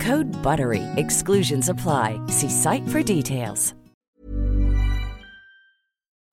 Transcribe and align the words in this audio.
Code 0.00 0.26
BUTTERY. 0.42 0.82
Exclusions 0.96 1.68
apply. 1.68 2.20
See 2.26 2.50
site 2.50 2.86
for 2.88 3.02
details. 3.02 3.74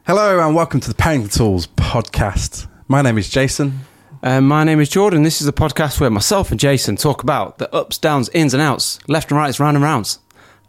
Hello 0.06 0.46
and 0.46 0.54
welcome 0.54 0.82
to 0.82 0.90
the 0.90 0.96
Parenting 1.02 1.34
Tools 1.34 1.68
podcast. 1.68 2.68
My 2.90 3.02
name 3.02 3.18
is 3.18 3.30
Jason. 3.30 3.80
Uh, 4.22 4.42
my 4.42 4.66
name 4.66 4.82
is 4.82 4.90
Jordan. 4.90 5.24
This 5.24 5.40
is 5.40 5.46
the 5.48 5.54
podcast 5.54 6.02
where 6.02 6.10
myself 6.10 6.52
and 6.52 6.60
Jason 6.60 6.98
talk 6.98 7.24
about 7.24 7.58
the 7.58 7.74
ups, 7.74 7.98
downs, 7.98 8.28
ins, 8.34 8.54
and 8.54 8.62
outs, 8.62 9.00
left 9.08 9.32
and 9.32 9.38
rights, 9.38 9.62
round 9.62 9.78
and 9.78 9.84
rounds 9.84 10.20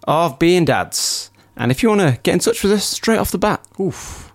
of 0.07 0.39
being 0.39 0.65
dads. 0.65 1.33
And 1.57 1.73
if 1.73 1.83
you 1.83 1.89
want 1.89 2.01
to 2.03 2.21
get 2.23 2.35
in 2.35 2.39
touch 2.39 2.63
with 2.63 2.71
us 2.73 2.85
straight 2.85 3.19
off 3.19 3.33
the 3.33 3.39
bat, 3.39 3.67
oof, 3.81 4.33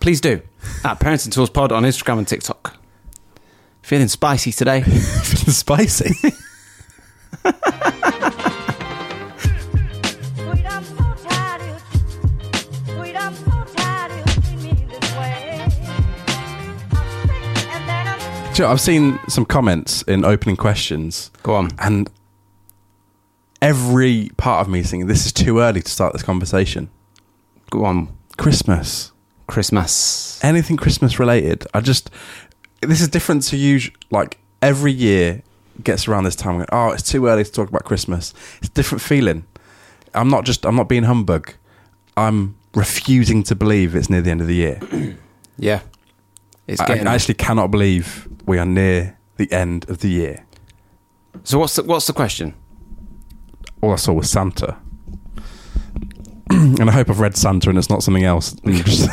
please 0.00 0.22
do 0.22 0.40
at 0.84 0.98
Parenting 1.00 1.32
Tools 1.32 1.50
Pod 1.50 1.70
on 1.70 1.82
Instagram 1.82 2.16
and 2.18 2.28
TikTok. 2.28 2.76
Feeling 3.82 4.08
spicy 4.08 4.52
today? 4.52 4.80
Feeling 4.84 5.52
Spicy. 5.52 6.14
you 18.60 18.66
know, 18.66 18.72
I've 18.72 18.80
seen 18.80 19.18
some 19.26 19.46
comments 19.46 20.02
in 20.02 20.22
opening 20.22 20.54
questions, 20.54 21.30
Go 21.42 21.54
on. 21.54 21.70
and 21.78 22.10
every 23.62 24.30
part 24.36 24.60
of 24.60 24.70
me 24.70 24.80
is 24.80 24.90
thinking 24.90 25.06
this 25.06 25.24
is 25.24 25.32
too 25.32 25.60
early 25.60 25.80
to 25.80 25.90
start 25.90 26.12
this 26.12 26.22
conversation. 26.22 26.90
Go 27.70 27.86
on. 27.86 28.08
Christmas, 28.36 29.12
Christmas. 29.46 30.42
anything 30.44 30.76
Christmas 30.76 31.18
related. 31.18 31.66
I 31.72 31.80
just 31.80 32.10
this 32.82 33.00
is 33.00 33.08
different 33.08 33.44
to 33.44 33.56
usual. 33.56 33.94
Like 34.10 34.36
every 34.60 34.92
year 34.92 35.42
gets 35.82 36.06
around 36.06 36.24
this 36.24 36.36
time, 36.36 36.56
going, 36.56 36.66
oh, 36.70 36.90
it's 36.90 37.02
too 37.02 37.28
early 37.28 37.44
to 37.44 37.50
talk 37.50 37.70
about 37.70 37.84
Christmas. 37.84 38.34
It's 38.58 38.68
a 38.68 38.72
different 38.72 39.00
feeling. 39.00 39.46
I'm 40.12 40.28
not 40.28 40.44
just. 40.44 40.66
I'm 40.66 40.76
not 40.76 40.88
being 40.88 41.04
humbug. 41.04 41.54
I'm 42.14 42.56
refusing 42.74 43.42
to 43.44 43.54
believe 43.54 43.96
it's 43.96 44.10
near 44.10 44.20
the 44.20 44.30
end 44.30 44.42
of 44.42 44.46
the 44.48 44.54
year. 44.54 44.80
Yeah. 45.62 45.80
It's 46.66 46.80
I. 46.80 46.94
I 46.94 47.14
actually 47.14 47.34
cannot 47.34 47.70
believe 47.70 48.26
we 48.46 48.58
are 48.58 48.66
near 48.66 49.18
the 49.36 49.50
end 49.52 49.88
of 49.88 49.98
the 49.98 50.08
year. 50.08 50.44
so 51.44 51.58
what's 51.58 51.76
the, 51.76 51.82
what's 51.84 52.06
the 52.06 52.12
question? 52.12 52.54
All 53.80 53.92
I 53.92 53.96
saw 53.96 54.12
was 54.12 54.30
Santa. 54.30 54.76
and 56.50 56.88
I 56.88 56.92
hope 56.92 57.08
I've 57.08 57.20
read 57.20 57.36
Santa 57.36 57.70
and 57.70 57.78
it's 57.78 57.90
not 57.90 58.02
something 58.02 58.24
else. 58.24 58.52
And 58.64 58.76
you 58.76 58.82
just- 58.84 59.08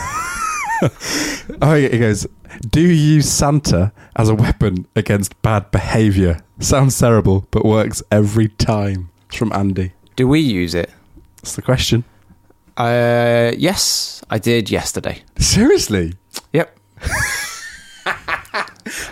oh, 1.61 1.73
he 1.75 1.97
goes, 1.97 2.27
Do 2.69 2.81
you 2.81 2.88
use 2.89 3.29
Santa 3.31 3.91
as 4.15 4.29
a 4.29 4.35
weapon 4.35 4.85
against 4.95 5.39
bad 5.41 5.71
behaviour? 5.71 6.39
Sounds 6.59 6.97
terrible, 6.99 7.47
but 7.51 7.63
works 7.65 8.01
every 8.11 8.49
time. 8.49 9.09
It's 9.27 9.35
from 9.38 9.51
Andy. 9.53 9.94
Do 10.15 10.27
we 10.27 10.39
use 10.39 10.73
it? 10.75 10.89
That's 11.38 11.55
the 11.55 11.61
question. 11.61 12.03
Uh, 12.75 13.51
yes, 13.57 14.23
I 14.29 14.38
did 14.39 14.69
yesterday. 14.69 15.21
Seriously? 15.38 16.13
Yep. 16.53 16.77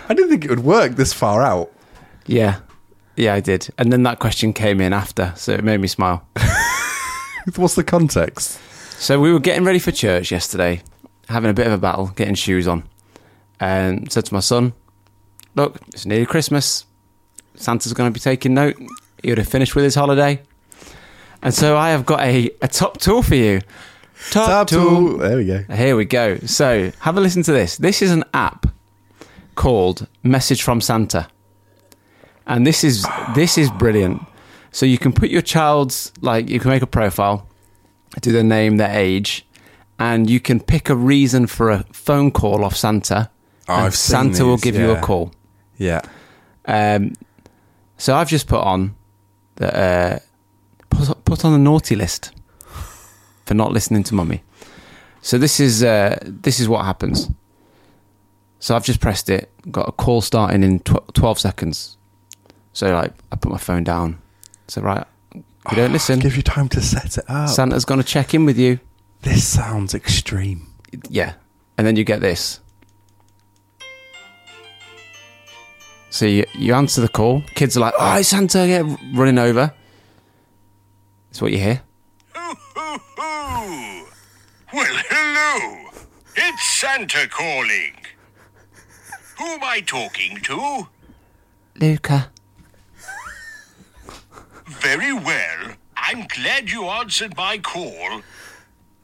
I 0.08 0.14
didn't 0.14 0.30
think 0.30 0.44
it 0.44 0.50
would 0.50 0.64
work 0.64 0.92
this 0.92 1.12
far 1.12 1.42
out. 1.42 1.72
Yeah. 2.26 2.60
Yeah, 3.16 3.34
I 3.34 3.40
did. 3.40 3.68
And 3.78 3.92
then 3.92 4.02
that 4.02 4.18
question 4.18 4.52
came 4.52 4.80
in 4.80 4.92
after, 4.92 5.32
so 5.36 5.52
it 5.52 5.64
made 5.64 5.80
me 5.80 5.88
smile. 5.88 6.26
What's 7.56 7.74
the 7.74 7.84
context? 7.84 8.60
So 9.00 9.20
we 9.20 9.32
were 9.32 9.40
getting 9.40 9.64
ready 9.64 9.78
for 9.78 9.90
church 9.90 10.30
yesterday, 10.30 10.82
having 11.28 11.50
a 11.50 11.54
bit 11.54 11.66
of 11.66 11.72
a 11.72 11.78
battle, 11.78 12.08
getting 12.08 12.34
shoes 12.34 12.68
on. 12.68 12.84
And 13.58 14.12
said 14.12 14.26
to 14.26 14.34
my 14.34 14.40
son, 14.40 14.74
Look, 15.54 15.80
it's 15.88 16.04
nearly 16.04 16.26
Christmas. 16.26 16.84
Santa's 17.54 17.94
going 17.94 18.10
to 18.10 18.14
be 18.14 18.20
taking 18.20 18.52
note. 18.52 18.76
He 19.22 19.30
would 19.30 19.38
have 19.38 19.48
finished 19.48 19.74
with 19.74 19.84
his 19.84 19.94
holiday. 19.94 20.42
And 21.42 21.54
so 21.54 21.76
I 21.76 21.90
have 21.90 22.04
got 22.04 22.20
a, 22.20 22.50
a 22.60 22.68
top 22.68 22.98
tool 22.98 23.22
for 23.22 23.34
you. 23.34 23.62
Top, 24.30 24.68
tool. 24.68 25.18
There 25.18 25.36
we 25.36 25.46
go. 25.46 25.64
Here 25.74 25.96
we 25.96 26.04
go. 26.04 26.38
So 26.40 26.90
have 27.00 27.16
a 27.16 27.20
listen 27.20 27.42
to 27.44 27.52
this. 27.52 27.76
This 27.76 28.02
is 28.02 28.10
an 28.10 28.24
app 28.34 28.66
called 29.56 30.06
Message 30.22 30.62
from 30.62 30.80
Santa. 30.80 31.28
And 32.46 32.66
this 32.66 32.84
is 32.84 33.04
this 33.34 33.58
is 33.58 33.70
brilliant. 33.70 34.22
So 34.70 34.86
you 34.86 34.98
can 34.98 35.12
put 35.12 35.30
your 35.30 35.42
child's 35.42 36.12
like 36.20 36.48
you 36.48 36.60
can 36.60 36.70
make 36.70 36.82
a 36.82 36.86
profile, 36.86 37.48
do 38.20 38.30
their 38.30 38.44
name, 38.44 38.76
their 38.76 38.96
age, 38.96 39.44
and 39.98 40.30
you 40.30 40.38
can 40.38 40.60
pick 40.60 40.88
a 40.88 40.94
reason 40.94 41.46
for 41.46 41.70
a 41.70 41.84
phone 41.92 42.30
call 42.30 42.64
off 42.64 42.76
Santa. 42.76 43.30
Oh, 43.68 43.74
and 43.74 43.86
I've 43.86 43.96
Santa 43.96 44.44
will 44.44 44.58
give 44.58 44.76
you 44.76 44.92
a 44.92 45.00
call. 45.00 45.32
Yeah. 45.76 46.02
Um, 46.66 47.14
so 47.96 48.14
I've 48.14 48.28
just 48.28 48.46
put 48.46 48.60
on 48.60 48.94
that 49.56 49.74
uh, 49.74 50.18
put, 50.90 51.24
put 51.24 51.44
on 51.44 51.52
the 51.52 51.58
naughty 51.58 51.96
list 51.96 52.32
for 53.46 53.54
not 53.54 53.72
listening 53.72 54.04
to 54.04 54.14
mummy. 54.14 54.42
So 55.22 55.38
this 55.38 55.58
is 55.58 55.82
uh, 55.82 56.18
this 56.22 56.60
is 56.60 56.68
what 56.68 56.84
happens. 56.84 57.28
So 58.58 58.74
I've 58.74 58.84
just 58.84 59.00
pressed 59.00 59.28
it, 59.30 59.50
got 59.70 59.88
a 59.88 59.92
call 59.92 60.20
starting 60.20 60.62
in 60.62 60.80
tw- 60.80 61.12
twelve 61.14 61.38
seconds. 61.38 61.96
So 62.72 62.92
like 62.92 63.12
I 63.32 63.36
put 63.36 63.52
my 63.52 63.58
phone 63.58 63.84
down. 63.84 64.18
So 64.68 64.80
right, 64.82 65.04
if 65.34 65.42
you 65.70 65.76
don't 65.76 65.90
ah, 65.90 65.92
listen, 65.92 66.18
Give 66.18 66.36
you 66.36 66.42
time 66.42 66.68
to 66.70 66.80
set 66.80 67.18
it 67.18 67.24
up. 67.28 67.48
Santa's 67.50 67.84
going 67.84 68.00
to 68.00 68.06
check 68.06 68.34
in 68.34 68.44
with 68.44 68.58
you. 68.58 68.80
this 69.22 69.46
sounds 69.46 69.94
extreme. 69.94 70.66
Yeah, 71.08 71.34
and 71.78 71.86
then 71.86 71.96
you 71.96 72.04
get 72.04 72.20
this. 72.20 72.60
So 76.10 76.24
you, 76.24 76.44
you 76.54 76.72
answer 76.74 77.00
the 77.02 77.08
call. 77.08 77.42
Kids 77.54 77.76
are 77.76 77.80
like, 77.80 77.94
"Oh, 77.98 78.16
it's 78.16 78.28
Santa!" 78.30 78.66
Yeah, 78.66 78.96
running 79.12 79.38
over. 79.38 79.72
That's 81.28 81.42
what 81.42 81.52
you 81.52 81.58
hear. 81.58 81.82
Well, 84.72 84.96
hello. 85.08 85.90
It's 86.34 86.62
Santa 86.80 87.28
calling. 87.28 87.92
Who 89.38 89.44
am 89.44 89.64
I 89.64 89.80
talking 89.80 90.38
to? 90.42 90.88
Luca. 91.78 92.30
Very 94.66 95.12
well. 95.12 95.74
I'm 95.96 96.26
glad 96.26 96.70
you 96.70 96.84
answered 96.86 97.36
my 97.36 97.58
call. 97.58 98.22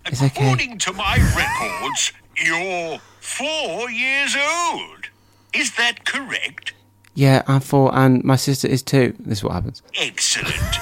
It's 0.06 0.22
okay. 0.22 0.44
According 0.44 0.78
to 0.78 0.92
my 0.92 1.16
records, 1.36 2.12
you're 2.36 2.98
four 3.20 3.90
years 3.90 4.34
old. 4.36 5.08
Is 5.52 5.76
that 5.76 6.04
correct? 6.04 6.72
Yeah, 7.14 7.42
I'm 7.46 7.60
four, 7.60 7.94
and 7.94 8.24
my 8.24 8.36
sister 8.36 8.66
is 8.66 8.82
two. 8.82 9.14
This 9.18 9.38
is 9.38 9.44
what 9.44 9.52
happens. 9.52 9.82
Excellent. 10.00 10.78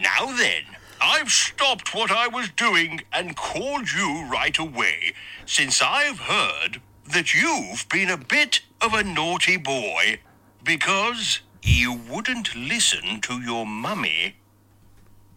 now 0.00 0.26
then, 0.36 0.62
I've 1.00 1.30
stopped 1.30 1.94
what 1.94 2.10
I 2.10 2.26
was 2.26 2.48
doing 2.48 3.02
and 3.12 3.36
called 3.36 3.92
you 3.92 4.26
right 4.30 4.56
away, 4.58 5.12
since 5.44 5.82
I've 5.82 6.20
heard 6.20 6.80
that 7.12 7.34
you've 7.34 7.86
been 7.88 8.10
a 8.10 8.16
bit 8.16 8.60
of 8.80 8.94
a 8.94 9.04
naughty 9.04 9.56
boy 9.56 10.18
because 10.62 11.40
you 11.62 11.92
wouldn't 11.92 12.54
listen 12.54 13.20
to 13.22 13.40
your 13.40 13.66
mummy. 13.66 14.36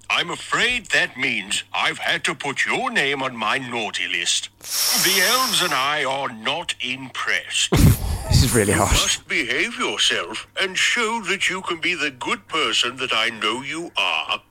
I'm 0.09 0.29
afraid 0.29 0.87
that 0.87 1.17
means 1.17 1.63
I've 1.73 1.97
had 1.97 2.23
to 2.25 2.35
put 2.35 2.65
your 2.65 2.89
name 2.89 3.21
on 3.21 3.35
my 3.35 3.57
naughty 3.57 4.07
list. 4.07 4.49
The 4.59 5.21
elves 5.21 5.61
and 5.61 5.73
I 5.73 6.05
are 6.05 6.29
not 6.29 6.75
impressed. 6.81 7.73
This 8.27 8.43
is 8.43 8.53
really 8.53 8.73
harsh. 8.73 8.91
You 8.91 9.03
must 9.03 9.27
behave 9.29 9.79
yourself 9.79 10.47
and 10.59 10.77
show 10.77 11.21
that 11.23 11.49
you 11.49 11.61
can 11.61 11.79
be 11.79 11.95
the 11.95 12.11
good 12.11 12.47
person 12.49 12.97
that 12.97 13.13
I 13.13 13.29
know 13.29 13.61
you 13.61 13.91
are. 13.95 14.41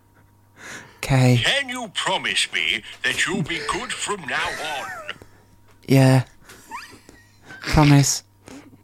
Okay. 0.96 1.40
Can 1.44 1.68
you 1.68 1.88
promise 1.88 2.50
me 2.52 2.82
that 3.04 3.26
you'll 3.26 3.42
be 3.42 3.60
good 3.70 3.92
from 3.92 4.22
now 4.22 4.48
on? 4.48 5.14
Yeah. 5.86 6.24
Promise. 7.66 8.22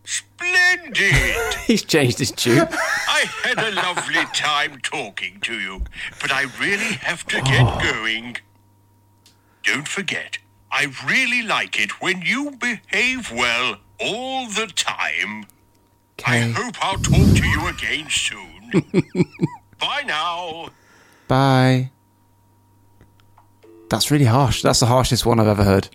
Splendid! 0.04 1.54
He's 1.66 1.82
changed 1.82 2.18
his 2.18 2.30
tune. 2.30 2.66
I 2.68 3.24
had 3.44 3.58
a 3.58 3.70
lovely 3.70 4.24
time 4.34 4.80
talking 4.82 5.40
to 5.42 5.54
you, 5.54 5.82
but 6.20 6.32
I 6.32 6.46
really 6.60 6.94
have 7.00 7.24
to 7.28 7.40
get 7.42 7.62
oh. 7.62 7.80
going. 7.92 8.36
Don't 9.62 9.86
forget, 9.86 10.38
I 10.70 10.92
really 11.06 11.42
like 11.42 11.80
it 11.80 12.02
when 12.02 12.22
you 12.22 12.50
behave 12.50 13.30
well 13.30 13.76
all 14.00 14.48
the 14.48 14.66
time. 14.66 15.46
I 16.26 16.38
hope 16.38 16.74
I'll 16.80 16.98
talk 16.98 17.36
to 17.36 17.46
you 17.46 17.68
again 17.68 18.08
soon. 18.10 18.70
Bye 19.78 20.02
now. 20.06 20.68
Bye. 21.28 21.90
That's 23.88 24.10
really 24.10 24.24
harsh. 24.24 24.62
That's 24.62 24.80
the 24.80 24.86
harshest 24.86 25.26
one 25.26 25.38
I've 25.38 25.46
ever 25.46 25.64
heard. 25.64 25.88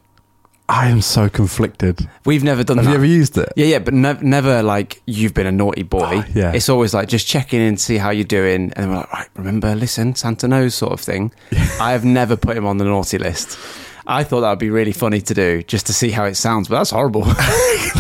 I 0.70 0.90
am 0.90 1.02
so 1.02 1.30
conflicted. 1.30 2.10
We've 2.26 2.44
never 2.44 2.62
done 2.64 2.76
Have 2.78 2.86
that. 2.86 2.92
you 2.92 2.98
ever 2.98 3.06
used 3.06 3.38
it? 3.38 3.54
Yeah, 3.56 3.68
yeah, 3.68 3.80
but 3.80 3.94
nev- 3.94 4.22
never 4.22 4.62
like 4.62 5.02
you've 5.06 5.34
been 5.34 5.48
a 5.48 5.52
naughty 5.52 5.84
boy. 5.84 6.24
Oh, 6.26 6.26
yeah. 6.36 6.52
It's 6.54 6.68
always 6.68 6.94
like 6.94 7.08
just 7.08 7.26
checking 7.26 7.62
in, 7.62 7.78
to 7.78 7.82
see 7.82 7.98
how 7.98 8.10
you're 8.10 8.26
doing, 8.26 8.74
and 8.74 8.74
then 8.74 8.90
we're 8.90 8.96
like, 8.98 9.14
right, 9.14 9.28
remember, 9.36 9.74
listen, 9.76 10.14
Santa 10.16 10.46
knows, 10.48 10.76
sort 10.76 10.92
of 10.92 11.00
thing. 11.00 11.32
I 11.80 11.92
have 11.94 12.04
never 12.04 12.36
put 12.36 12.58
him 12.58 12.66
on 12.66 12.78
the 12.80 12.84
naughty 12.86 13.18
list. 13.18 13.58
I 14.06 14.24
thought 14.26 14.42
that 14.42 14.50
would 14.50 14.60
be 14.60 14.70
really 14.70 14.92
funny 14.92 15.22
to 15.22 15.34
do, 15.34 15.64
just 15.64 15.88
to 15.88 15.94
see 15.94 16.12
how 16.12 16.26
it 16.26 16.36
sounds, 16.36 16.68
but 16.68 16.78
that's 16.78 16.92
horrible. 16.92 17.24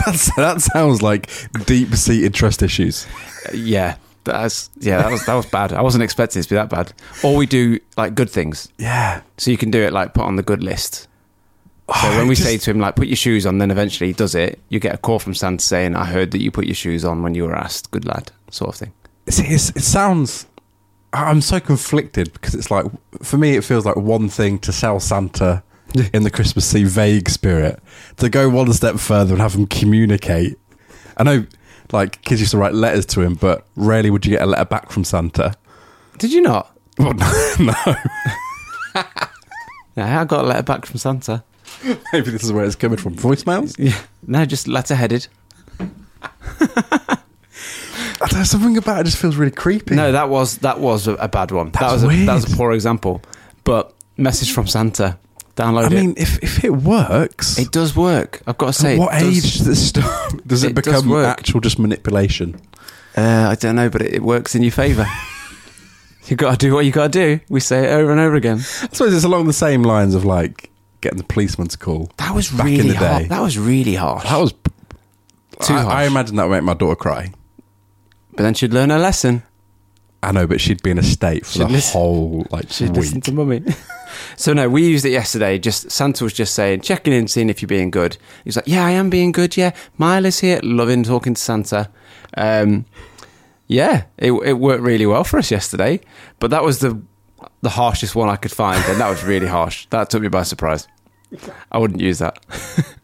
That's, 0.05 0.33
that 0.37 0.61
sounds 0.61 1.01
like 1.01 1.29
deep 1.65 1.93
seated 1.95 2.33
trust 2.33 2.61
issues. 2.63 3.05
Uh, 3.45 3.53
yeah, 3.55 3.95
that's 4.23 4.69
yeah, 4.79 5.01
that 5.01 5.11
was 5.11 5.25
that 5.25 5.33
was 5.33 5.45
bad. 5.47 5.73
I 5.73 5.81
wasn't 5.81 6.03
expecting 6.03 6.39
it 6.39 6.43
to 6.43 6.49
be 6.49 6.55
that 6.55 6.69
bad. 6.69 6.93
Or 7.23 7.35
we 7.35 7.45
do 7.45 7.79
like 7.97 8.13
good 8.15 8.29
things, 8.29 8.69
Yeah. 8.77 9.21
so 9.37 9.51
you 9.51 9.57
can 9.57 9.69
do 9.71 9.81
it 9.81 9.91
like 9.91 10.13
put 10.13 10.23
on 10.23 10.35
the 10.37 10.43
good 10.43 10.63
list. 10.63 11.07
So 11.89 11.93
Oh, 12.09 12.17
when 12.17 12.27
we 12.27 12.35
just- 12.35 12.45
say 12.47 12.57
to 12.57 12.71
him 12.71 12.79
like 12.79 12.95
put 12.97 13.07
your 13.07 13.15
shoes 13.15 13.45
on, 13.45 13.59
then 13.59 13.71
eventually 13.71 14.07
he 14.07 14.13
does 14.13 14.35
it. 14.35 14.59
You 14.69 14.79
get 14.79 14.93
a 14.93 14.97
call 14.97 15.19
from 15.19 15.33
Santa 15.33 15.63
saying, 15.63 15.95
"I 15.95 16.03
heard 16.05 16.31
that 16.31 16.41
you 16.41 16.51
put 16.51 16.65
your 16.65 16.75
shoes 16.75 17.05
on 17.05 17.21
when 17.23 17.33
you 17.33 17.43
were 17.45 17.55
asked." 17.55 17.91
Good 17.91 18.05
lad, 18.05 18.31
sort 18.51 18.69
of 18.69 18.75
thing. 18.75 18.91
See, 19.29 19.45
it's, 19.47 19.69
it 19.69 19.83
sounds. 19.83 20.45
I'm 21.13 21.39
so 21.41 21.59
conflicted 21.61 22.33
because 22.33 22.53
it's 22.55 22.69
like, 22.69 22.85
for 23.23 23.37
me, 23.37 23.55
it 23.55 23.63
feels 23.63 23.85
like 23.85 23.95
one 23.95 24.27
thing 24.27 24.59
to 24.59 24.73
sell 24.73 24.99
Santa 24.99 25.63
in 26.13 26.23
the 26.23 26.29
Christmas 26.29 26.75
Eve 26.75 26.89
vague 26.89 27.29
spirit, 27.29 27.79
to 28.17 28.27
go 28.29 28.49
one 28.49 28.71
step 28.73 28.97
further 28.97 29.33
and 29.33 29.41
have 29.41 29.55
him 29.55 29.65
communicate. 29.67 30.59
I 31.15 31.23
know, 31.23 31.45
like, 31.93 32.21
kids 32.23 32.41
used 32.41 32.51
to 32.51 32.57
write 32.57 32.73
letters 32.73 33.05
to 33.07 33.21
him, 33.21 33.35
but 33.35 33.65
rarely 33.77 34.09
would 34.09 34.25
you 34.25 34.31
get 34.31 34.41
a 34.41 34.45
letter 34.45 34.65
back 34.65 34.91
from 34.91 35.05
Santa. 35.05 35.53
Did 36.17 36.33
you 36.33 36.41
not? 36.41 36.77
Well, 36.99 37.13
no, 37.13 37.55
no. 37.59 37.95
Yeah, 39.95 40.21
I 40.21 40.25
got 40.25 40.43
a 40.43 40.47
letter 40.47 40.63
back 40.63 40.85
from 40.85 40.97
Santa. 40.99 41.43
Maybe 42.13 42.31
this 42.31 42.43
is 42.43 42.51
where 42.51 42.65
it's 42.65 42.75
coming 42.75 42.97
from. 42.97 43.15
Voicemails? 43.15 43.75
Yeah, 43.79 43.97
no, 44.25 44.45
just 44.45 44.67
letter 44.67 44.95
headed. 44.95 45.27
I 48.19 48.25
don't 48.29 48.39
know, 48.39 48.43
something 48.43 48.77
about 48.77 49.01
it 49.01 49.03
just 49.05 49.17
feels 49.17 49.35
really 49.35 49.51
creepy. 49.51 49.95
No, 49.95 50.11
that 50.11 50.29
was 50.29 50.57
that 50.59 50.79
was 50.79 51.07
a, 51.07 51.13
a 51.15 51.27
bad 51.27 51.51
one. 51.51 51.67
that 51.71 51.79
That's 51.79 51.93
was 51.93 52.03
a, 52.03 52.25
that 52.25 52.33
was 52.33 52.51
a 52.51 52.55
poor 52.57 52.71
example. 52.71 53.21
But 53.63 53.93
message 54.17 54.51
from 54.53 54.67
Santa. 54.67 55.17
Download 55.55 55.83
I 55.83 55.87
it. 55.87 55.91
mean, 55.93 56.13
if, 56.17 56.37
if 56.43 56.63
it 56.63 56.69
works, 56.71 57.57
it 57.57 57.71
does 57.71 57.95
work. 57.95 58.41
I've 58.45 58.57
got 58.59 58.67
to 58.67 58.73
say. 58.73 58.93
at 58.93 58.99
what 58.99 59.13
age 59.21 59.57
does 59.57 59.67
it 59.67 59.75
stop? 59.75 60.31
Does 60.45 60.63
it, 60.63 60.69
it 60.71 60.75
become 60.75 61.09
work. 61.09 61.25
actual 61.27 61.61
just 61.61 61.79
manipulation? 61.79 62.59
Uh, 63.15 63.47
I 63.51 63.55
don't 63.55 63.75
know, 63.75 63.89
but 63.89 64.03
it, 64.03 64.13
it 64.13 64.21
works 64.23 64.53
in 64.53 64.61
your 64.61 64.71
favour. 64.71 65.07
you 66.27 66.35
got 66.35 66.51
to 66.51 66.57
do 66.57 66.73
what 66.75 66.85
you 66.85 66.91
got 66.91 67.11
to 67.11 67.37
do. 67.37 67.39
We 67.49 67.59
say 67.59 67.85
it 67.85 67.89
over 67.91 68.11
and 68.11 68.19
over 68.19 68.35
again. 68.35 68.57
I 68.57 68.61
suppose 68.61 69.15
it's 69.15 69.23
along 69.23 69.47
the 69.47 69.53
same 69.53 69.81
lines 69.81 70.13
of 70.13 70.25
like 70.25 70.69
getting 71.01 71.17
the 71.17 71.23
policeman 71.23 71.67
to 71.69 71.77
call. 71.77 72.11
That 72.17 72.33
was 72.35 72.49
Back 72.49 72.67
in 72.67 72.77
really 72.77 72.89
the 72.89 72.95
hard. 72.97 73.21
day. 73.23 73.27
That 73.29 73.41
was 73.41 73.57
really 73.57 73.95
harsh. 73.95 74.23
That 74.23 74.37
was 74.39 74.53
Too 75.61 75.73
I, 75.73 75.81
harsh. 75.81 75.93
I 75.93 76.03
imagine 76.05 76.35
that 76.37 76.45
would 76.47 76.55
make 76.55 76.63
my 76.63 76.73
daughter 76.73 76.95
cry. 76.95 77.31
but 78.35 78.43
then 78.43 78.53
she'd 78.53 78.73
learn 78.73 78.89
her 78.89 78.99
lesson. 78.99 79.43
I 80.23 80.31
know, 80.31 80.47
but 80.47 80.59
she'd 80.59 80.81
be 80.81 80.89
in 80.91 80.97
a 80.97 81.03
state 81.03 81.45
for 81.45 81.53
She'd 81.53 81.61
the 81.61 81.67
listen- 81.69 81.93
whole 81.93 82.45
like 82.49 82.71
She'd 82.71 82.89
week. 82.89 82.97
listen 82.97 83.21
to 83.21 83.31
mummy. 83.31 83.63
so 84.35 84.51
no, 84.51 84.67
we 84.67 84.85
used 84.87 85.05
it 85.05 85.11
yesterday. 85.11 85.59
Just 85.59 85.91
Santa 85.91 86.23
was 86.23 86.33
just 86.33 86.55
saying, 86.55 86.81
checking 86.81 87.13
in, 87.13 87.27
seeing 87.27 87.49
if 87.49 87.61
you're 87.61 87.67
being 87.67 87.91
good. 87.91 88.17
He's 88.43 88.55
like, 88.55 88.67
"Yeah, 88.67 88.83
I 88.83 88.91
am 88.91 89.11
being 89.11 89.31
good. 89.31 89.55
Yeah, 89.55 89.73
Miley's 89.97 90.39
here, 90.39 90.59
loving 90.63 91.03
talking 91.03 91.35
to 91.35 91.41
Santa." 91.41 91.89
Um, 92.35 92.85
yeah, 93.67 94.05
it 94.17 94.31
it 94.31 94.53
worked 94.53 94.81
really 94.81 95.05
well 95.05 95.23
for 95.23 95.37
us 95.37 95.51
yesterday. 95.51 96.01
But 96.39 96.49
that 96.49 96.63
was 96.63 96.79
the 96.79 96.99
the 97.61 97.69
harshest 97.69 98.15
one 98.15 98.29
I 98.29 98.35
could 98.35 98.51
find, 98.51 98.83
and 98.85 98.99
that 98.99 99.09
was 99.09 99.23
really 99.23 99.47
harsh. 99.47 99.87
That 99.89 100.09
took 100.09 100.21
me 100.21 100.27
by 100.27 100.43
surprise. 100.43 100.87
I 101.71 101.77
wouldn't 101.77 101.99
use 102.01 102.19
that. 102.19 102.39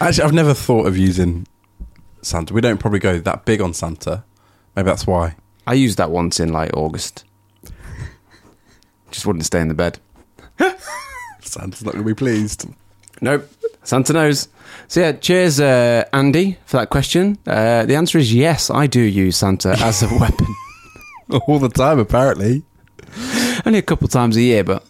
Actually, 0.00 0.24
I've 0.24 0.32
never 0.32 0.54
thought 0.54 0.86
of 0.86 0.96
using 0.96 1.46
Santa. 2.22 2.54
We 2.54 2.60
don't 2.60 2.78
probably 2.78 2.98
go 2.98 3.18
that 3.18 3.44
big 3.44 3.60
on 3.60 3.74
Santa. 3.74 4.24
Maybe 4.74 4.86
that's 4.86 5.06
why. 5.06 5.36
I 5.66 5.74
used 5.74 5.98
that 5.98 6.10
once 6.10 6.40
in 6.40 6.52
like 6.52 6.76
August. 6.76 7.24
Just 9.10 9.26
wouldn't 9.26 9.44
stay 9.44 9.60
in 9.60 9.68
the 9.68 9.74
bed. 9.74 9.98
Santa's 11.40 11.84
not 11.84 11.94
going 11.94 12.04
to 12.04 12.08
be 12.08 12.14
pleased. 12.14 12.66
Nope. 13.20 13.48
Santa 13.82 14.12
knows. 14.12 14.48
So 14.88 15.00
yeah, 15.00 15.12
cheers, 15.12 15.60
uh, 15.60 16.04
Andy, 16.12 16.58
for 16.66 16.78
that 16.78 16.90
question. 16.90 17.38
Uh, 17.46 17.86
the 17.86 17.94
answer 17.94 18.18
is 18.18 18.34
yes. 18.34 18.68
I 18.70 18.86
do 18.86 19.00
use 19.00 19.36
Santa 19.36 19.70
as 19.78 20.02
a 20.02 20.08
weapon. 20.20 20.46
All 21.46 21.58
the 21.58 21.68
time, 21.68 21.98
apparently. 21.98 22.64
Only 23.64 23.78
a 23.78 23.82
couple 23.82 24.08
times 24.08 24.36
a 24.36 24.42
year, 24.42 24.64
but 24.64 24.84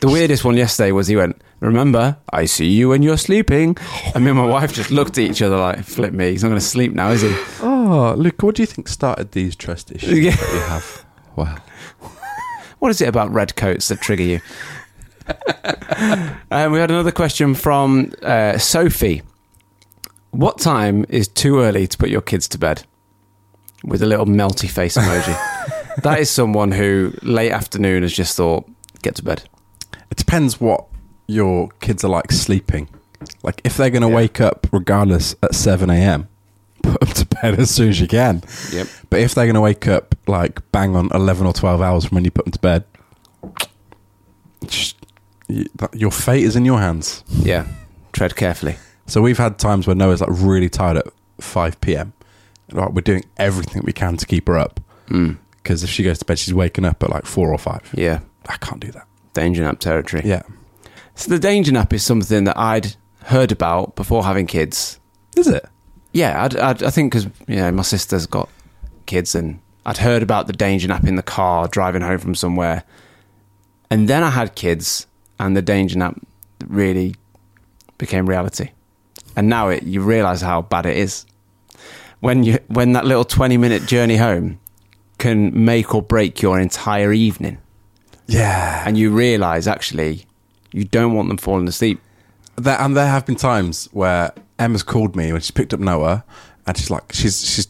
the 0.00 0.08
weirdest 0.08 0.44
one 0.44 0.56
yesterday 0.56 0.92
was 0.92 1.06
he 1.08 1.16
went, 1.16 1.40
"Remember, 1.60 2.16
I 2.32 2.44
see 2.46 2.66
you 2.68 2.88
when 2.90 3.02
you're 3.02 3.16
sleeping." 3.18 3.76
And 4.14 4.24
me 4.24 4.30
and 4.30 4.38
my 4.38 4.46
wife 4.46 4.72
just 4.72 4.90
looked 4.90 5.18
at 5.18 5.24
each 5.24 5.42
other 5.42 5.56
like, 5.56 5.84
"Flip 5.84 6.12
me, 6.12 6.30
he's 6.30 6.42
not 6.42 6.48
going 6.50 6.60
to 6.60 6.64
sleep 6.66 6.92
now, 6.92 7.10
is 7.10 7.22
he?" 7.22 7.34
Oh, 7.62 8.14
look, 8.16 8.42
what 8.42 8.54
do 8.56 8.62
you 8.62 8.66
think 8.66 8.88
started 8.88 9.32
these 9.32 9.56
trust 9.56 9.90
issues 9.92 10.18
Yeah. 10.18 10.36
that 10.36 10.52
you 10.54 10.60
have? 10.60 11.04
Wow. 11.36 11.56
What 12.78 12.90
is 12.90 13.00
it 13.00 13.08
about 13.08 13.30
red 13.32 13.56
coats 13.56 13.88
that 13.88 14.00
trigger 14.00 14.22
you? 14.24 14.40
and 16.50 16.72
we 16.72 16.78
had 16.78 16.90
another 16.90 17.12
question 17.12 17.54
from 17.54 18.12
uh, 18.22 18.58
Sophie. 18.58 19.22
What 20.30 20.58
time 20.58 21.04
is 21.08 21.28
too 21.28 21.60
early 21.60 21.86
to 21.86 21.98
put 21.98 22.08
your 22.08 22.20
kids 22.22 22.48
to 22.48 22.58
bed? 22.58 22.84
With 23.84 24.02
a 24.02 24.06
little 24.06 24.26
melty 24.26 24.68
face 24.68 24.96
emoji. 24.96 25.59
That 26.02 26.20
is 26.20 26.30
someone 26.30 26.72
who 26.72 27.12
late 27.22 27.50
afternoon 27.52 28.02
has 28.02 28.12
just 28.12 28.36
thought, 28.36 28.68
get 29.02 29.14
to 29.16 29.24
bed. 29.24 29.42
It 30.10 30.16
depends 30.16 30.60
what 30.60 30.84
your 31.26 31.68
kids 31.80 32.04
are 32.04 32.08
like 32.10 32.32
sleeping. 32.32 32.88
Like, 33.42 33.60
if 33.64 33.76
they're 33.76 33.90
going 33.90 34.02
to 34.02 34.08
Yeah. 34.08 34.14
wake 34.14 34.40
up 34.40 34.66
regardless 34.72 35.34
at 35.42 35.54
7 35.54 35.88
a.m., 35.90 36.28
put 36.82 37.00
them 37.00 37.10
to 37.10 37.26
bed 37.26 37.58
as 37.60 37.70
soon 37.70 37.90
as 37.90 38.00
you 38.00 38.08
can. 38.08 38.42
Yep. 38.72 38.86
But 39.10 39.20
if 39.20 39.34
they're 39.34 39.44
going 39.46 39.54
to 39.54 39.60
wake 39.60 39.86
up 39.86 40.14
like 40.26 40.60
bang 40.72 40.96
on 40.96 41.10
11 41.14 41.46
or 41.46 41.52
12 41.52 41.80
hours 41.82 42.04
from 42.06 42.16
when 42.16 42.24
you 42.24 42.30
put 42.30 42.46
them 42.46 42.52
to 42.52 42.58
bed, 42.58 42.84
just, 44.66 44.96
you, 45.48 45.66
that, 45.76 45.94
your 45.94 46.10
fate 46.10 46.44
is 46.44 46.56
in 46.56 46.64
your 46.64 46.78
hands. 46.80 47.24
Yeah. 47.28 47.66
Tread 48.12 48.36
carefully. 48.36 48.76
So 49.06 49.20
we've 49.22 49.38
had 49.38 49.58
times 49.58 49.86
where 49.86 49.96
Noah's 49.96 50.20
like 50.20 50.30
really 50.32 50.68
tired 50.68 50.96
at 50.98 51.06
5 51.40 51.80
p.m. 51.80 52.12
Like 52.72 52.90
we're 52.92 53.00
doing 53.02 53.24
everything 53.36 53.82
we 53.84 53.92
can 53.92 54.16
to 54.16 54.26
keep 54.26 54.46
her 54.48 54.56
up. 54.58 54.80
Mm. 55.08 55.36
Because 55.70 55.84
if 55.84 55.90
she 55.90 56.02
goes 56.02 56.18
to 56.18 56.24
bed, 56.24 56.36
she's 56.36 56.52
waking 56.52 56.84
up 56.84 57.00
at 57.00 57.10
like 57.10 57.24
4 57.24 57.52
or 57.52 57.56
5. 57.56 57.94
Yeah. 57.96 58.18
I 58.48 58.56
can't 58.56 58.80
do 58.80 58.90
that. 58.90 59.06
Danger 59.34 59.62
nap 59.62 59.78
territory. 59.78 60.22
Yeah. 60.24 60.42
So 61.14 61.30
the 61.30 61.38
danger 61.38 61.70
nap 61.70 61.92
is 61.92 62.02
something 62.02 62.42
that 62.42 62.58
I'd 62.58 62.96
heard 63.26 63.52
about 63.52 63.94
before 63.94 64.24
having 64.24 64.48
kids. 64.48 64.98
Is 65.36 65.46
it? 65.46 65.64
Yeah, 66.12 66.42
I'd, 66.42 66.56
I'd, 66.56 66.82
I 66.82 66.90
think 66.90 67.12
because 67.12 67.26
you 67.46 67.54
know 67.54 67.70
my 67.70 67.84
sister's 67.84 68.26
got 68.26 68.48
kids, 69.06 69.36
and 69.36 69.60
I'd 69.86 69.98
heard 69.98 70.24
about 70.24 70.48
the 70.48 70.52
danger 70.52 70.88
nap 70.88 71.04
in 71.04 71.14
the 71.14 71.22
car 71.22 71.68
driving 71.68 72.02
home 72.02 72.18
from 72.18 72.34
somewhere, 72.34 72.82
and 73.90 74.08
then 74.08 74.24
I 74.24 74.30
had 74.30 74.56
kids, 74.56 75.06
and 75.38 75.56
the 75.56 75.62
danger 75.62 75.96
nap 75.96 76.20
really 76.66 77.14
became 77.96 78.28
reality. 78.28 78.70
And 79.36 79.48
now 79.48 79.68
it, 79.68 79.84
you 79.84 80.02
realise 80.02 80.40
how 80.40 80.62
bad 80.62 80.84
it 80.84 80.96
is 80.96 81.26
when 82.18 82.42
you 82.42 82.58
when 82.66 82.94
that 82.94 83.04
little 83.04 83.24
twenty 83.24 83.56
minute 83.56 83.86
journey 83.86 84.16
home 84.16 84.58
can 85.20 85.64
make 85.64 85.94
or 85.94 86.02
break 86.02 86.42
your 86.42 86.58
entire 86.58 87.12
evening, 87.12 87.58
Yeah. 88.26 88.82
and 88.86 88.98
you 88.98 89.10
realise 89.10 89.66
actually 89.68 90.26
you 90.72 90.84
don't 90.84 91.14
want 91.14 91.28
them 91.28 91.36
falling 91.38 91.68
asleep 91.68 92.00
there, 92.56 92.80
and 92.80 92.96
there 92.96 93.06
have 93.06 93.24
been 93.26 93.36
times 93.36 93.88
where 93.92 94.32
Emma's 94.58 94.82
called 94.82 95.14
me 95.16 95.32
when 95.32 95.40
she's 95.40 95.50
picked 95.52 95.72
up 95.72 95.80
Noah, 95.80 96.24
and 96.66 96.76
she's 96.76 96.90
like, 96.90 97.12
she's 97.12 97.40
she's 97.48 97.68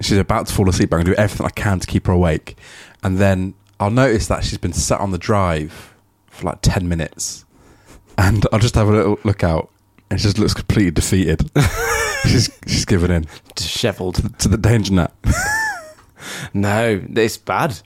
she's 0.00 0.18
about 0.18 0.46
to 0.46 0.54
fall 0.54 0.68
asleep. 0.68 0.92
I'm 0.92 0.98
going 0.98 1.06
to 1.06 1.12
do 1.12 1.18
everything 1.18 1.44
I 1.46 1.50
can 1.50 1.80
to 1.80 1.86
keep 1.86 2.06
her 2.06 2.12
awake, 2.12 2.56
and 3.02 3.18
then 3.18 3.54
I'll 3.80 3.90
notice 3.90 4.26
that 4.28 4.44
she's 4.44 4.58
been 4.58 4.72
sat 4.72 5.00
on 5.00 5.10
the 5.10 5.18
drive 5.18 5.94
for 6.28 6.46
like 6.46 6.58
ten 6.62 6.88
minutes, 6.88 7.44
and 8.16 8.46
I'll 8.52 8.58
just 8.60 8.74
have 8.76 8.88
a 8.88 8.92
little 8.92 9.18
look 9.24 9.44
out, 9.44 9.68
and 10.10 10.18
she 10.20 10.24
just 10.24 10.38
looks 10.38 10.54
completely 10.54 10.90
defeated. 10.92 11.50
she's 12.26 12.48
she's 12.66 12.84
given 12.86 13.10
in 13.10 13.26
Dishevelled. 13.54 14.38
to 14.38 14.48
the 14.48 14.56
danger 14.58 14.92
net. 14.94 15.12
No, 16.54 17.02
it's 17.14 17.36
bad. 17.36 17.78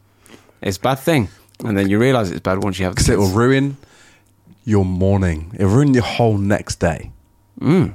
It's 0.62 0.76
a 0.76 0.80
bad 0.80 0.98
thing. 0.98 1.28
And 1.64 1.76
then 1.76 1.88
you 1.88 1.98
realise 1.98 2.30
it's 2.30 2.40
bad 2.40 2.62
once 2.62 2.78
you 2.78 2.84
have 2.84 2.94
the 2.94 2.96
because 2.96 3.08
it 3.08 3.18
will 3.18 3.30
ruin 3.30 3.76
your 4.64 4.84
morning. 4.84 5.52
It'll 5.54 5.68
ruin 5.70 5.94
your 5.94 6.02
whole 6.02 6.36
next 6.36 6.76
day. 6.76 7.12
Mm. 7.60 7.94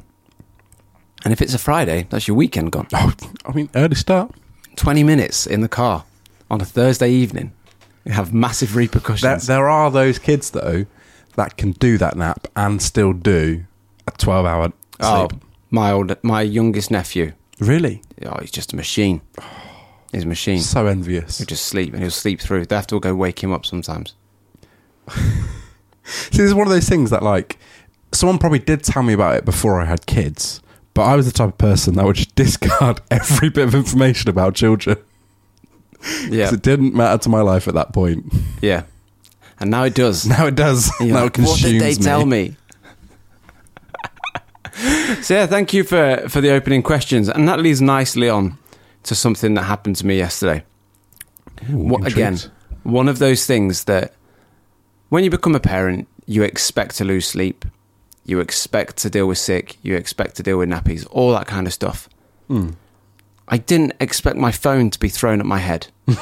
And 1.23 1.33
if 1.33 1.41
it's 1.41 1.53
a 1.53 1.59
Friday, 1.59 2.07
that's 2.09 2.27
your 2.27 2.35
weekend 2.35 2.71
gone. 2.71 2.87
Oh, 2.93 3.13
I 3.45 3.51
mean, 3.51 3.69
early 3.75 3.95
start. 3.95 4.31
20 4.77 5.03
minutes 5.03 5.45
in 5.45 5.61
the 5.61 5.67
car 5.67 6.05
on 6.49 6.61
a 6.61 6.65
Thursday 6.65 7.11
evening. 7.11 7.53
You 8.05 8.13
have 8.13 8.33
massive 8.33 8.75
repercussions. 8.75 9.45
there 9.45 9.69
are 9.69 9.91
those 9.91 10.17
kids 10.17 10.49
though 10.51 10.85
that 11.35 11.55
can 11.57 11.71
do 11.73 11.97
that 11.99 12.15
nap 12.15 12.47
and 12.55 12.81
still 12.81 13.13
do 13.13 13.65
a 14.07 14.11
twelve-hour 14.11 14.73
oh, 15.01 15.27
sleep. 15.27 15.43
my 15.69 15.91
old, 15.91 16.17
my 16.23 16.41
youngest 16.41 16.89
nephew. 16.89 17.33
Really? 17.59 18.01
Oh, 18.25 18.37
he's 18.41 18.49
just 18.49 18.73
a 18.73 18.75
machine. 18.75 19.21
Oh. 19.39 19.70
He's 20.11 20.23
a 20.23 20.27
machine. 20.27 20.59
So 20.59 20.87
envious. 20.87 21.37
He'll 21.37 21.47
just 21.47 21.65
sleep 21.65 21.93
and 21.93 22.01
he'll 22.01 22.11
sleep 22.11 22.41
through. 22.41 22.65
They 22.65 22.75
have 22.75 22.87
to 22.87 22.99
go 22.99 23.15
wake 23.15 23.41
him 23.43 23.53
up 23.53 23.65
sometimes. 23.65 24.13
See, 26.03 26.29
this 26.31 26.39
is 26.39 26.53
one 26.53 26.67
of 26.67 26.73
those 26.73 26.89
things 26.89 27.09
that 27.11 27.23
like 27.23 27.57
someone 28.11 28.37
probably 28.37 28.59
did 28.59 28.83
tell 28.83 29.03
me 29.03 29.13
about 29.13 29.35
it 29.37 29.45
before 29.45 29.79
I 29.79 29.85
had 29.85 30.05
kids, 30.05 30.61
but 30.93 31.03
I 31.03 31.15
was 31.15 31.25
the 31.25 31.31
type 31.31 31.49
of 31.49 31.57
person 31.57 31.95
that 31.95 32.05
would 32.05 32.17
just 32.17 32.35
discard 32.35 32.99
every 33.09 33.49
bit 33.49 33.65
of 33.67 33.73
information 33.75 34.29
about 34.29 34.55
children 34.55 34.97
Yeah. 36.27 36.53
it 36.53 36.61
didn't 36.61 36.93
matter 36.93 37.17
to 37.23 37.29
my 37.29 37.41
life 37.41 37.67
at 37.67 37.73
that 37.75 37.93
point. 37.93 38.33
yeah. 38.61 38.83
And 39.59 39.69
now 39.69 39.83
it 39.83 39.93
does. 39.93 40.25
Now 40.25 40.47
it 40.47 40.55
does. 40.55 40.91
You're 40.99 41.13
now 41.13 41.23
like, 41.25 41.37
it 41.37 41.45
what 41.45 41.59
did 41.61 41.79
they 41.81 41.93
tell 41.93 42.25
me? 42.25 42.55
so 45.21 45.33
yeah, 45.35 45.45
thank 45.45 45.73
you 45.73 45.83
for 45.83 46.25
for 46.29 46.41
the 46.41 46.49
opening 46.51 46.81
questions, 46.81 47.29
and 47.29 47.47
that 47.47 47.59
leads 47.59 47.81
nicely 47.81 48.27
on 48.29 48.57
to 49.03 49.15
something 49.15 49.53
that 49.55 49.63
happened 49.63 49.95
to 49.97 50.05
me 50.05 50.17
yesterday. 50.17 50.63
Ooh, 51.71 51.77
What, 51.77 52.07
again, 52.07 52.37
one 52.83 53.07
of 53.07 53.19
those 53.19 53.45
things 53.45 53.85
that 53.85 54.13
when 55.09 55.23
you 55.23 55.29
become 55.29 55.55
a 55.55 55.59
parent, 55.59 56.07
you 56.25 56.43
expect 56.43 56.95
to 56.97 57.03
lose 57.03 57.27
sleep, 57.27 57.65
you 58.25 58.39
expect 58.39 58.97
to 58.97 59.09
deal 59.09 59.27
with 59.27 59.37
sick, 59.37 59.77
you 59.83 59.95
expect 59.95 60.35
to 60.37 60.43
deal 60.43 60.57
with 60.59 60.69
nappies, 60.69 61.05
all 61.11 61.31
that 61.33 61.47
kind 61.47 61.67
of 61.67 61.73
stuff. 61.73 62.07
Hmm. 62.47 62.71
I 63.47 63.57
didn't 63.57 63.93
expect 63.99 64.37
my 64.37 64.51
phone 64.51 64.89
to 64.91 64.99
be 64.99 65.09
thrown 65.09 65.39
at 65.39 65.45
my 65.45 65.57
head. 65.57 65.87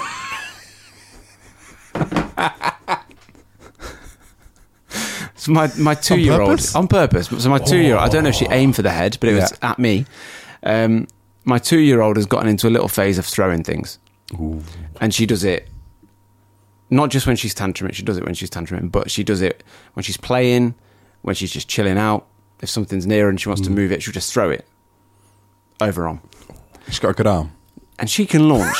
so 5.35 5.51
my 5.51 5.69
my 5.77 5.93
two 5.93 6.19
year 6.19 6.41
old 6.41 6.59
on 6.75 6.87
purpose. 6.87 7.27
So 7.27 7.49
my 7.49 7.59
two 7.59 7.77
year 7.77 7.95
old, 7.95 8.03
I 8.03 8.09
don't 8.09 8.23
know 8.23 8.29
if 8.29 8.35
she 8.35 8.47
aimed 8.47 8.75
for 8.75 8.81
the 8.81 8.89
head, 8.89 9.17
but 9.19 9.29
it 9.29 9.35
was 9.35 9.53
at 9.61 9.79
me. 9.79 10.05
Um, 10.63 11.07
my 11.49 11.59
two 11.59 11.79
year 11.79 12.01
old 12.01 12.15
has 12.17 12.25
gotten 12.25 12.47
into 12.47 12.67
a 12.67 12.71
little 12.71 12.87
phase 12.87 13.17
of 13.17 13.25
throwing 13.25 13.63
things, 13.63 13.99
and 15.01 15.13
she 15.13 15.25
does 15.25 15.43
it 15.43 15.67
not 16.89 17.09
just 17.09 17.27
when 17.27 17.35
she's 17.35 17.53
tantruming. 17.53 17.93
She 17.93 18.03
does 18.03 18.17
it 18.17 18.23
when 18.25 18.33
she's 18.35 18.49
tantruming, 18.49 18.91
but 18.91 19.11
she 19.11 19.23
does 19.23 19.41
it 19.41 19.63
when 19.93 20.03
she's 20.03 20.17
playing, 20.17 20.75
when 21.23 21.35
she's 21.35 21.51
just 21.51 21.67
chilling 21.67 21.97
out. 21.97 22.25
If 22.61 22.69
something's 22.69 23.05
near 23.07 23.29
and 23.29 23.39
she 23.39 23.47
wants 23.49 23.61
to 23.63 23.69
move 23.69 23.91
it, 23.91 24.01
she'll 24.03 24.13
just 24.13 24.33
throw 24.33 24.49
it 24.49 24.65
over 25.81 26.07
on 26.07 26.19
She's 26.87 26.99
got 26.99 27.09
a 27.09 27.13
good 27.13 27.27
arm. 27.27 27.51
and 27.99 28.09
she 28.09 28.25
can 28.25 28.49
launch. 28.49 28.75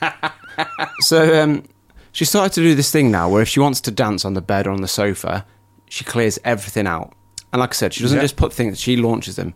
so 1.00 1.42
um, 1.42 1.64
she 2.12 2.24
started 2.24 2.52
to 2.54 2.60
do 2.62 2.74
this 2.74 2.90
thing 2.90 3.10
now 3.10 3.28
where 3.28 3.42
if 3.42 3.48
she 3.48 3.60
wants 3.60 3.80
to 3.82 3.90
dance 3.90 4.24
on 4.24 4.34
the 4.34 4.40
bed 4.40 4.66
or 4.66 4.70
on 4.70 4.80
the 4.80 4.88
sofa, 4.88 5.44
she 5.88 6.04
clears 6.04 6.38
everything 6.44 6.86
out. 6.86 7.12
And 7.52 7.60
like 7.60 7.70
I 7.70 7.74
said, 7.74 7.92
she 7.92 8.02
doesn't 8.02 8.16
Yeah. 8.16 8.22
just 8.24 8.36
put 8.36 8.52
things; 8.52 8.80
she 8.80 8.96
launches 8.96 9.36
them. 9.36 9.54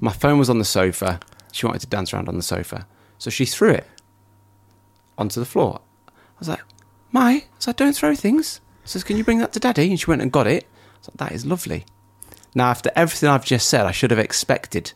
My 0.00 0.12
phone 0.12 0.38
was 0.38 0.50
on 0.50 0.58
the 0.58 0.64
sofa. 0.64 1.18
She 1.52 1.66
wanted 1.66 1.80
to 1.82 1.86
dance 1.86 2.12
around 2.12 2.28
on 2.28 2.36
the 2.36 2.42
sofa, 2.42 2.86
so 3.18 3.30
she 3.30 3.44
threw 3.44 3.70
it 3.70 3.86
onto 5.16 5.38
the 5.38 5.46
floor. 5.46 5.80
I 6.08 6.12
was 6.38 6.48
like, 6.48 6.62
"My," 7.12 7.30
I 7.30 7.44
was 7.56 7.66
like, 7.68 7.76
"Don't 7.76 7.94
throw 7.96 8.14
things." 8.16 8.60
I 8.84 8.88
says, 8.88 9.04
"Can 9.04 9.16
you 9.16 9.24
bring 9.24 9.38
that 9.38 9.52
to 9.52 9.60
Daddy?" 9.60 9.90
And 9.90 10.00
she 10.00 10.06
went 10.06 10.22
and 10.22 10.32
got 10.32 10.46
it. 10.46 10.64
I 10.64 10.98
was 10.98 11.08
like, 11.08 11.16
"That 11.18 11.32
is 11.32 11.46
lovely." 11.46 11.84
Now, 12.54 12.68
after 12.70 12.90
everything 12.96 13.28
I've 13.28 13.44
just 13.46 13.68
said, 13.68 13.86
I 13.86 13.92
should 13.92 14.10
have 14.10 14.18
expected 14.20 14.92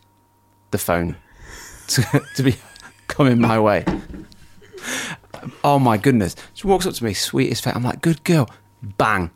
the 0.71 0.77
phone 0.77 1.15
to, 1.87 2.21
to 2.35 2.43
be 2.43 2.55
coming 3.07 3.39
my 3.39 3.59
way. 3.59 3.83
Oh 5.63 5.79
my 5.79 5.97
goodness. 5.97 6.35
She 6.53 6.67
walks 6.67 6.85
up 6.85 6.93
to 6.95 7.03
me, 7.03 7.13
sweetest 7.13 7.63
face. 7.63 7.75
I'm 7.75 7.83
like, 7.83 8.01
good 8.01 8.23
girl. 8.23 8.49
Bang. 8.83 9.31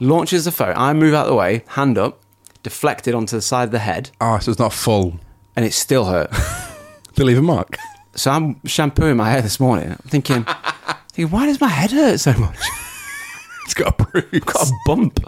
Launches 0.00 0.44
the 0.44 0.52
phone. 0.52 0.74
I 0.76 0.92
move 0.92 1.14
out 1.14 1.26
of 1.26 1.30
the 1.30 1.36
way, 1.36 1.64
hand 1.68 1.96
up, 1.96 2.20
deflected 2.62 3.14
onto 3.14 3.36
the 3.36 3.42
side 3.42 3.64
of 3.64 3.70
the 3.70 3.78
head, 3.78 4.10
Oh, 4.20 4.38
so 4.38 4.50
it's 4.50 4.60
not 4.60 4.72
full. 4.72 5.18
And 5.56 5.64
it 5.64 5.72
still 5.72 6.04
hurt. 6.06 6.30
They 7.14 7.24
leave 7.24 7.36
a 7.36 7.42
mark. 7.42 7.76
so 8.14 8.30
I'm 8.30 8.58
shampooing 8.64 9.18
my 9.18 9.28
hair 9.30 9.42
this 9.42 9.60
morning. 9.60 9.90
I'm 9.90 9.96
thinking, 10.08 10.44
thinking 11.12 11.30
why 11.30 11.44
does 11.44 11.60
my 11.60 11.68
head 11.68 11.90
hurt 11.90 12.20
so 12.20 12.32
much? 12.34 12.58
It's 13.66 13.74
got 13.74 14.00
a 14.00 14.04
bruise. 14.04 14.40
got 14.44 14.66
a 14.68 14.72
bump. 14.86 15.20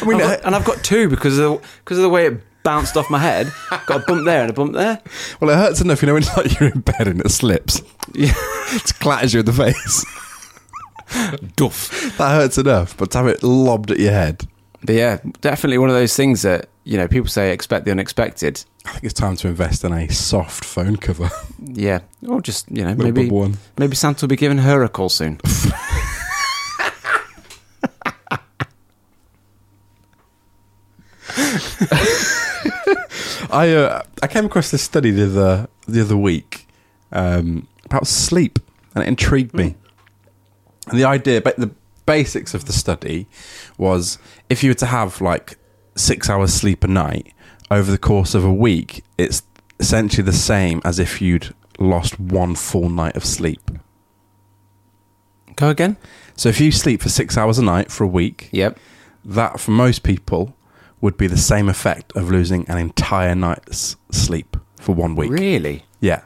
I 0.00 0.04
mean, 0.06 0.14
I've 0.20 0.20
got- 0.20 0.44
and 0.46 0.54
I've 0.56 0.64
got 0.64 0.82
two 0.82 1.08
because 1.10 1.38
of 1.38 1.60
the, 1.60 1.68
because 1.84 1.98
of 1.98 2.02
the 2.02 2.08
way 2.08 2.26
it 2.26 2.40
bounced 2.64 2.96
off 2.96 3.08
my 3.10 3.18
head. 3.18 3.52
Got 3.86 4.02
a 4.02 4.04
bump 4.06 4.24
there 4.24 4.40
and 4.40 4.50
a 4.50 4.54
bump 4.54 4.72
there. 4.72 5.00
well, 5.40 5.50
it 5.50 5.56
hurts 5.56 5.80
enough, 5.82 6.00
you 6.02 6.06
know, 6.06 6.14
when 6.14 6.22
it's 6.22 6.36
like 6.36 6.58
you're 6.58 6.70
in 6.70 6.80
bed 6.80 7.06
and 7.06 7.20
it 7.20 7.30
slips. 7.30 7.82
Yeah. 8.14 8.32
It 8.72 8.92
clatters 9.00 9.32
you 9.34 9.40
in 9.40 9.46
the 9.46 9.52
face. 9.52 10.04
Duff. 11.56 11.90
That 12.18 12.30
hurts 12.30 12.58
enough, 12.58 12.96
but 12.96 13.10
to 13.12 13.18
have 13.18 13.26
it 13.28 13.42
lobbed 13.42 13.90
at 13.90 13.98
your 14.00 14.12
head, 14.12 14.46
But 14.86 14.94
yeah, 14.94 15.18
definitely 15.40 15.78
one 15.78 15.88
of 15.90 15.96
those 15.96 16.14
things 16.14 16.42
that, 16.42 16.68
you 16.84 16.96
know, 16.96 17.08
people 17.08 17.28
say 17.28 17.52
expect 17.52 17.84
the 17.86 17.90
unexpected. 17.90 18.64
I 18.84 18.92
think 18.92 19.04
it's 19.04 19.14
time 19.14 19.34
to 19.36 19.48
invest 19.48 19.82
in 19.82 19.92
a 19.92 20.08
soft 20.08 20.64
phone 20.64 20.96
cover. 20.96 21.28
Yeah. 21.60 22.00
Or 22.28 22.40
just, 22.40 22.70
you 22.70 22.84
know, 22.84 22.92
Little 22.92 23.04
maybe 23.12 23.28
one. 23.28 23.58
maybe 23.78 23.96
Santa 23.96 24.24
will 24.24 24.28
be 24.28 24.36
giving 24.36 24.58
her 24.58 24.84
a 24.84 24.88
call 24.88 25.08
soon. 25.08 25.40
I 33.50 33.72
uh, 33.74 34.02
I 34.22 34.26
came 34.28 34.46
across 34.46 34.70
this 34.70 34.82
study 34.82 35.10
the 35.10 35.24
other 35.26 35.68
the 35.88 36.00
other 36.02 36.16
week 36.16 36.66
um, 37.12 37.66
about 37.84 38.06
sleep, 38.06 38.58
and 38.94 39.02
it 39.04 39.08
intrigued 39.08 39.54
me. 39.54 39.74
And 40.88 40.98
the 40.98 41.04
idea, 41.04 41.40
but 41.40 41.56
the 41.56 41.70
basics 42.06 42.54
of 42.54 42.64
the 42.64 42.72
study 42.72 43.28
was 43.76 44.18
if 44.48 44.62
you 44.64 44.70
were 44.70 44.74
to 44.74 44.86
have 44.86 45.20
like 45.20 45.58
six 45.96 46.30
hours 46.30 46.54
sleep 46.54 46.84
a 46.84 46.88
night 46.88 47.32
over 47.70 47.90
the 47.90 47.98
course 47.98 48.34
of 48.34 48.44
a 48.44 48.52
week, 48.52 49.02
it's 49.18 49.42
essentially 49.80 50.22
the 50.24 50.32
same 50.32 50.80
as 50.84 50.98
if 50.98 51.20
you'd 51.20 51.54
lost 51.78 52.18
one 52.18 52.54
full 52.54 52.88
night 52.88 53.16
of 53.16 53.24
sleep. 53.24 53.70
Go 55.56 55.70
again? 55.70 55.96
So 56.36 56.48
if 56.48 56.60
you 56.60 56.70
sleep 56.70 57.02
for 57.02 57.08
six 57.08 57.36
hours 57.36 57.58
a 57.58 57.62
night 57.64 57.90
for 57.90 58.04
a 58.04 58.08
week, 58.08 58.48
Yep. 58.52 58.78
that 59.24 59.58
for 59.58 59.70
most 59.70 60.02
people 60.02 60.54
would 61.00 61.16
be 61.16 61.26
the 61.26 61.36
same 61.36 61.68
effect 61.68 62.12
of 62.16 62.30
losing 62.30 62.68
an 62.68 62.78
entire 62.78 63.34
night's 63.34 63.96
sleep 64.10 64.56
for 64.78 64.94
one 64.94 65.14
week. 65.16 65.30
Really? 65.30 65.84
Yeah. 66.00 66.22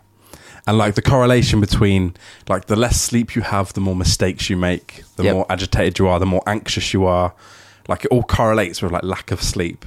And 0.70 0.78
like 0.78 0.94
the 0.94 1.02
correlation 1.02 1.58
between 1.58 2.14
like 2.48 2.66
the 2.66 2.76
less 2.76 3.00
sleep 3.00 3.34
you 3.34 3.42
have, 3.42 3.72
the 3.72 3.80
more 3.80 3.96
mistakes 3.96 4.48
you 4.48 4.56
make, 4.56 5.02
the 5.16 5.24
Yep. 5.24 5.34
more 5.34 5.46
agitated 5.50 5.98
you 5.98 6.06
are, 6.06 6.20
the 6.20 6.26
more 6.26 6.44
anxious 6.46 6.94
you 6.94 7.06
are. 7.06 7.34
Like 7.88 8.04
it 8.04 8.12
all 8.12 8.22
correlates 8.22 8.80
with 8.80 8.92
like 8.92 9.02
lack 9.02 9.32
of 9.32 9.42
sleep. 9.42 9.84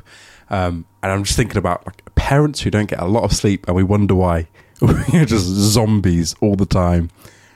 Um, 0.49 0.83
and 1.01 1.09
I'm 1.09 1.23
just 1.23 1.37
thinking 1.37 1.55
about 1.57 1.85
like 1.85 2.13
parents 2.15 2.59
who 2.59 2.69
don't 2.69 2.89
get 2.89 2.99
a 2.99 3.05
lot 3.05 3.23
of 3.23 3.31
sleep 3.31 3.65
and 3.65 3.77
we 3.77 3.83
wonder 3.83 4.13
why 4.13 4.49
we're 4.81 5.23
just 5.23 5.45
zombies 5.45 6.35
all 6.41 6.57
the 6.57 6.65
time, 6.65 7.11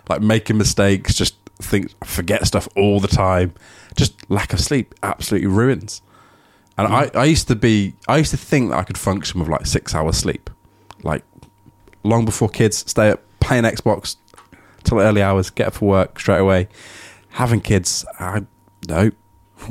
like 0.07 0.21
making 0.21 0.57
mistakes, 0.57 1.13
just 1.13 1.35
think 1.61 1.91
forget 2.05 2.47
stuff 2.47 2.69
all 2.77 3.01
the 3.01 3.09
time. 3.09 3.53
Just 3.97 4.13
lack 4.31 4.53
of 4.53 4.61
sleep 4.61 4.95
absolutely 5.03 5.47
ruins. 5.49 6.01
And 6.77 6.87
I, 6.87 7.11
I 7.13 7.25
used 7.25 7.49
to 7.49 7.57
be, 7.57 7.93
I 8.07 8.19
used 8.19 8.31
to 8.31 8.37
think 8.37 8.69
that 8.69 8.77
I 8.77 8.83
could 8.83 8.97
function 8.97 9.41
with 9.41 9.49
like 9.49 9.65
six 9.65 9.93
hours 9.93 10.15
sleep, 10.15 10.49
like 11.03 11.25
long 12.07 12.25
before 12.25 12.49
kids, 12.49 12.77
stay 12.89 13.11
up 13.11 13.21
playing 13.39 13.63
Xbox 13.63 14.17
till 14.83 14.99
early 14.99 15.21
hours, 15.21 15.49
get 15.49 15.67
up 15.67 15.73
for 15.75 15.87
work 15.87 16.19
straight 16.19 16.39
away. 16.39 16.67
Having 17.29 17.61
kids, 17.61 18.05
I 18.19 18.45
no, 18.87 19.11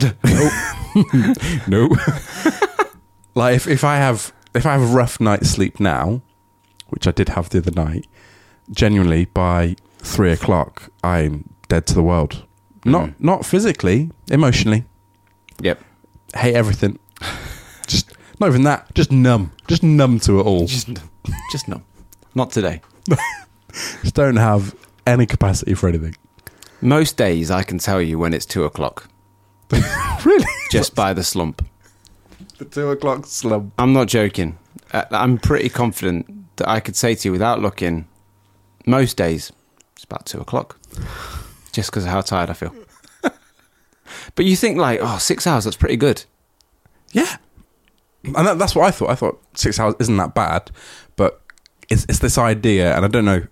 no, 0.00 1.32
no. 1.68 1.88
like 3.34 3.56
if, 3.56 3.66
if 3.66 3.84
I 3.84 3.96
have 3.96 4.32
if 4.54 4.66
I 4.66 4.72
have 4.72 4.82
a 4.82 4.86
rough 4.86 5.20
night's 5.20 5.50
sleep 5.50 5.80
now, 5.80 6.22
which 6.88 7.06
I 7.06 7.10
did 7.10 7.30
have 7.30 7.50
the 7.50 7.58
other 7.58 7.70
night, 7.72 8.06
genuinely 8.70 9.26
by 9.26 9.76
three 9.98 10.32
o'clock 10.32 10.90
I'm 11.02 11.48
dead 11.68 11.86
to 11.88 11.94
the 11.94 12.02
world. 12.02 12.44
Not 12.84 13.08
mm. 13.10 13.14
not 13.18 13.44
physically, 13.44 14.10
emotionally. 14.30 14.84
Yep. 15.60 15.82
Hate 16.34 16.54
everything. 16.54 16.98
Just 17.86 18.12
Not 18.40 18.48
even 18.48 18.62
that. 18.64 18.94
Just 18.94 19.10
numb. 19.10 19.52
Just 19.68 19.82
numb 19.82 20.20
to 20.20 20.40
it 20.40 20.44
all. 20.44 20.66
Just, 20.66 20.88
just 21.50 21.68
no, 21.68 21.82
not 22.36 22.50
today. 22.50 22.80
Just 24.02 24.14
don't 24.14 24.36
have 24.36 24.74
any 25.06 25.26
capacity 25.26 25.74
for 25.74 25.88
anything. 25.88 26.14
Most 26.80 27.16
days 27.16 27.50
I 27.50 27.62
can 27.62 27.78
tell 27.78 28.00
you 28.00 28.18
when 28.18 28.32
it's 28.34 28.46
two 28.46 28.64
o'clock 28.64 29.08
really? 30.24 30.46
just 30.70 30.94
by 30.94 31.12
the 31.12 31.24
slump. 31.24 31.66
The 32.58 32.64
two 32.64 32.90
o'clock 32.90 33.26
slump. 33.26 33.72
I'm 33.78 33.92
not 33.92 34.08
joking. 34.08 34.58
Uh, 34.92 35.04
I'm 35.10 35.38
pretty 35.38 35.68
confident 35.68 36.26
that 36.56 36.68
I 36.68 36.80
could 36.80 36.96
say 36.96 37.14
to 37.14 37.28
you 37.28 37.32
without 37.32 37.60
looking, 37.60 38.06
most 38.86 39.16
days 39.16 39.52
it's 39.94 40.04
about 40.04 40.26
two 40.26 40.40
o'clock, 40.40 40.78
just 41.72 41.90
because 41.90 42.04
of 42.04 42.10
how 42.10 42.20
tired 42.20 42.50
I 42.50 42.52
feel. 42.52 42.74
but 44.34 44.44
you 44.44 44.56
think 44.56 44.78
like, 44.78 45.00
oh, 45.02 45.18
six 45.18 45.46
hours, 45.46 45.64
that's 45.64 45.76
pretty 45.76 45.96
good. 45.96 46.24
Yeah. 47.12 47.36
And 48.24 48.46
that, 48.46 48.58
that's 48.58 48.74
what 48.74 48.86
I 48.86 48.90
thought. 48.90 49.10
I 49.10 49.14
thought 49.14 49.42
six 49.54 49.78
hours 49.78 49.94
isn't 50.00 50.16
that 50.16 50.34
bad, 50.34 50.70
it's, 51.88 52.04
it's 52.08 52.18
this 52.18 52.38
idea, 52.38 52.94
and 52.94 53.04
I 53.04 53.08
don't 53.08 53.24
know 53.24 53.46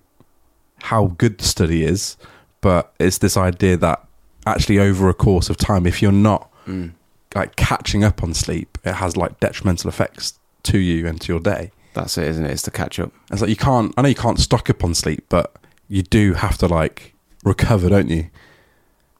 how 0.82 1.06
good 1.18 1.38
the 1.38 1.44
study 1.44 1.84
is, 1.84 2.16
but 2.60 2.92
it's 2.98 3.18
this 3.18 3.36
idea 3.36 3.76
that 3.78 4.06
actually 4.46 4.78
over 4.78 5.08
a 5.08 5.14
course 5.14 5.50
of 5.50 5.56
time, 5.56 5.86
if 5.86 6.02
you're 6.02 6.12
not 6.12 6.50
mm. 6.66 6.92
like 7.34 7.56
catching 7.56 8.04
up 8.04 8.22
on 8.22 8.34
sleep, 8.34 8.78
it 8.84 8.94
has 8.94 9.16
like 9.16 9.40
detrimental 9.40 9.88
effects 9.88 10.38
to 10.64 10.78
you 10.78 11.06
and 11.06 11.20
to 11.20 11.32
your 11.32 11.40
day. 11.40 11.70
That's 11.94 12.18
it, 12.18 12.24
isn't 12.28 12.44
it? 12.44 12.50
It's 12.50 12.62
the 12.62 12.70
catch 12.70 12.98
up. 12.98 13.12
It's 13.30 13.40
like 13.40 13.50
you 13.50 13.56
can't. 13.56 13.94
I 13.96 14.02
know 14.02 14.08
you 14.08 14.14
can't 14.14 14.38
stock 14.38 14.68
up 14.68 14.82
on 14.82 14.94
sleep, 14.94 15.24
but 15.28 15.54
you 15.88 16.02
do 16.02 16.34
have 16.34 16.58
to 16.58 16.66
like 16.66 17.14
recover, 17.44 17.88
don't 17.88 18.08
you? 18.08 18.28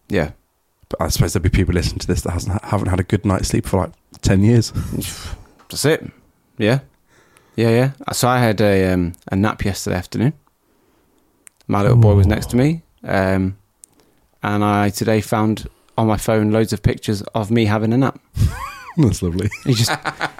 Yeah. 0.08 0.32
But 0.88 1.00
I 1.00 1.08
suppose 1.08 1.32
there'll 1.32 1.44
be 1.44 1.50
people 1.50 1.74
listening 1.74 2.00
to 2.00 2.06
this 2.06 2.22
that 2.22 2.32
hasn't 2.32 2.62
haven't 2.64 2.88
had 2.88 3.00
a 3.00 3.04
good 3.04 3.24
night's 3.24 3.48
sleep 3.48 3.66
for 3.66 3.78
like 3.78 3.92
ten 4.22 4.42
years. 4.42 4.72
That's 5.70 5.84
it. 5.84 6.10
Yeah. 6.58 6.80
Yeah, 7.56 7.70
yeah. 7.70 7.92
So 8.12 8.28
I 8.28 8.38
had 8.38 8.60
a 8.60 8.92
um, 8.92 9.12
a 9.30 9.36
nap 9.36 9.64
yesterday 9.64 9.96
afternoon. 9.96 10.32
My 11.68 11.82
little 11.82 11.96
boy 11.96 12.14
was 12.14 12.26
next 12.26 12.50
to 12.50 12.56
me. 12.56 12.82
Um, 13.04 13.56
and 14.42 14.64
I 14.64 14.90
today 14.90 15.20
found 15.20 15.68
on 15.96 16.06
my 16.06 16.16
phone 16.16 16.50
loads 16.50 16.72
of 16.72 16.82
pictures 16.82 17.22
of 17.34 17.50
me 17.50 17.66
having 17.66 17.92
a 17.92 17.96
nap. 17.96 18.18
That's 18.96 19.22
lovely. 19.22 19.50
He 19.64 19.74
just 19.74 19.90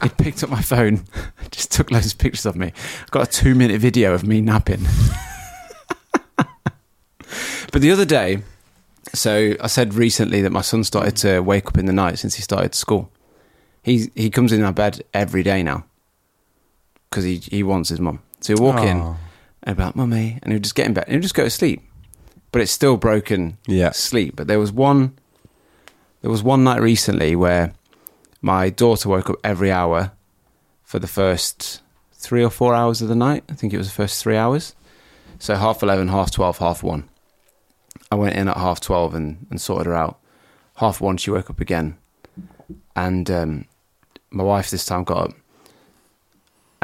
he 0.02 0.09
picked 0.09 0.42
up 0.42 0.50
my 0.50 0.62
phone, 0.62 1.04
just 1.50 1.71
took 1.73 1.90
loads 1.90 2.12
of 2.12 2.18
pictures 2.18 2.47
of 2.47 2.56
me. 2.56 2.73
Got 3.11 3.28
a 3.28 3.30
two 3.30 3.54
minute 3.54 3.80
video 3.80 4.12
of 4.12 4.25
me 4.25 4.40
napping. 4.40 4.85
but 6.37 7.80
the 7.80 7.92
other 7.92 8.04
day, 8.04 8.42
so 9.12 9.54
I 9.61 9.68
said 9.68 9.94
recently 9.94 10.42
that 10.42 10.50
my 10.50 10.62
son 10.62 10.83
started 10.83 11.16
to 11.18 11.40
wake 11.40 11.66
up 11.68 11.78
in 11.78 11.87
the 11.87 11.92
night 11.92 12.18
since 12.18 12.35
he 12.35 12.42
started 12.42 12.75
school. 12.75 13.12
He 13.83 14.11
he 14.16 14.30
comes 14.30 14.52
in 14.52 14.64
our 14.64 14.73
bed 14.73 15.04
every 15.12 15.44
day 15.44 15.62
now 15.62 15.85
because 17.14 17.25
he 17.25 17.37
he 17.56 17.62
wants 17.62 17.88
his 17.88 18.00
mum. 18.00 18.21
So 18.40 18.54
he'll 18.54 18.62
walk 18.64 18.80
in 18.83 18.99
Aw. 19.00 19.16
and 19.62 19.76
be 19.76 19.83
like, 19.85 19.97
"Mummy," 19.97 20.38
and 20.42 20.52
he'll 20.52 20.61
just 20.62 20.75
get 20.75 20.87
in 20.87 20.94
bed 20.94 21.04
and 21.06 21.12
he'll 21.14 21.23
just 21.23 21.35
go 21.35 21.44
to 21.44 21.50
sleep. 21.50 21.83
But 22.52 22.61
it's 22.62 22.73
still 22.73 22.97
broken 22.97 23.56
Yeah. 23.66 23.90
sleep. 23.92 24.37
But 24.37 24.47
there 24.49 24.59
was 24.59 24.73
one 24.73 25.14
there 26.23 26.30
was 26.30 26.42
one 26.42 26.64
night 26.64 26.80
recently 26.80 27.37
where 27.37 27.75
my 28.42 28.71
daughter 28.71 29.09
woke 29.09 29.28
up 29.30 29.37
every 29.44 29.71
hour 29.71 30.12
for 30.83 30.99
the 30.99 31.06
first 31.06 31.80
three 32.12 32.42
or 32.44 32.50
four 32.50 32.75
hours 32.75 33.02
of 33.02 33.09
the 33.09 33.14
night. 33.14 33.44
I 33.50 33.54
think 33.54 33.73
it 33.73 33.78
was 33.78 33.88
the 33.88 33.94
first 33.94 34.23
three 34.23 34.37
hours. 34.37 34.75
So 35.38 35.56
half 35.56 35.83
eleven, 35.83 36.09
half 36.09 36.30
twelve, 36.30 36.59
half 36.59 36.83
one. 36.83 37.09
I 38.11 38.16
went 38.16 38.37
in 38.37 38.49
at 38.49 38.56
half 38.56 38.80
twelve 38.80 39.14
and, 39.14 39.47
and 39.50 39.61
sorted 39.61 39.87
her 39.87 39.94
out. 39.94 40.18
Half 40.76 41.00
one, 41.00 41.16
she 41.16 41.30
woke 41.30 41.50
up 41.50 41.61
again, 41.61 41.97
and 42.97 43.30
um, 43.30 43.64
my 44.30 44.42
wife 44.44 44.71
this 44.71 44.85
time 44.87 45.04
got 45.04 45.18
up, 45.30 45.33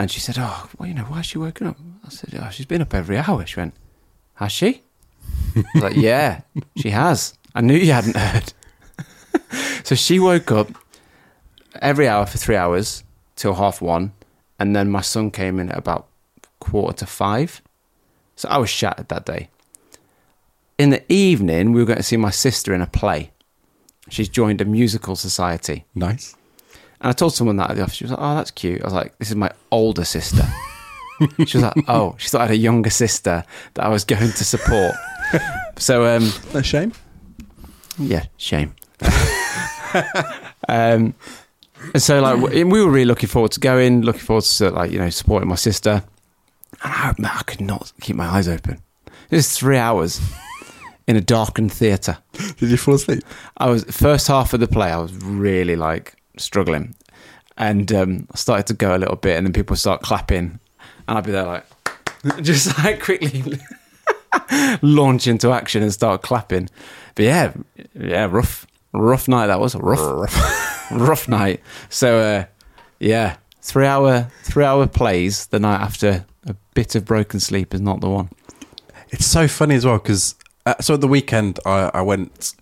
and 0.00 0.10
she 0.10 0.18
said, 0.18 0.36
"Oh, 0.38 0.66
well, 0.78 0.88
you 0.88 0.94
know, 0.94 1.04
why 1.04 1.20
is 1.20 1.26
she 1.26 1.36
woken 1.36 1.66
up?" 1.66 1.76
I 2.04 2.08
said, 2.08 2.30
"Oh, 2.40 2.48
she's 2.50 2.64
been 2.64 2.80
up 2.80 2.94
every 2.94 3.18
hour." 3.18 3.44
She 3.44 3.60
went, 3.60 3.74
"Has 4.34 4.50
she?" 4.50 4.82
I 5.54 5.64
was 5.74 5.82
like, 5.82 5.96
"Yeah, 6.10 6.40
she 6.78 6.90
has." 6.90 7.34
I 7.54 7.60
knew 7.60 7.74
you 7.74 7.92
hadn't 7.92 8.16
heard. 8.16 8.52
so 9.84 9.94
she 9.94 10.18
woke 10.18 10.50
up 10.50 10.68
every 11.82 12.08
hour 12.08 12.24
for 12.24 12.38
three 12.38 12.56
hours 12.56 13.04
till 13.36 13.54
half 13.54 13.82
one, 13.82 14.12
and 14.58 14.74
then 14.74 14.90
my 14.90 15.02
son 15.02 15.30
came 15.30 15.60
in 15.60 15.68
at 15.70 15.76
about 15.76 16.08
quarter 16.60 16.96
to 16.98 17.06
five. 17.06 17.60
So 18.36 18.48
I 18.48 18.56
was 18.56 18.70
shattered 18.70 19.08
that 19.08 19.26
day. 19.26 19.50
In 20.78 20.88
the 20.88 21.04
evening, 21.12 21.72
we 21.72 21.80
were 21.80 21.86
going 21.86 21.98
to 21.98 22.02
see 22.02 22.16
my 22.16 22.30
sister 22.30 22.72
in 22.72 22.80
a 22.80 22.86
play. 22.86 23.32
She's 24.08 24.30
joined 24.30 24.62
a 24.62 24.64
musical 24.64 25.14
society. 25.14 25.84
Nice. 25.94 26.34
And 27.00 27.08
I 27.08 27.12
told 27.12 27.34
someone 27.34 27.56
that 27.56 27.70
at 27.70 27.76
the 27.76 27.82
office. 27.82 27.94
She 27.96 28.04
was 28.04 28.10
like, 28.10 28.20
"Oh, 28.20 28.34
that's 28.34 28.50
cute." 28.50 28.80
I 28.82 28.84
was 28.84 28.92
like, 28.92 29.16
"This 29.18 29.30
is 29.30 29.36
my 29.36 29.50
older 29.70 30.04
sister." 30.04 30.46
she 31.46 31.58
was 31.58 31.62
like, 31.62 31.84
"Oh," 31.88 32.14
she 32.18 32.28
thought 32.28 32.42
I 32.42 32.44
had 32.46 32.50
a 32.52 32.56
younger 32.56 32.90
sister 32.90 33.44
that 33.74 33.84
I 33.84 33.88
was 33.88 34.04
going 34.04 34.32
to 34.32 34.44
support. 34.44 34.94
so, 35.78 36.04
um, 36.04 36.30
No 36.52 36.60
shame. 36.62 36.92
yeah, 37.98 38.24
shame. 38.36 38.74
um, 40.68 41.14
and 41.94 42.02
so 42.02 42.20
like 42.20 42.38
we 42.52 42.64
we 42.64 42.82
were 42.84 42.90
really 42.90 43.06
looking 43.06 43.28
forward 43.28 43.52
to 43.52 43.60
going, 43.60 44.02
looking 44.02 44.20
forward 44.20 44.44
to 44.44 44.70
like 44.70 44.90
you 44.90 44.98
know 44.98 45.10
supporting 45.10 45.48
my 45.48 45.54
sister. 45.54 46.02
And 46.82 46.92
I, 46.92 47.14
man, 47.18 47.30
I 47.34 47.42
could 47.44 47.60
not 47.60 47.92
keep 48.00 48.16
my 48.16 48.26
eyes 48.26 48.48
open. 48.48 48.82
It 49.30 49.36
was 49.36 49.56
three 49.56 49.76
hours 49.78 50.20
in 51.06 51.16
a 51.16 51.20
darkened 51.20 51.72
theatre. 51.72 52.18
Did 52.58 52.70
you 52.70 52.76
fall 52.76 52.94
asleep? 52.94 53.22
I 53.56 53.70
was 53.70 53.84
first 53.84 54.26
half 54.28 54.52
of 54.54 54.60
the 54.60 54.68
play. 54.68 54.90
I 54.90 54.98
was 54.98 55.14
really 55.14 55.76
like 55.76 56.14
struggling, 56.40 56.94
and 57.56 57.92
um, 57.92 58.26
I 58.32 58.36
started 58.36 58.66
to 58.68 58.74
go 58.74 58.96
a 58.96 58.98
little 58.98 59.16
bit, 59.16 59.36
and 59.36 59.46
then 59.46 59.52
people 59.52 59.76
start 59.76 60.02
clapping, 60.02 60.58
and 61.08 61.18
I'd 61.18 61.24
be 61.24 61.32
there 61.32 61.44
like 61.44 61.66
just 62.42 62.76
like 62.78 63.02
quickly 63.02 63.58
launch 64.82 65.26
into 65.26 65.52
action 65.52 65.82
and 65.82 65.92
start 65.92 66.22
clapping. 66.22 66.68
But 67.14 67.24
yeah, 67.24 67.52
yeah, 67.94 68.28
rough, 68.30 68.66
rough 68.92 69.28
night 69.28 69.48
that 69.48 69.60
was 69.60 69.74
rough, 69.74 70.00
rough 70.00 70.90
rough 70.90 71.28
night. 71.28 71.60
So 71.88 72.18
uh, 72.18 72.44
yeah, 72.98 73.36
three 73.60 73.86
hour, 73.86 74.28
three 74.42 74.64
hour 74.64 74.86
plays 74.86 75.46
the 75.46 75.60
night 75.60 75.80
after 75.80 76.24
a 76.46 76.54
bit 76.74 76.94
of 76.94 77.04
broken 77.04 77.40
sleep 77.40 77.74
is 77.74 77.80
not 77.80 78.00
the 78.00 78.08
one. 78.08 78.30
It's 79.10 79.26
so 79.26 79.48
funny 79.48 79.74
as 79.74 79.84
well 79.84 79.98
because 79.98 80.34
uh, 80.66 80.74
so 80.80 80.94
at 80.94 81.00
the 81.00 81.08
weekend 81.08 81.58
I, 81.66 81.90
I 81.94 82.02
went 82.02 82.54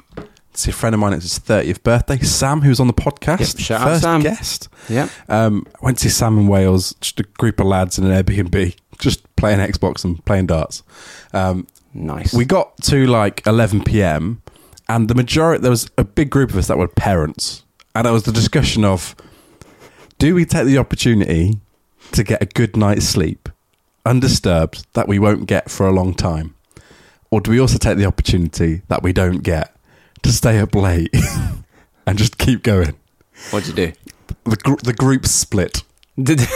see 0.54 0.70
a 0.70 0.74
friend 0.74 0.94
of 0.94 1.00
mine. 1.00 1.12
It's 1.12 1.22
his 1.24 1.38
thirtieth 1.38 1.82
birthday. 1.82 2.18
Sam, 2.18 2.61
who's 2.62 2.80
on 2.80 2.87
the 2.87 2.92
podcast, 2.92 3.54
Yep, 3.56 3.58
shout 3.64 3.80
out 3.80 3.88
first 3.88 4.02
Sam. 4.02 4.22
guest. 4.22 4.68
Yeah, 4.88 5.08
Um, 5.28 5.66
went 5.82 5.98
to 5.98 6.04
see 6.04 6.14
Sam 6.14 6.38
in 6.38 6.46
Wales. 6.48 6.94
Just 7.00 7.20
a 7.20 7.22
group 7.22 7.61
of 7.61 7.66
lads 7.66 7.98
in 7.98 8.04
an 8.11 8.11
Airbnb, 8.24 8.74
just 8.98 9.24
playing 9.37 9.58
Xbox 9.61 10.04
and 10.04 10.24
playing 10.24 10.46
darts. 10.46 10.82
Um, 11.32 11.66
nice. 11.94 12.32
we 12.34 12.44
got 12.44 12.76
to 12.82 13.06
like 13.06 13.46
11 13.46 13.84
p.m. 13.84 14.42
and 14.88 15.08
the 15.08 15.14
majority 15.14 15.61
there 15.62 15.70
was 15.70 15.88
a 15.98 16.04
big 16.04 16.30
group 16.30 16.50
of 16.50 16.56
us 16.56 16.66
that 16.68 16.78
were 16.78 16.88
parents, 16.88 17.64
and 17.94 18.06
it 18.06 18.11
was 18.11 18.24
the 18.24 18.32
discussion 18.32 18.84
of 18.84 19.14
do 20.18 20.34
we 20.34 20.44
take 20.44 20.66
the 20.66 20.78
opportunity 20.78 21.58
to 22.12 22.24
get 22.24 22.42
a 22.42 22.46
good 22.46 22.76
night's 22.76 23.04
sleep, 23.06 23.48
undisturbed, 24.06 24.87
that 24.94 25.06
we 25.06 25.18
won't 25.18 25.46
get 25.46 25.70
for 25.70 25.87
a 25.87 25.92
long 25.92 26.14
time, 26.14 26.54
or 27.30 27.40
do 27.40 27.50
we 27.50 27.61
also 27.61 27.78
take 27.78 27.98
the 27.98 28.06
opportunity 28.06 28.82
that 28.88 29.02
we 29.02 29.12
don't 29.12 29.42
get 29.42 29.76
to 30.22 30.33
stay 30.33 30.59
up 30.59 30.74
late 30.74 31.14
and 32.07 32.18
just 32.18 32.38
keep 32.38 32.62
going? 32.62 32.94
What'd 33.50 33.68
you 33.68 33.74
do? 33.74 33.92
The 34.44 34.57
gr- 34.57 34.83
the 34.83 34.92
group 34.92 35.26
split. 35.26 35.83
Did 36.20 36.40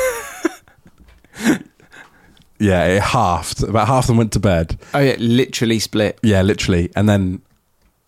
Yeah, 2.59 2.85
it 2.87 3.03
halved. 3.03 3.63
About 3.65 3.89
half 3.89 4.05
of 4.05 4.09
them 4.09 4.17
went 4.19 4.33
to 4.35 4.41
bed. 4.41 4.79
oh 4.95 5.01
yeah, 5.01 5.17
literally 5.19 5.81
split. 5.81 6.19
Yeah, 6.23 6.43
literally. 6.43 6.91
And 6.95 7.09
then 7.09 7.43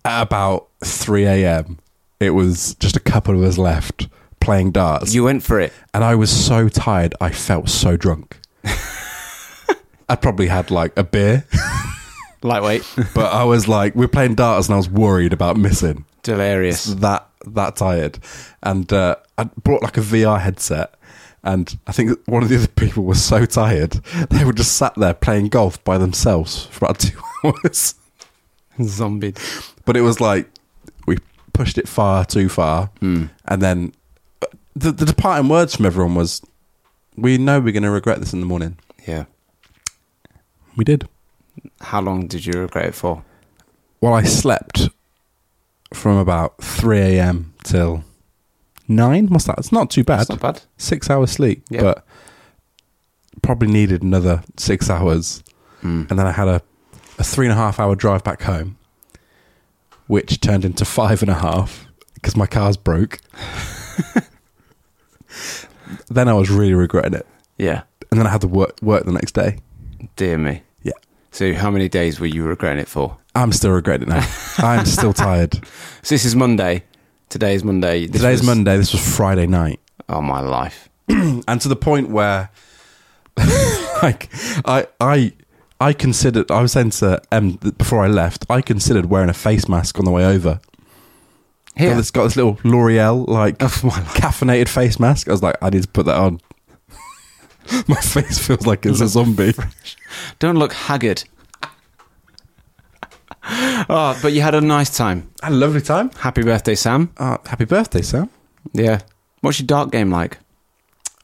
at 0.05 0.23
about 0.23 0.69
3 0.85 1.25
a.m., 1.25 1.79
it 2.21 2.31
was 2.31 2.77
just 2.77 2.97
a 2.97 3.01
couple 3.01 3.35
of 3.35 3.43
us 3.43 3.59
left 3.59 4.07
playing 4.39 4.71
darts. 4.71 5.13
You 5.13 5.25
went 5.25 5.43
for 5.43 5.59
it. 5.59 5.73
and 5.93 6.05
I 6.05 6.15
was 6.15 6.31
so 6.31 6.69
tired, 6.69 7.15
I 7.21 7.31
felt 7.31 7.69
so 7.69 7.97
drunk. 7.97 8.39
I 10.09 10.15
probably 10.17 10.47
had 10.49 10.71
like 10.71 10.93
a 10.97 11.03
beer, 11.03 11.45
Lightweight. 12.45 12.85
but 13.15 13.33
I 13.33 13.43
was 13.45 13.67
like, 13.67 13.95
we 13.97 14.05
are 14.05 14.09
playing 14.09 14.35
darts 14.37 14.69
and 14.69 14.75
I 14.75 14.77
was 14.77 14.89
worried 14.89 15.33
about 15.33 15.57
missing. 15.57 16.05
Delirious. 16.23 16.85
That 16.87 17.27
that 17.47 17.77
tired. 17.77 18.19
And 18.63 18.91
uh, 18.93 19.17
I 19.37 19.45
brought 19.45 19.83
like 19.83 19.97
a 19.97 20.01
VR 20.01 20.41
headset. 20.41 20.95
And 21.43 21.77
I 21.87 21.93
think 21.93 22.19
one 22.27 22.43
of 22.43 22.49
the 22.49 22.57
other 22.57 22.69
people 22.69 23.05
was 23.05 23.23
so 23.23 23.45
tired, 23.45 23.93
they 24.31 24.45
were 24.45 24.53
just 24.55 24.77
sat 24.77 24.95
there 24.95 25.13
playing 25.15 25.49
golf 25.49 25.83
by 25.85 25.99
themselves 25.99 26.67
for 26.67 26.87
about 26.87 26.99
two 27.01 27.19
hours. 27.45 27.97
Zombie. 28.83 29.35
but 29.85 29.97
it 29.97 30.01
was 30.01 30.21
like 30.21 30.49
we 31.07 31.19
pushed 31.53 31.77
it 31.79 31.87
far 31.87 32.25
too 32.25 32.49
far, 32.49 32.87
Hmm. 33.01 33.27
and 33.47 33.61
then 33.63 33.93
uh, 34.43 34.47
the, 34.75 34.91
the 34.91 35.05
departing 35.05 35.49
words 35.49 35.77
from 35.77 35.85
everyone 35.87 36.15
was, 36.15 36.41
"We 37.17 37.37
know 37.39 37.61
we're 37.61 37.73
going 37.73 37.83
to 37.85 37.91
regret 37.91 38.19
this 38.21 38.33
in 38.33 38.41
the 38.41 38.47
morning." 38.47 38.79
Yeah. 39.07 39.27
We 40.77 40.85
did. 40.85 41.07
How 41.81 42.01
long 42.01 42.27
did 42.27 42.47
you 42.47 42.61
regret 42.61 42.87
it 42.87 42.95
for? 42.95 43.25
Well, 44.01 44.15
I 44.15 44.23
slept 44.23 44.89
from 45.93 46.17
about 46.17 46.63
three 46.63 46.99
a.m. 46.99 47.55
till 47.63 48.05
nine. 48.89 49.29
What's 49.29 49.45
that? 49.47 49.59
It's 49.59 49.73
not 49.73 49.91
too 49.91 50.05
bad. 50.05 50.21
That's 50.21 50.31
not 50.31 50.41
bad. 50.41 50.63
Six 50.77 51.09
hours 51.11 51.31
sleep, 51.31 51.65
Yeah. 51.71 51.81
but 51.83 52.07
probably 53.43 53.69
needed 53.69 54.03
another 54.03 54.43
six 54.57 54.91
hours. 54.91 55.43
Mm. 55.83 56.11
And 56.11 56.19
then 56.19 56.27
I 56.27 56.33
had 56.33 56.49
a, 56.49 56.63
a 57.19 57.25
three 57.25 57.47
and 57.47 57.53
a 57.53 57.57
half 57.57 57.79
hour 57.79 57.95
drive 57.95 58.25
back 58.25 58.43
home, 58.43 58.77
which 60.07 60.41
turned 60.41 60.65
into 60.65 60.85
five 60.85 61.23
and 61.23 61.31
a 61.31 61.35
half 61.35 61.87
because 62.15 62.37
my 62.37 62.47
car's 62.47 62.77
broke. 62.77 63.19
then 66.09 66.29
I 66.29 66.33
was 66.35 66.51
really 66.51 66.75
regretting 66.75 67.15
it. 67.15 67.27
Yeah. 67.59 67.83
And 68.11 68.19
then 68.21 68.27
I 68.27 68.31
had 68.31 68.41
to 68.43 68.49
work 68.49 68.81
work 68.83 69.05
the 69.05 69.13
next 69.13 69.33
day. 69.33 69.59
Dear 70.17 70.39
me. 70.39 70.63
So 71.35 71.53
how 71.53 71.69
many 71.69 71.89
days 71.89 72.21
were 72.21 72.27
you 72.27 72.45
regretting 72.45 72.79
it 72.79 72.87
for? 72.87 73.17
I'm 73.35 73.51
still 73.51 73.73
regretting 73.73 74.07
it 74.07 74.11
now. 74.11 74.29
I'm 74.59 74.87
still 74.87 75.13
tired. 75.13 75.55
So 76.03 76.15
this 76.15 76.25
is 76.25 76.37
Monday. 76.37 76.85
Today 77.29 77.57
is 77.57 77.65
Monday. 77.65 78.07
This 78.07 78.21
Today's 78.21 78.39
was- 78.39 78.47
Monday. 78.47 78.77
This 78.77 78.93
was 78.93 79.17
Friday 79.17 79.49
night. 79.49 79.81
Oh 80.09 80.21
my 80.23 80.39
life. 80.39 80.89
and 81.09 81.61
to 81.61 81.69
the 81.69 81.75
point 81.75 82.09
where 82.11 82.51
like 84.01 84.29
I 84.65 84.87
I 85.01 85.33
I 85.81 85.93
considered 85.93 86.53
I 86.53 86.63
was 86.63 86.71
saying 86.71 86.91
to 86.91 87.21
that 87.31 87.77
before 87.79 88.05
I 88.05 88.07
left, 88.07 88.47
I 88.49 88.61
considered 88.61 89.07
wearing 89.07 89.29
a 89.29 89.35
face 89.35 89.69
mask 89.69 89.99
on 89.99 90.05
the 90.05 90.13
way 90.13 90.25
over. 90.25 90.61
Here. 91.77 91.91
Got 91.91 91.97
this 91.97 92.11
got 92.13 92.25
this 92.25 92.37
little 92.37 92.61
L'Oreal 92.63 93.27
like 93.27 93.57
Oh, 93.61 93.67
caffeinated 93.67 94.69
face 94.69 95.01
mask. 95.01 95.27
I 95.27 95.33
was 95.33 95.43
like, 95.43 95.57
I 95.61 95.71
need 95.71 95.83
to 95.83 95.89
put 95.89 96.07
that 96.07 96.17
on. 96.17 96.41
My 97.89 97.97
face 97.97 98.39
feels 98.39 98.65
like 98.69 98.87
it's 98.87 99.01
a 99.01 99.09
zombie. 99.09 99.53
Don't 100.39 100.57
look 100.57 100.73
haggard. 100.73 101.25
oh, 103.89 104.19
but 104.23 104.33
you 104.33 104.41
had 104.43 104.55
a 104.55 104.61
nice 104.61 104.95
time. 104.97 105.31
Had 105.43 105.53
a 105.53 105.57
lovely 105.57 105.81
time. 105.81 106.11
Happy 106.13 106.43
birthday, 106.43 106.75
Sam. 106.75 107.13
Uh, 107.17 107.39
happy 107.47 107.65
birthday, 107.65 108.03
Sam. 108.03 108.31
Yeah. 108.73 109.01
What's 109.41 109.61
your 109.61 109.67
dart 109.67 109.91
game 109.93 110.11
like? 110.11 110.39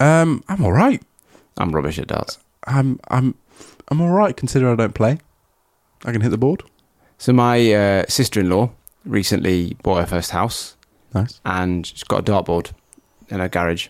Um, 0.00 0.42
I'm 0.48 0.64
all 0.64 0.72
right. 0.72 1.02
I'm 1.56 1.74
rubbish 1.74 1.98
at 1.98 2.08
darts. 2.08 2.38
I'm 2.66 3.00
I'm 3.08 3.34
I'm 3.88 4.00
all 4.00 4.10
right 4.10 4.36
considering 4.36 4.72
I 4.72 4.76
don't 4.76 4.94
play. 4.94 5.18
I 6.04 6.12
can 6.12 6.20
hit 6.20 6.30
the 6.30 6.38
board. 6.38 6.62
So 7.18 7.32
my 7.32 7.72
uh, 7.72 8.04
sister-in-law 8.08 8.70
recently 9.04 9.76
bought 9.82 10.00
her 10.00 10.06
first 10.06 10.30
house, 10.30 10.76
Nice. 11.14 11.40
and 11.44 11.86
she's 11.86 12.04
got 12.04 12.20
a 12.28 12.32
dartboard 12.32 12.72
in 13.28 13.40
her 13.40 13.48
garage. 13.48 13.88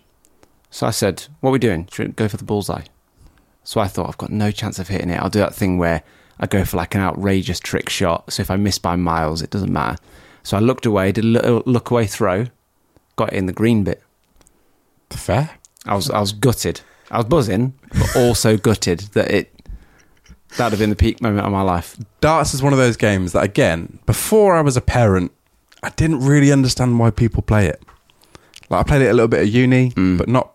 So 0.71 0.87
I 0.87 0.91
said, 0.91 1.27
"What 1.41 1.51
are 1.51 1.53
we 1.53 1.59
doing? 1.59 1.89
Should 1.93 2.07
we 2.09 2.13
go 2.13 2.29
for 2.29 2.37
the 2.37 2.45
bullseye?" 2.45 2.83
So 3.64 3.81
I 3.81 3.87
thought, 3.88 4.09
I've 4.09 4.18
got 4.18 4.31
no 4.31 4.51
chance 4.51 4.79
of 4.79 4.88
hitting 4.88 5.11
it. 5.11 5.20
I'll 5.20 5.29
do 5.31 5.38
that 5.40 5.55
thing 5.55 5.79
where 5.79 6.03
I 6.38 6.46
go 6.46 6.64
for 6.64 6.77
like 6.79 6.94
an 6.94 7.01
outrageous 7.03 7.61
trick 7.61 7.88
shot. 7.88 8.33
So 8.33 8.40
if 8.40 8.51
I 8.51 8.57
miss 8.57 8.79
by 8.79 8.96
miles, 8.96 9.42
it 9.42 9.51
doesn't 9.51 9.73
matter. 9.73 9.99
So 10.42 10.57
I 10.57 10.61
looked 10.61 10.87
away, 10.87 11.12
did 11.12 11.25
a 11.25 11.29
little 11.29 11.62
look 11.66 11.90
away 11.90 12.07
throw, 12.07 12.46
got 13.16 13.33
it 13.33 13.37
in 13.37 13.46
the 13.46 13.53
green 13.53 13.85
bit. 13.85 14.03
Fair. 15.11 15.51
I 15.87 15.94
was 15.94 16.11
I 16.11 16.20
was 16.20 16.33
gutted. 16.33 16.81
I 17.11 17.18
was 17.18 17.27
buzzing, 17.27 17.75
but 17.92 18.16
also 18.16 18.57
gutted 18.68 19.01
that 19.12 19.31
it 19.31 19.53
that'd 20.57 20.73
have 20.73 20.79
been 20.81 20.90
the 20.90 20.96
peak 20.96 21.20
moment 21.20 21.46
of 21.46 21.53
my 21.53 21.62
life. 21.62 21.96
darts 22.20 22.55
is 22.55 22.62
one 22.62 22.73
of 22.73 22.79
those 22.79 22.96
games 22.96 23.31
that 23.33 23.44
again 23.44 24.01
before 24.05 24.57
i 24.57 24.61
was 24.61 24.77
a 24.77 24.81
parent 24.81 25.31
i 25.85 25.90
didn't 25.90 26.18
really 26.18 26.51
understand 26.51 26.99
why 26.99 27.09
people 27.09 27.40
play 27.40 27.66
it 27.66 27.81
like 28.68 28.81
i 28.81 28.83
played 28.83 29.01
it 29.01 29.11
a 29.11 29.12
little 29.12 29.29
bit 29.29 29.38
at 29.42 29.49
uni 29.49 29.92
Mm. 29.92 30.18
but 30.18 30.29
not 30.29 30.55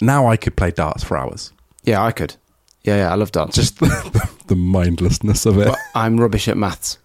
now 0.00 0.26
i 0.26 0.34
could 0.38 0.56
play 0.56 0.70
darts 0.70 1.04
for 1.04 1.18
hours 1.18 1.52
Yeah, 1.84 2.02
I 2.02 2.12
could. 2.12 2.36
Yeah, 2.84 2.96
yeah, 2.96 3.12
I 3.12 3.14
love 3.14 3.32
darts. 3.32 3.56
just 3.56 3.78
the, 3.78 4.30
the 4.48 4.56
mindlessness 4.56 5.46
of 5.46 5.58
it 5.58 5.68
but 5.68 5.78
I'm 5.94 6.18
rubbish 6.20 6.48
at 6.48 6.56
maths. 6.56 6.98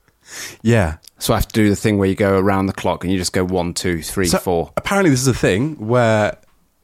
yeah 0.61 0.97
So 1.19 1.33
I 1.33 1.37
have 1.37 1.47
to 1.49 1.53
do 1.53 1.69
the 1.69 1.75
thing 1.75 1.97
where 1.97 2.09
you 2.09 2.15
go 2.15 2.37
around 2.39 2.65
the 2.65 2.73
clock 2.73 3.03
and 3.03 3.13
you 3.13 3.19
just 3.19 3.33
go 3.33 3.43
one, 3.45 3.73
two, 3.73 4.01
three, 4.01 4.25
so 4.27 4.39
four. 4.39 4.73
apparently 4.77 5.11
this 5.11 5.21
is 5.21 5.27
a 5.27 5.33
thing 5.33 5.75
where 5.87 6.37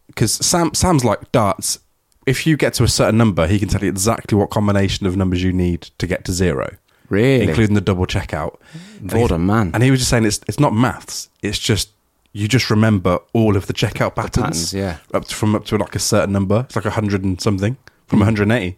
because 0.08 0.34
sam 0.34 0.74
sam's 0.74 1.04
like 1.04 1.32
darts 1.32 1.80
if 2.28 2.46
you 2.46 2.56
get 2.56 2.74
to 2.76 2.84
a 2.84 2.88
certain 2.88 3.18
number 3.18 3.48
he 3.48 3.58
can 3.60 3.68
tell 3.68 3.82
you 3.82 3.90
exactly 3.90 4.38
what 4.38 4.50
combination 4.50 5.08
of 5.08 5.18
numbers 5.18 5.42
you 5.42 5.52
need 5.52 5.82
to 5.98 6.06
get 6.08 6.24
to 6.26 6.32
zero 6.32 6.76
Really? 7.10 7.48
including 7.48 7.74
the 7.76 7.82
double 7.82 8.06
checkout 8.06 8.60
And 9.00 9.12
he's- 9.12 9.30
Vorderman. 9.32 9.72
and 9.74 9.82
he 9.84 9.90
was 9.92 10.00
just 10.02 10.10
saying 10.12 10.26
it's 10.26 10.40
it's 10.48 10.60
not 10.60 10.74
maths 10.74 11.30
it's 11.42 11.58
just 11.60 11.90
you 12.34 12.48
just 12.48 12.70
remember 12.70 13.20
all 13.34 13.56
of 13.56 13.68
the 13.68 13.74
checkout 13.74 14.16
patterns, 14.16 14.72
patterns, 14.72 14.74
yeah. 14.74 14.98
up 15.14 15.26
to, 15.26 15.36
from 15.36 15.56
up 15.56 15.66
to 15.66 15.78
like 15.78 15.96
a 15.96 16.00
certain 16.00 16.34
number. 16.34 16.62
It's 16.62 16.76
like 16.76 16.86
hundred 16.86 17.24
and 17.24 17.40
something 17.40 17.78
from 18.08 18.20
180. 18.20 18.78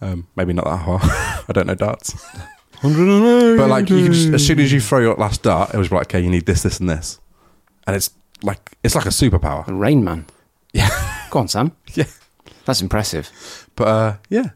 Um, 0.00 0.26
maybe 0.34 0.52
not 0.52 0.64
that 0.64 0.76
high. 0.78 1.44
I 1.48 1.52
don't 1.52 1.66
know 1.66 1.74
darts. 1.74 2.14
But 2.82 3.68
like, 3.68 3.88
you 3.90 4.02
can 4.02 4.12
just, 4.12 4.32
as 4.32 4.44
soon 4.44 4.58
as 4.58 4.72
you 4.72 4.80
throw 4.80 4.98
your 4.98 5.14
last 5.14 5.44
dart, 5.44 5.72
it 5.72 5.78
was 5.78 5.92
like, 5.92 6.08
okay, 6.08 6.20
you 6.20 6.28
need 6.28 6.46
this, 6.46 6.64
this, 6.64 6.80
and 6.80 6.90
this, 6.90 7.20
and 7.86 7.94
it's 7.94 8.10
like 8.42 8.72
it's 8.82 8.96
like 8.96 9.06
a 9.06 9.10
superpower. 9.10 9.64
Rain 9.68 10.02
Man. 10.02 10.26
Yeah, 10.72 10.90
Go 11.30 11.38
on, 11.38 11.48
Sam. 11.48 11.76
yeah. 11.94 12.06
That's 12.64 12.82
impressive. 12.82 13.30
But 13.76 13.88
uh, 13.88 14.16
yeah, 14.28 14.50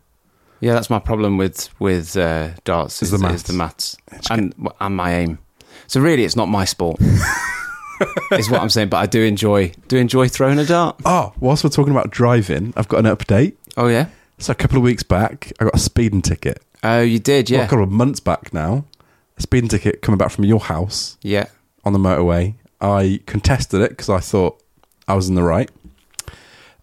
Yeah, 0.61 0.75
that's 0.75 0.91
my 0.91 0.99
problem 0.99 1.39
with 1.39 1.71
with 1.81 2.17
uh, 2.17 2.51
darts. 2.65 3.01
Is 3.01 3.13
Is, 3.13 3.21
the 3.21 3.29
is 3.29 3.43
the 3.45 3.53
maths 3.53 3.97
and 4.29 4.53
and 4.81 4.97
my 4.97 5.15
aim. 5.15 5.39
So 5.87 6.01
really, 6.01 6.25
it's 6.25 6.37
not 6.37 6.47
my 6.47 6.65
sport. 6.65 7.01
Is 8.33 8.51
what 8.51 8.61
I'm 8.61 8.69
saying. 8.71 8.89
But 8.89 8.99
I 8.99 9.07
do 9.07 9.23
enjoy 9.23 9.73
do 9.89 9.97
enjoy 9.97 10.29
throwing 10.29 10.59
a 10.59 10.65
dart. 10.65 11.01
Oh, 11.05 11.33
whilst 11.41 11.65
we're 11.65 11.71
talking 11.71 11.93
about 11.93 12.11
driving, 12.11 12.73
I've 12.77 12.89
got 12.89 13.05
an 13.05 13.17
update. 13.17 13.55
Oh 13.77 13.89
yeah. 13.89 14.07
So 14.39 14.53
a 14.53 14.55
couple 14.55 14.77
of 14.77 14.83
weeks 14.83 15.03
back, 15.03 15.53
I 15.61 15.65
got 15.65 15.75
a 15.75 15.79
speeding 15.79 16.23
ticket. 16.23 16.63
Oh, 16.85 17.01
you 17.01 17.19
did. 17.19 17.51
Well, 17.51 17.61
Yeah. 17.61 17.67
a 17.67 17.69
couple 17.69 17.85
of 17.85 17.91
months 17.91 18.21
back 18.21 18.53
now, 18.53 18.85
a 19.39 19.43
speeding 19.43 19.69
ticket 19.69 20.03
coming 20.03 20.19
back 20.19 20.31
from 20.31 20.45
your 20.45 20.61
house 20.61 21.17
yeah. 21.23 21.47
on 21.85 21.93
the 21.95 21.99
motorway. 21.99 22.55
I 22.81 23.21
contested 23.27 23.81
it 23.81 23.91
because 23.91 24.11
I 24.11 24.19
thought 24.21 24.63
I 25.09 25.15
was 25.15 25.29
in 25.31 25.35
the 25.37 25.43
right, 25.43 25.71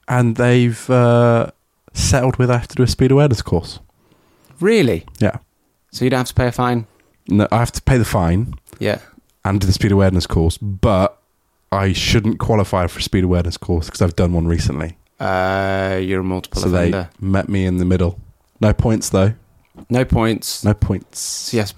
and 0.08 0.36
they've 0.36 0.89
uh, 0.89 1.52
settled 1.93 2.38
with 2.38 2.49
I 2.49 2.58
have 2.58 2.67
to 2.69 2.76
do 2.76 2.84
a 2.84 2.88
speed 2.88 3.12
awareness 3.12 3.41
course. 3.43 3.80
Really. 4.60 5.06
Yeah, 5.19 5.38
So 5.91 6.06
you 6.06 6.10
don't 6.10 6.19
have 6.21 6.28
to 6.30 6.34
pay 6.34 6.47
a 6.47 6.52
fine. 6.52 6.88
no, 7.28 7.47
I 7.52 7.58
have 7.60 7.71
to 7.73 7.82
pay 7.82 7.97
the 7.97 8.06
fine 8.06 8.56
Yeah. 8.80 8.99
And 9.45 9.60
do 9.60 9.67
the 9.67 9.73
speed 9.73 9.91
awareness 9.91 10.25
course, 10.27 10.58
but 10.58 11.21
I 11.71 11.93
shouldn't 11.93 12.39
qualify 12.39 12.88
for 12.88 12.99
a 12.99 13.01
speed 13.01 13.23
awareness 13.23 13.58
course 13.58 13.88
because 13.88 14.01
I've 14.01 14.15
done 14.15 14.34
one 14.34 14.47
recently. 14.47 14.97
Uh, 15.19 15.99
you're 16.01 16.21
a 16.21 16.23
multiple 16.23 16.62
so 16.62 16.69
offender. 16.69 17.10
they 17.19 17.27
met 17.27 17.49
me 17.49 17.65
in 17.65 17.77
the 17.77 17.86
middle. 17.86 18.19
No 18.60 18.73
points 18.73 19.10
though. 19.10 19.34
No 19.89 20.06
points. 20.06 20.63
No 20.63 20.73
points. 20.73 21.19
So 21.19 21.58
yes, 21.58 21.73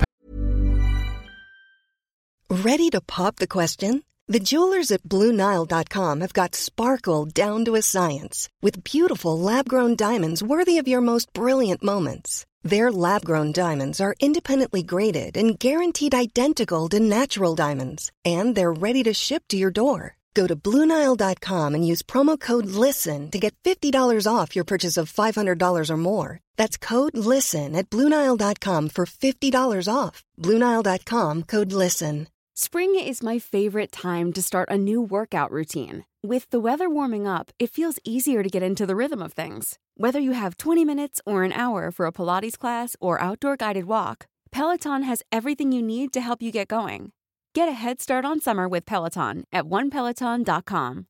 Ready 2.49 2.89
to 2.91 3.01
pop 3.01 3.37
the 3.37 3.47
question? 3.47 4.03
The 4.27 4.39
jewelers 4.39 4.91
at 4.91 5.03
BlueNile.com 5.03 6.21
have 6.21 6.33
got 6.33 6.55
sparkle 6.55 7.25
down 7.25 7.65
to 7.65 7.75
a 7.75 7.81
science 7.81 8.49
with 8.61 8.83
beautiful 8.83 9.37
lab 9.39 9.69
grown 9.69 9.95
diamonds 9.95 10.41
worthy 10.41 10.77
of 10.77 10.87
your 10.87 11.01
most 11.01 11.31
brilliant 11.33 11.83
moments. 11.83 12.45
Their 12.65 12.91
lab 12.91 13.23
grown 13.23 13.51
diamonds 13.51 14.01
are 14.01 14.15
independently 14.19 14.81
graded 14.81 15.37
and 15.37 15.59
guaranteed 15.59 16.15
identical 16.15 16.89
to 16.89 16.99
natural 16.99 17.53
diamonds, 17.53 18.11
and 18.25 18.55
they're 18.55 18.73
ready 18.73 19.03
to 19.03 19.13
ship 19.13 19.43
to 19.49 19.57
your 19.57 19.69
door. 19.69 20.17
Go 20.33 20.47
to 20.47 20.55
BlueNile.com 20.55 21.75
and 21.75 21.87
use 21.87 22.01
promo 22.01 22.39
code 22.39 22.65
LISTEN 22.65 23.29
to 23.31 23.39
get 23.39 23.55
$50 23.63 24.27
off 24.27 24.55
your 24.55 24.65
purchase 24.65 24.97
of 24.97 25.13
$500 25.13 25.89
or 25.89 25.97
more. 25.97 26.39
That's 26.57 26.77
code 26.77 27.15
LISTEN 27.15 27.75
at 27.75 27.89
BlueNile.com 27.89 28.89
for 28.89 29.05
$50 29.05 29.87
off. 29.87 30.23
BlueNile.com 30.41 31.43
code 31.43 31.71
LISTEN. 31.71 32.27
Spring 32.57 32.95
is 32.95 33.21
my 33.21 33.37
favorite 33.37 33.91
time 33.91 34.31
to 34.33 34.41
start 34.41 34.69
a 34.71 34.77
new 34.77 35.01
workout 35.01 35.51
routine. 35.51 36.05
With 36.25 36.49
the 36.49 36.59
weather 36.59 36.89
warming 36.89 37.27
up, 37.27 37.51
it 37.59 37.69
feels 37.69 37.99
easier 38.03 38.41
to 38.41 38.49
get 38.49 38.63
into 38.63 38.87
the 38.87 38.95
rhythm 38.95 39.21
of 39.21 39.33
things. 39.33 39.77
Whether 39.95 40.19
you 40.19 40.31
have 40.31 40.57
20 40.57 40.83
minutes 40.83 41.21
or 41.23 41.43
an 41.43 41.51
hour 41.53 41.91
for 41.91 42.07
a 42.07 42.11
Pilates 42.11 42.57
class 42.57 42.95
or 42.99 43.21
outdoor 43.21 43.55
guided 43.57 43.85
walk, 43.85 44.25
Peloton 44.51 45.03
has 45.03 45.21
everything 45.31 45.71
you 45.71 45.83
need 45.83 46.11
to 46.13 46.21
help 46.21 46.41
you 46.41 46.51
get 46.51 46.67
going. 46.67 47.11
Get 47.53 47.69
a 47.69 47.73
head 47.73 48.01
start 48.01 48.25
on 48.25 48.39
summer 48.41 48.67
with 48.67 48.87
Peloton 48.87 49.43
at 49.53 49.65
onepeloton.com. 49.65 51.05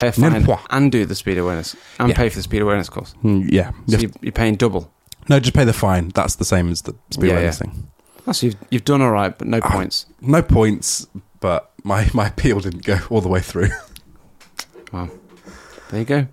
pay 0.00 0.08
a 0.08 0.12
fine 0.12 0.44
and 0.70 0.90
do 0.90 1.06
the 1.06 1.14
speed 1.14 1.38
awareness 1.38 1.76
and 2.00 2.08
Yeah. 2.08 2.16
pay 2.16 2.28
for 2.28 2.34
the 2.38 2.42
speed 2.42 2.62
awareness 2.62 2.88
course. 2.88 3.14
Mm, 3.22 3.48
yeah. 3.52 3.70
So 3.70 3.76
You 3.86 3.92
have- 3.92 4.02
you, 4.02 4.10
you're 4.22 4.32
paying 4.32 4.56
double. 4.56 4.92
no, 5.28 5.38
just 5.38 5.54
pay 5.54 5.64
the 5.64 5.72
fine. 5.72 6.08
That's 6.08 6.34
the 6.34 6.44
same 6.44 6.68
as 6.72 6.82
the 6.82 6.96
speed 7.10 7.28
Yeah, 7.28 7.34
awareness 7.34 7.60
yeah. 7.64 7.70
thing. 7.70 7.90
Oh, 8.26 8.32
so 8.32 8.46
you've 8.46 8.56
you've 8.70 8.84
done 8.84 9.00
all 9.00 9.12
right, 9.12 9.38
but 9.38 9.46
no 9.46 9.60
Ah. 9.62 9.70
points. 9.70 10.06
No 10.20 10.42
points, 10.42 11.06
but 11.38 11.71
my, 11.84 12.08
my 12.14 12.28
appeal 12.28 12.60
didn't 12.60 12.84
go 12.84 12.98
all 13.10 13.20
the 13.20 13.28
way 13.28 13.40
through. 13.40 13.70
Well, 14.92 15.10
there 15.90 16.00
you 16.00 16.06
go, 16.06 16.26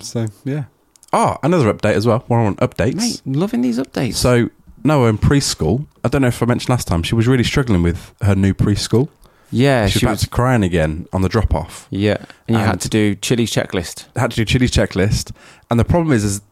So 0.00 0.26
yeah. 0.44 0.64
Oh, 1.12 1.36
another 1.42 1.72
update 1.72 1.94
as 1.94 2.06
well. 2.06 2.24
We're 2.28 2.38
on 2.38 2.56
updates. 2.56 2.94
mate. 2.96 3.22
Loving 3.26 3.62
these 3.62 3.78
updates. 3.78 4.14
So 4.14 4.50
Noah 4.84 5.08
in 5.08 5.18
preschool. 5.18 5.86
I 6.04 6.08
don't 6.08 6.22
know 6.22 6.28
if 6.28 6.42
I 6.42 6.46
mentioned 6.46 6.70
last 6.70 6.86
time. 6.86 7.02
She 7.02 7.14
was 7.14 7.26
really 7.26 7.44
struggling 7.44 7.82
with 7.82 8.14
her 8.22 8.34
new 8.34 8.54
preschool. 8.54 9.08
yeah, 9.50 9.86
she, 9.86 10.00
she 10.00 10.06
was 10.06 10.12
was. 10.12 10.20
to 10.22 10.28
crying 10.28 10.62
again 10.62 11.06
on 11.12 11.22
the 11.22 11.28
drop 11.28 11.54
off. 11.54 11.86
Yeah, 11.90 12.16
and 12.46 12.56
you 12.56 12.56
And- 12.56 12.66
had 12.66 12.80
to 12.82 12.88
do 12.88 13.14
Chili's 13.16 13.50
checklist. 13.52 14.06
Had 14.16 14.30
to 14.32 14.36
do 14.36 14.44
Chili's 14.44 14.70
checklist, 14.72 15.32
and 15.70 15.80
the 15.80 15.84
problem 15.84 16.12
is, 16.12 16.22
is 16.24 16.42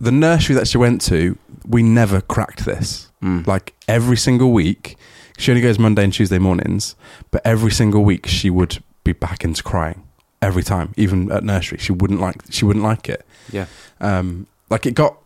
the 0.00 0.12
nursery 0.12 0.54
that 0.56 0.66
she 0.68 0.78
went 0.78 1.00
to, 1.02 1.36
we 1.66 1.82
never 1.82 2.20
cracked 2.20 2.64
this. 2.64 3.10
Mm. 3.22 3.46
Like 3.46 3.74
every 3.88 4.16
single 4.16 4.52
week, 4.52 4.96
She 5.40 5.50
only 5.50 5.62
goes 5.62 5.78
Monday 5.78 6.04
and 6.04 6.12
Tuesday 6.12 6.38
mornings, 6.38 6.94
but 7.30 7.40
every 7.44 7.70
single 7.70 8.04
week 8.04 8.26
she 8.26 8.50
would 8.50 8.82
be 9.04 9.12
back 9.12 9.42
into 9.44 9.62
crying 9.62 10.06
every 10.42 10.62
time, 10.62 10.92
even 10.96 11.30
at 11.32 11.42
nursery. 11.44 11.78
She 11.78 11.92
wouldn't 11.92 12.20
like 12.20 12.36
she 12.50 12.64
wouldn't 12.64 12.84
like 12.84 13.08
it. 13.08 13.24
Yeah. 13.50 13.66
Um, 14.00 14.46
like 14.68 14.84
it 14.86 14.94
got 14.94 15.16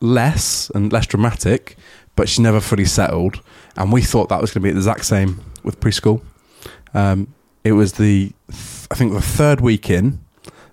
less 0.00 0.70
and 0.74 0.92
less 0.92 1.06
dramatic, 1.06 1.76
but 2.16 2.28
she 2.28 2.42
never 2.42 2.60
fully 2.60 2.84
settled. 2.86 3.40
And 3.76 3.92
we 3.92 4.02
thought 4.02 4.28
that 4.30 4.40
was 4.40 4.50
going 4.50 4.62
to 4.62 4.68
be 4.68 4.72
the 4.72 4.78
exact 4.78 5.04
same 5.04 5.40
with 5.62 5.78
preschool. 5.80 6.22
Um, 6.94 7.34
it 7.62 7.72
was 7.72 7.92
the, 7.94 8.32
th- 8.50 8.86
I 8.90 8.94
think 8.94 9.12
the 9.12 9.20
third 9.20 9.60
week 9.60 9.90
in, 9.90 10.20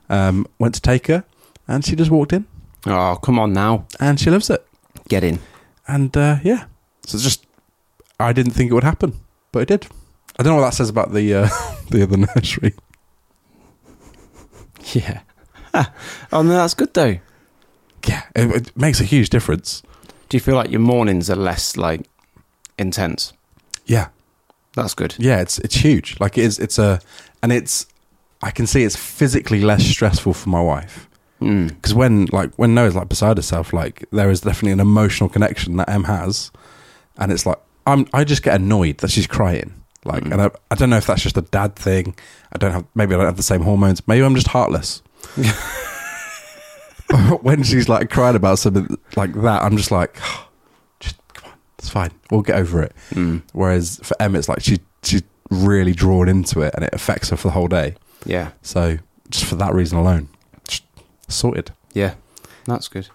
um, 0.09 0.47
went 0.59 0.73
to 0.75 0.81
take 0.81 1.07
her, 1.07 1.23
and 1.67 1.85
she 1.85 1.95
just 1.95 2.09
walked 2.09 2.33
in, 2.33 2.45
Oh, 2.85 3.17
come 3.21 3.37
on 3.37 3.53
now. 3.53 3.85
and 3.99 4.19
she 4.19 4.29
loves 4.29 4.49
it. 4.49 4.65
Get 5.09 5.23
in. 5.23 5.39
And 5.87 6.15
uh, 6.17 6.37
yeah, 6.43 6.65
so 7.05 7.15
it's 7.17 7.23
just, 7.23 7.45
I 8.19 8.33
didn't 8.33 8.53
think 8.53 8.71
it 8.71 8.73
would 8.73 8.83
happen, 8.83 9.13
but 9.51 9.59
it 9.63 9.67
did. 9.67 9.87
I 10.39 10.43
don't 10.43 10.53
know 10.53 10.61
what 10.61 10.69
that 10.69 10.75
says 10.75 10.89
about 10.89 11.13
the 11.13 11.33
uh, 11.33 11.49
the 11.89 12.03
other 12.03 12.17
nursery. 12.17 12.73
Yeah. 14.93 15.21
oh, 15.73 16.41
no, 16.43 16.49
that's 16.49 16.73
good 16.73 16.93
though. 16.93 17.17
Yeah, 18.07 18.23
it, 18.35 18.55
it 18.55 18.77
makes 18.77 19.01
a 19.01 19.03
huge 19.03 19.29
difference. 19.29 19.83
Do 20.29 20.37
you 20.37 20.41
feel 20.41 20.55
like 20.55 20.69
your 20.71 20.79
mornings 20.79 21.29
are 21.29 21.35
less 21.35 21.75
like 21.75 22.07
intense? 22.77 23.33
Yeah, 23.85 24.07
That's 24.75 24.93
good. 24.93 25.15
yeah, 25.17 25.41
it's 25.41 25.59
it's 25.59 25.75
huge. 25.75 26.19
Like 26.19 26.37
it 26.37 26.43
is, 26.45 26.59
it's 26.59 26.77
a, 26.79 26.99
and 27.41 27.51
it's, 27.51 27.85
I 28.41 28.51
can 28.51 28.67
see 28.67 28.83
it's 28.83 28.95
physically 28.95 29.61
less 29.61 29.83
stressful 29.85 30.33
for 30.33 30.49
my 30.49 30.61
wife 30.61 31.03
Mm. 31.41 31.67
because 31.67 31.93
when 31.93 32.25
like 32.31 32.51
when 32.55 32.73
Noah's 32.73 32.95
like 32.95 33.09
beside 33.09 33.37
herself, 33.37 33.71
like 33.71 34.05
there 34.11 34.31
is 34.31 34.41
definitely 34.41 34.71
an 34.71 34.79
emotional 34.79 35.29
connection 35.29 35.77
that 35.77 35.87
Em 35.87 36.05
has, 36.05 36.49
and 37.17 37.31
it's 37.31 37.45
like 37.45 37.59
I'm 37.87 38.05
I 38.13 38.23
just 38.23 38.43
get 38.43 38.55
annoyed 38.55 38.99
that 38.99 39.09
she's 39.11 39.25
crying. 39.27 39.73
Like, 40.05 40.23
Mm. 40.23 40.31
and 40.33 40.41
I, 40.43 40.49
I 40.71 40.75
don't 40.75 40.89
know 40.89 40.97
if 40.97 41.05
that's 41.07 41.21
just 41.23 41.37
a 41.37 41.41
dad 41.41 41.75
thing. 41.75 42.15
I 42.53 42.57
don't 42.57 42.71
have 42.71 42.85
maybe 42.95 43.13
I 43.15 43.17
don't 43.17 43.25
have 43.25 43.37
the 43.37 43.43
same 43.43 43.61
hormones. 43.61 44.07
Maybe 44.07 44.23
I'm 44.23 44.35
just 44.35 44.47
heartless. 44.47 45.01
But 47.09 47.43
when 47.43 47.63
she's 47.63 47.87
like 47.89 48.09
crying 48.09 48.35
about 48.35 48.59
something 48.59 48.97
like 49.15 49.33
that, 49.33 49.63
I'm 49.63 49.77
just 49.77 49.91
like, 49.91 50.19
just 50.99 51.15
come 51.33 51.51
on, 51.51 51.57
it's 51.79 51.89
fine. 51.89 52.11
We'll 52.31 52.41
get 52.41 52.55
over 52.57 52.83
it. 52.83 52.93
Mm. 53.11 53.41
Whereas 53.53 53.99
for 54.03 54.15
Em, 54.21 54.35
it's 54.35 54.49
like 54.49 54.61
she 54.61 54.79
she's 55.03 55.23
really 55.49 55.93
drawn 55.93 56.27
into 56.27 56.61
it, 56.61 56.73
and 56.75 56.83
it 56.83 56.93
affects 56.93 57.29
her 57.29 57.37
for 57.37 57.47
the 57.47 57.53
whole 57.53 57.67
day. 57.67 57.95
Yeah. 58.25 58.51
So 58.61 58.97
just 59.29 59.45
for 59.45 59.55
that 59.55 59.73
reason 59.73 59.97
alone, 59.97 60.29
just 60.67 60.83
sorted. 61.29 61.71
Yeah. 61.93 62.15
That's 62.65 62.87
good. 62.89 63.07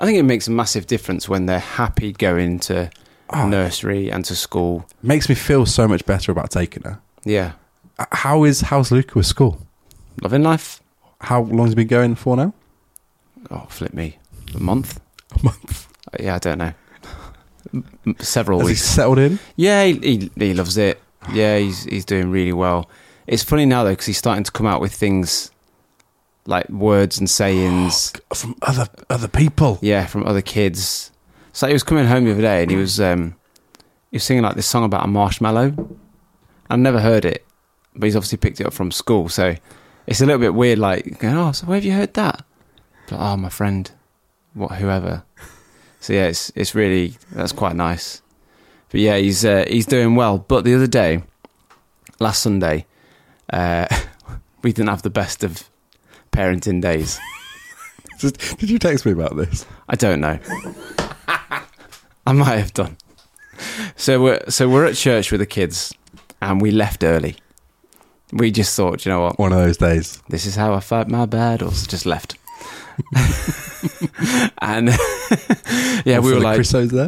I 0.00 0.04
think 0.06 0.18
it 0.18 0.24
makes 0.24 0.46
a 0.48 0.50
massive 0.50 0.86
difference 0.86 1.28
when 1.28 1.46
they're 1.46 1.58
happy 1.60 2.12
going 2.12 2.58
to 2.60 2.90
Oh. 3.30 3.48
nursery 3.48 4.10
and 4.10 4.24
to 4.26 4.36
school. 4.36 4.86
Makes 5.02 5.28
me 5.28 5.34
feel 5.34 5.66
so 5.66 5.88
much 5.88 6.04
better 6.06 6.30
about 6.32 6.50
taking 6.50 6.82
her. 6.84 7.00
Yeah. 7.24 7.52
How 8.12 8.44
is 8.44 8.60
how's 8.60 8.90
Luca 8.92 9.14
with 9.18 9.26
school? 9.26 9.58
Loving 10.22 10.42
life. 10.42 10.80
How 11.20 11.42
long's 11.42 11.70
he 11.70 11.74
been 11.76 11.86
going 11.88 12.14
for 12.14 12.36
now? 12.36 12.52
Oh, 13.50 13.66
flip 13.68 13.92
me. 13.94 14.18
A 14.54 14.60
month? 14.60 15.00
A 15.32 15.44
month. 15.44 15.88
Uh, 16.12 16.16
Yeah, 16.22 16.34
I 16.36 16.38
don't 16.38 16.58
know. 16.58 16.72
Several 18.20 18.60
Has 18.60 18.68
weeks. 18.68 18.82
settled 18.82 19.18
in? 19.18 19.38
Yeah, 19.56 19.84
he, 19.84 19.98
he, 19.98 20.30
he 20.36 20.54
loves 20.54 20.76
it. 20.76 21.00
Yeah, 21.32 21.58
he's 21.58 21.84
he's 21.84 22.04
doing 22.04 22.30
really 22.30 22.52
well. 22.52 22.88
It's 23.26 23.42
funny 23.42 23.66
now 23.66 23.82
though 23.82 23.90
because 23.90 24.06
he's 24.06 24.18
starting 24.18 24.44
to 24.44 24.52
come 24.52 24.66
out 24.66 24.80
with 24.80 24.92
things 24.94 25.50
like 26.46 26.68
words 26.68 27.18
and 27.18 27.28
sayings. 27.28 28.12
From 28.34 28.54
other 28.62 28.86
other 29.10 29.26
people. 29.28 29.78
yeah, 29.82 30.06
from 30.06 30.24
other 30.26 30.42
kids. 30.42 31.10
So 31.56 31.66
he 31.66 31.72
was 31.72 31.82
coming 31.82 32.04
home 32.04 32.26
the 32.26 32.32
other 32.32 32.42
day 32.42 32.60
and 32.60 32.70
he 32.70 32.76
was 32.76 33.00
um, 33.00 33.34
he 34.10 34.16
was 34.16 34.24
singing 34.24 34.42
like 34.42 34.56
this 34.56 34.66
song 34.66 34.84
about 34.84 35.06
a 35.06 35.08
marshmallow. 35.08 35.74
I've 36.68 36.78
never 36.78 37.00
heard 37.00 37.24
it, 37.24 37.46
but 37.94 38.04
he's 38.04 38.14
obviously 38.14 38.36
picked 38.36 38.60
it 38.60 38.66
up 38.66 38.74
from 38.74 38.90
school. 38.90 39.30
So 39.30 39.54
it's 40.06 40.20
a 40.20 40.26
little 40.26 40.38
bit 40.38 40.52
weird. 40.52 40.78
Like, 40.78 41.18
going, 41.18 41.34
oh, 41.34 41.52
so 41.52 41.66
where 41.66 41.76
have 41.76 41.84
you 41.86 41.92
heard 41.92 42.12
that? 42.12 42.44
But, 43.08 43.20
oh, 43.20 43.38
my 43.38 43.48
friend, 43.48 43.90
what, 44.52 44.72
whoever. 44.72 45.24
So 46.00 46.12
yeah, 46.12 46.26
it's 46.26 46.52
it's 46.54 46.74
really 46.74 47.16
that's 47.32 47.52
quite 47.52 47.74
nice. 47.74 48.20
But 48.90 49.00
yeah, 49.00 49.16
he's 49.16 49.42
uh, 49.42 49.64
he's 49.66 49.86
doing 49.86 50.14
well. 50.14 50.36
But 50.36 50.64
the 50.64 50.74
other 50.74 50.86
day, 50.86 51.22
last 52.20 52.42
Sunday, 52.42 52.84
uh, 53.50 53.86
we 54.62 54.74
didn't 54.74 54.90
have 54.90 55.00
the 55.00 55.08
best 55.08 55.42
of 55.42 55.70
parenting 56.32 56.82
days. 56.82 57.18
Did 58.20 58.68
you 58.68 58.78
text 58.78 59.06
me 59.06 59.12
about 59.12 59.36
this? 59.36 59.64
I 59.88 59.96
don't 59.96 60.20
know. 60.20 60.38
I 62.26 62.32
might 62.32 62.56
have 62.56 62.74
done. 62.74 62.96
So 63.96 64.22
we're 64.22 64.50
so 64.50 64.68
we're 64.68 64.84
at 64.86 64.96
church 64.96 65.30
with 65.30 65.40
the 65.40 65.46
kids, 65.46 65.94
and 66.42 66.60
we 66.60 66.70
left 66.70 67.04
early. 67.04 67.36
We 68.32 68.50
just 68.50 68.76
thought, 68.76 69.06
you 69.06 69.12
know 69.12 69.20
what, 69.22 69.38
One 69.38 69.52
of 69.52 69.58
those 69.58 69.76
days. 69.76 70.20
this 70.28 70.46
is 70.46 70.56
how 70.56 70.74
I 70.74 70.80
fight 70.80 71.08
my 71.08 71.26
battles. 71.26 71.86
Just 71.86 72.04
left, 72.06 72.36
and 74.60 74.88
yeah, 76.04 76.18
we 76.18 76.32
were 76.34 76.40
like, 76.40 76.58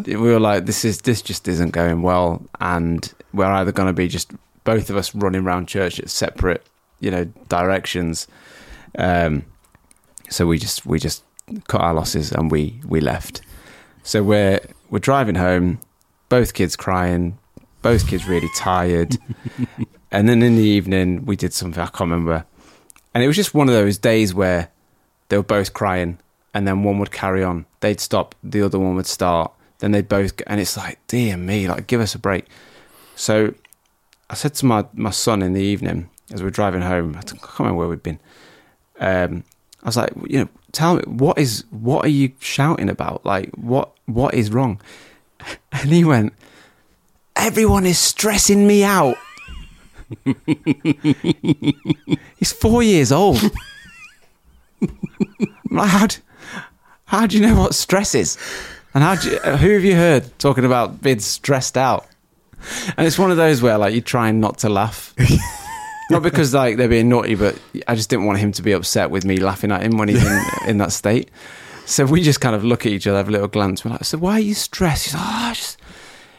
we 0.07 0.15
were 0.17 0.41
like, 0.41 0.67
this 0.67 0.85
is 0.85 1.03
this 1.03 1.21
just 1.21 1.49
isn't 1.49 1.71
going 1.71 2.03
well, 2.03 2.43
and 2.61 3.13
we're 3.35 3.47
either 3.47 3.73
going 3.73 3.89
to 3.89 3.93
be 3.93 4.09
just 4.09 4.33
both 4.65 4.91
of 4.91 4.97
us 4.97 5.15
running 5.15 5.43
around 5.43 5.67
church 5.67 5.99
at 5.99 6.09
separate, 6.09 6.65
you 7.01 7.11
know, 7.11 7.25
directions. 7.49 8.27
Um, 8.99 9.45
so 10.31 10.47
we 10.47 10.59
just 10.59 10.87
we 10.87 10.99
just 10.99 11.25
cut 11.67 11.81
our 11.81 11.95
losses 11.95 12.33
and 12.33 12.51
we 12.51 12.81
we 12.87 13.01
left. 13.01 13.43
So 14.09 14.23
we're 14.23 14.61
we're 14.89 15.01
driving 15.01 15.35
home, 15.35 15.81
both 16.31 16.55
kids 16.55 16.77
crying, 16.77 17.37
both 17.83 18.09
kids 18.09 18.27
really 18.27 18.49
tired, 18.57 19.19
and 20.11 20.27
then 20.27 20.43
in 20.43 20.57
the 20.57 20.63
evening 20.63 21.27
we 21.27 21.37
did 21.37 21.53
something 21.53 21.79
I 21.79 21.89
can't 21.89 22.11
remember, 22.11 22.47
and 23.13 23.23
it 23.23 23.27
was 23.27 23.37
just 23.37 23.53
one 23.53 23.69
of 23.69 23.75
those 23.75 23.99
days 23.99 24.33
where 24.33 24.71
they 25.29 25.37
were 25.37 25.43
both 25.43 25.75
crying, 25.75 26.17
and 26.55 26.67
then 26.67 26.85
one 26.85 26.99
would 27.01 27.11
carry 27.11 27.45
on, 27.45 27.67
they'd 27.81 28.01
stop, 28.01 28.35
the 28.43 28.63
other 28.63 28.79
one 28.79 28.95
would 28.97 29.05
start, 29.07 29.53
then 29.81 29.91
they'd 29.93 30.09
both, 30.09 30.33
and 30.47 30.59
it's 30.59 30.79
like, 30.79 30.99
dear 31.07 31.37
me, 31.37 31.69
like 31.69 31.87
give 31.87 32.01
us 32.01 32.15
a 32.15 32.19
break. 32.19 32.47
So 33.15 33.53
I 34.31 34.37
said 34.37 34.55
to 34.55 34.65
my 34.65 34.87
my 34.95 35.11
son 35.11 35.43
in 35.43 35.53
the 35.53 35.61
evening 35.61 36.09
as 36.33 36.41
we 36.43 36.49
are 36.49 36.51
driving 36.51 36.81
home, 36.81 37.15
I 37.15 37.21
can't 37.21 37.59
remember 37.59 37.77
where 37.77 37.89
we'd 37.89 38.03
been. 38.03 38.21
Um, 39.01 39.45
I 39.83 39.87
was 39.87 39.97
like, 39.97 40.13
you 40.27 40.41
know, 40.41 40.49
tell 40.73 40.97
me 40.97 41.03
what 41.07 41.39
is 41.39 41.65
what 41.71 42.05
are 42.05 42.11
you 42.11 42.33
shouting 42.41 42.89
about? 42.89 43.25
Like 43.25 43.51
what 43.55 43.93
what 44.07 44.35
is 44.35 44.51
wrong? 44.51 44.81
And 45.73 45.91
he 45.91 46.05
went, 46.05 46.33
everyone 47.37 47.87
is 47.87 47.99
stressing 47.99 48.67
me 48.67 48.83
out. 48.83 49.17
He's 52.39 52.53
four 52.53 52.83
years 52.83 53.13
old. 53.13 53.41
Like, 55.71 55.89
how 55.89 56.07
do, 56.07 56.17
how 57.05 57.27
do 57.27 57.37
you 57.39 57.47
know 57.47 57.59
what 57.59 57.75
stress 57.75 58.15
is? 58.15 58.37
And 58.95 59.05
how 59.05 59.15
do 59.15 59.31
you, 59.31 59.37
uh, 59.39 59.57
who 59.57 59.71
have 59.71 59.85
you 59.85 59.95
heard 59.95 60.39
talking 60.39 60.65
about 60.65 61.03
being 61.03 61.21
stressed 61.21 61.77
out? 61.77 62.07
And 62.97 63.07
it's 63.07 63.19
one 63.19 63.31
of 63.31 63.37
those 63.37 63.63
where 63.63 63.79
like 63.79 63.93
you're 63.93 64.03
trying 64.03 64.41
not 64.41 64.59
to 64.59 64.69
laugh. 64.69 65.15
Not 66.11 66.23
because 66.23 66.55
like 66.55 66.77
they're 66.77 66.89
being 66.89 67.09
naughty, 67.09 67.35
but 67.35 67.59
I 67.87 67.95
just 67.95 68.09
didn't 68.11 68.25
want 68.27 68.39
him 68.39 68.53
to 68.53 68.63
be 68.63 68.73
upset 68.73 69.11
with 69.11 69.25
me 69.25 69.37
laughing 69.39 69.71
at 69.73 69.83
him 69.83 69.99
when 69.99 70.09
he's 70.09 70.25
in, 70.25 70.43
in 70.69 70.79
that 70.79 70.93
state. 70.93 71.31
So 71.85 72.05
we 72.05 72.23
just 72.23 72.41
kind 72.41 72.55
of 72.55 72.65
look 72.65 72.85
at 72.87 72.93
each 72.93 73.07
other, 73.07 73.17
have 73.19 73.29
a 73.29 73.33
little 73.33 73.49
glance. 73.49 73.85
We're 73.85 73.93
like, 73.93 74.05
"So 74.05 74.19
why 74.19 74.33
are 74.35 74.41
you 74.41 74.55
stressed?" 74.55 75.05
He's 75.07 75.15
like, 75.15 75.23
"Oh, 75.27 75.53
just 75.55 75.79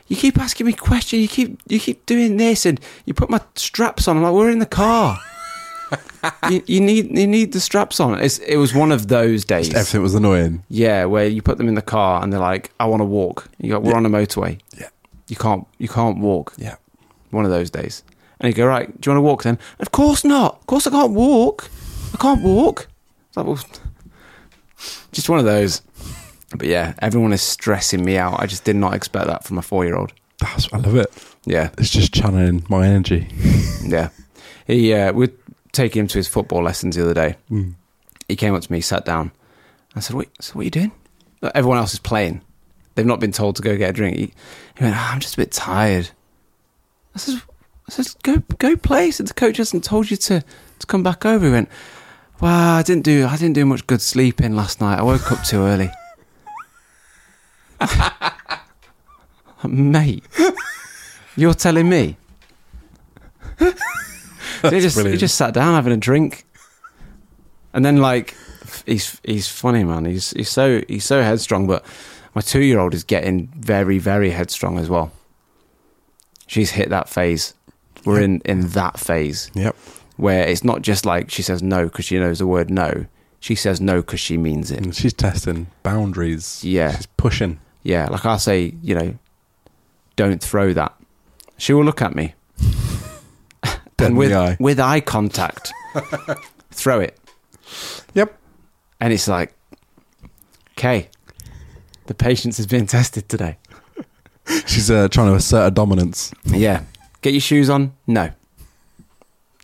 you 0.08 0.16
keep 0.16 0.38
asking 0.40 0.66
me 0.68 0.74
questions. 0.74 1.22
You 1.22 1.28
keep 1.28 1.60
you 1.68 1.80
keep 1.80 2.06
doing 2.06 2.38
this, 2.38 2.66
and 2.66 2.80
you 3.06 3.14
put 3.14 3.30
my 3.30 3.42
straps 3.56 4.08
on." 4.08 4.18
I'm 4.18 4.24
like, 4.24 4.34
"We're 4.34 4.52
in 4.52 4.60
the 4.60 4.66
car. 4.66 5.20
you, 6.50 6.62
you 6.68 6.82
need 6.82 7.18
you 7.18 7.26
need 7.28 7.52
the 7.54 7.60
straps 7.60 8.00
on." 8.00 8.20
It's, 8.20 8.38
it 8.40 8.58
was 8.58 8.74
one 8.76 8.92
of 8.92 9.08
those 9.08 9.44
days. 9.46 9.70
Everything 9.74 10.02
was 10.04 10.14
annoying. 10.16 10.64
Yeah, 10.70 11.06
where 11.06 11.26
you 11.28 11.42
put 11.42 11.58
them 11.58 11.68
in 11.68 11.76
the 11.76 11.82
car 11.82 12.22
and 12.24 12.32
they're 12.32 12.40
like, 12.40 12.72
"I 12.80 12.86
want 12.86 13.02
to 13.02 13.06
walk." 13.06 13.48
You 13.60 13.72
go, 13.72 13.80
"We're 13.80 13.92
Yeah. 13.92 13.98
on 13.98 14.06
a 14.06 14.10
motorway. 14.10 14.60
Yeah. 14.80 14.90
You 15.28 15.36
can't 15.36 15.66
you 15.80 15.88
can't 15.88 16.20
walk." 16.20 16.54
Yeah. 16.58 16.76
One 17.32 17.46
of 17.46 17.52
those 17.52 17.70
days. 17.70 18.04
And 18.40 18.48
you 18.50 18.54
go, 18.56 18.66
"Right, 18.68 18.88
do 19.00 19.10
you 19.10 19.14
want 19.14 19.18
to 19.18 19.28
walk 19.28 19.44
then?" 19.44 19.60
Of 19.80 19.92
course 19.92 20.24
not. 20.24 20.60
Of 20.60 20.68
course 20.68 20.88
I 20.88 20.92
can't 20.92 21.12
walk. 21.12 21.70
I 22.14 22.18
can't 22.18 22.42
walk. 22.42 22.88
It's 23.28 23.38
like, 23.38 23.46
well, 23.46 23.60
just 25.12 25.30
one 25.30 25.40
of 25.40 25.46
those. 25.46 25.82
But 26.58 26.68
yeah, 26.68 26.94
everyone 27.00 27.34
is 27.34 27.42
stressing 27.42 28.04
me 28.04 28.18
out. 28.18 28.40
I 28.40 28.48
just 28.48 28.64
did 28.64 28.76
not 28.76 28.94
expect 28.94 29.28
that 29.28 29.44
from 29.44 29.58
a 29.58 29.62
four-year-old. 29.62 30.14
That's, 30.40 30.72
I 30.74 30.78
love 30.78 30.96
it. 30.96 31.12
Yeah, 31.46 31.70
It's 31.78 31.90
just 31.92 32.14
channeling 32.14 32.66
my 32.70 32.88
energy. 32.88 33.28
yeah. 33.84 34.10
He 34.66 34.94
uh, 34.94 35.12
we 35.14 35.30
taking 35.72 36.02
him 36.02 36.08
to 36.08 36.18
his 36.18 36.28
football 36.28 36.64
lessons 36.64 36.96
the 36.96 37.04
other 37.04 37.14
day. 37.14 37.36
He 38.28 38.36
came 38.36 38.56
up 38.56 38.62
to 38.64 38.72
me, 38.72 38.82
sat 38.82 39.06
down. 39.06 39.32
I 39.96 40.00
said, 40.00 40.16
"Wait, 40.16 40.30
so 40.40 40.54
what 40.54 40.62
are 40.62 40.66
you 40.66 40.72
doing?" 40.72 40.92
Everyone 41.56 41.78
else 41.78 41.94
is 41.94 42.00
playing. 42.00 42.42
They've 42.96 43.06
not 43.06 43.20
been 43.20 43.32
told 43.32 43.56
to 43.58 43.62
go 43.62 43.76
get 43.78 43.90
a 43.92 43.94
drink. 43.94 44.18
He, 44.18 44.34
he 44.78 44.84
went, 44.84 44.96
"Ah, 44.96 45.14
"I'm 45.14 45.20
just 45.20 45.34
a 45.36 45.38
bit 45.38 45.52
tired." 45.52 46.10
I 47.16 47.20
said, 47.20 47.42
"I 47.98 48.04
said, 48.04 48.08
go 48.24 48.44
go 48.58 48.76
play." 48.76 49.12
Said, 49.12 49.28
"The 49.28 49.34
coach 49.34 49.58
hasn't 49.58 49.84
told 49.84 50.12
you 50.12 50.18
to 50.18 50.44
to 50.80 50.88
come 50.88 51.04
back 51.04 51.26
over." 51.26 51.46
He 51.46 51.52
went, 51.52 51.70
"Well, 52.40 52.76
I 52.78 52.84
didn't 52.84 53.04
do 53.04 53.26
I 53.28 53.36
didn't 53.38 53.54
do 53.56 53.66
much 53.66 53.88
good 53.88 54.02
sleeping 54.02 54.56
last 54.56 54.80
night. 54.82 55.00
I 55.00 55.04
woke 55.04 55.32
up 55.32 55.44
too 55.44 55.62
early." 55.62 55.92
Mate, 59.64 60.24
You're 61.36 61.54
telling 61.54 61.90
me? 61.90 62.18
So 63.60 63.74
he 64.70 64.80
just 64.80 65.00
he 65.00 65.18
just 65.18 65.36
sat 65.36 65.54
down 65.54 65.74
having 65.74 65.94
a 65.94 65.98
drink, 65.98 66.46
and 67.74 67.84
then 67.86 67.98
like 67.98 68.36
he's 68.86 69.20
he's 69.24 69.48
funny 69.48 69.84
man. 69.84 70.06
He's 70.06 70.32
he's 70.32 70.50
so 70.50 70.82
he's 70.88 71.06
so 71.06 71.22
headstrong. 71.22 71.68
But 71.68 71.86
my 72.36 72.42
two 72.42 72.62
year 72.62 72.80
old 72.80 72.94
is 72.94 73.04
getting 73.04 73.48
very 73.56 74.00
very 74.00 74.32
headstrong 74.32 74.78
as 74.80 74.90
well. 74.90 75.12
She's 76.48 76.72
hit 76.72 76.90
that 76.90 77.10
phase. 77.10 77.54
We're 78.10 78.22
in 78.22 78.42
in 78.46 78.68
that 78.70 79.00
phase 79.00 79.50
Yep. 79.54 79.76
where 80.18 80.48
it's 80.48 80.64
not 80.64 80.82
just 80.82 81.06
like 81.06 81.30
she 81.32 81.42
says 81.42 81.62
no 81.64 81.86
because 81.86 82.06
she 82.06 82.18
knows 82.20 82.40
the 82.40 82.48
word 82.48 82.70
no. 82.70 83.06
She 83.40 83.56
says 83.56 83.80
no 83.80 84.02
because 84.02 84.20
she 84.20 84.38
means 84.38 84.70
it. 84.72 84.80
And 84.80 84.94
she's 84.96 85.14
testing 85.14 85.68
boundaries. 85.84 86.64
Yeah. 86.64 86.96
She's 86.98 87.06
pushing. 87.06 87.60
Yeah, 87.84 88.08
like 88.08 88.26
I'll 88.26 88.38
say, 88.40 88.74
you 88.84 88.94
know, 88.96 89.18
don't 90.18 90.44
throw 90.44 90.74
that. 90.74 90.94
She 91.58 91.72
will 91.74 91.86
look 91.86 92.02
at 92.02 92.16
me. 92.16 92.34
And 94.02 94.16
with 94.18 94.32
eye. 94.32 94.56
with 94.62 94.80
eye 94.80 95.02
contact, 95.02 95.74
throw 96.72 97.02
it. 97.02 97.20
Yep. 98.14 98.34
And 99.02 99.12
it's 99.12 99.28
like, 99.28 99.54
okay, 100.78 101.10
the 102.06 102.14
patience 102.14 102.60
is 102.60 102.66
being 102.68 102.86
tested 102.88 103.28
today. 103.28 103.58
She's 104.66 104.90
uh, 104.90 105.10
trying 105.10 105.28
to 105.32 105.36
assert 105.36 105.64
her 105.64 105.70
dominance. 105.72 106.34
Yeah. 106.46 106.84
Get 107.22 107.34
your 107.34 107.42
shoes 107.42 107.70
on? 107.70 107.94
No. 108.08 108.32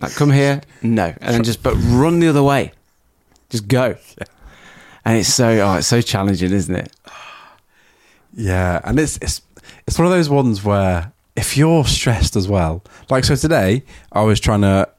Like, 0.01 0.13
come 0.13 0.31
here? 0.31 0.61
No. 0.81 1.13
And 1.21 1.35
then 1.35 1.43
just, 1.43 1.63
but 1.63 1.75
run 1.75 2.19
the 2.19 2.27
other 2.27 2.43
way. 2.43 2.73
Just 3.49 3.67
go. 3.67 3.95
And 5.05 5.19
it's 5.19 5.33
so, 5.33 5.47
oh, 5.59 5.75
it's 5.75 5.87
so 5.87 6.01
challenging, 6.01 6.51
isn't 6.51 6.75
it? 6.75 6.91
Yeah, 8.35 8.81
and 8.83 8.99
it's 8.99 9.17
it's 9.21 9.41
it's 9.87 9.97
one 9.97 10.05
of 10.05 10.11
those 10.11 10.29
ones 10.29 10.63
where 10.63 11.13
if 11.35 11.55
you're 11.55 11.85
stressed 11.85 12.35
as 12.35 12.47
well, 12.47 12.83
like 13.09 13.23
so 13.23 13.35
today, 13.35 13.83
I 14.11 14.23
was 14.23 14.39
trying 14.39 14.61
to 14.61 14.89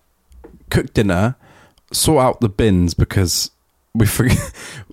cook 0.71 0.95
dinner, 0.95 1.37
sort 1.93 2.25
out 2.25 2.41
the 2.41 2.49
bins 2.49 2.95
because 2.95 3.51
we 3.95 4.07
forget 4.07 4.39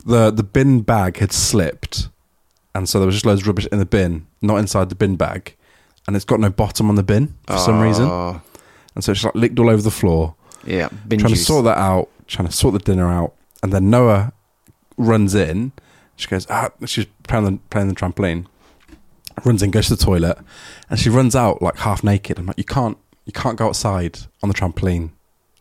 the 0.05 0.29
the 0.29 0.43
bin 0.43 0.81
bag 0.81 1.17
had 1.17 1.31
slipped, 1.31 2.09
and 2.75 2.89
so 2.89 2.99
there 2.99 3.05
was 3.05 3.15
just 3.15 3.25
loads 3.25 3.41
of 3.41 3.47
rubbish 3.47 3.67
in 3.71 3.79
the 3.79 3.85
bin, 3.85 4.27
not 4.41 4.57
inside 4.57 4.89
the 4.89 4.95
bin 4.95 5.15
bag, 5.15 5.55
and 6.07 6.15
it's 6.15 6.25
got 6.25 6.39
no 6.39 6.49
bottom 6.49 6.89
on 6.89 6.95
the 6.95 7.03
bin 7.03 7.35
for 7.47 7.57
some 7.57 7.79
reason, 7.81 8.05
Oh, 8.09 8.41
and 8.95 9.03
so 9.03 9.11
it's 9.11 9.23
like 9.23 9.35
licked 9.35 9.57
all 9.59 9.69
over 9.69 9.81
the 9.81 9.91
floor. 9.91 10.35
Yeah. 10.65 10.89
Bin 11.07 11.19
trying 11.19 11.29
juice. 11.33 11.39
to 11.39 11.45
sort 11.45 11.65
that 11.65 11.77
out, 11.77 12.09
trying 12.27 12.47
to 12.47 12.53
sort 12.53 12.73
the 12.73 12.79
dinner 12.79 13.09
out, 13.09 13.33
and 13.61 13.71
then 13.73 13.89
Noah 13.89 14.33
runs 14.97 15.33
in. 15.35 15.71
She 16.15 16.27
goes, 16.27 16.45
ah, 16.49 16.69
she's 16.85 17.07
playing 17.27 17.45
the, 17.45 17.59
playing 17.69 17.87
the 17.89 17.95
trampoline. 17.95 18.45
Runs 19.43 19.63
in, 19.63 19.71
goes 19.71 19.87
to 19.87 19.95
the 19.95 20.03
toilet, 20.05 20.37
and 20.89 20.99
she 20.99 21.09
runs 21.09 21.35
out 21.35 21.61
like 21.61 21.77
half 21.77 22.03
naked. 22.03 22.37
I'm 22.37 22.45
like, 22.45 22.57
you 22.57 22.63
can't, 22.63 22.97
you 23.25 23.33
can't 23.33 23.57
go 23.57 23.65
outside 23.67 24.19
on 24.43 24.49
the 24.49 24.53
trampoline 24.55 25.09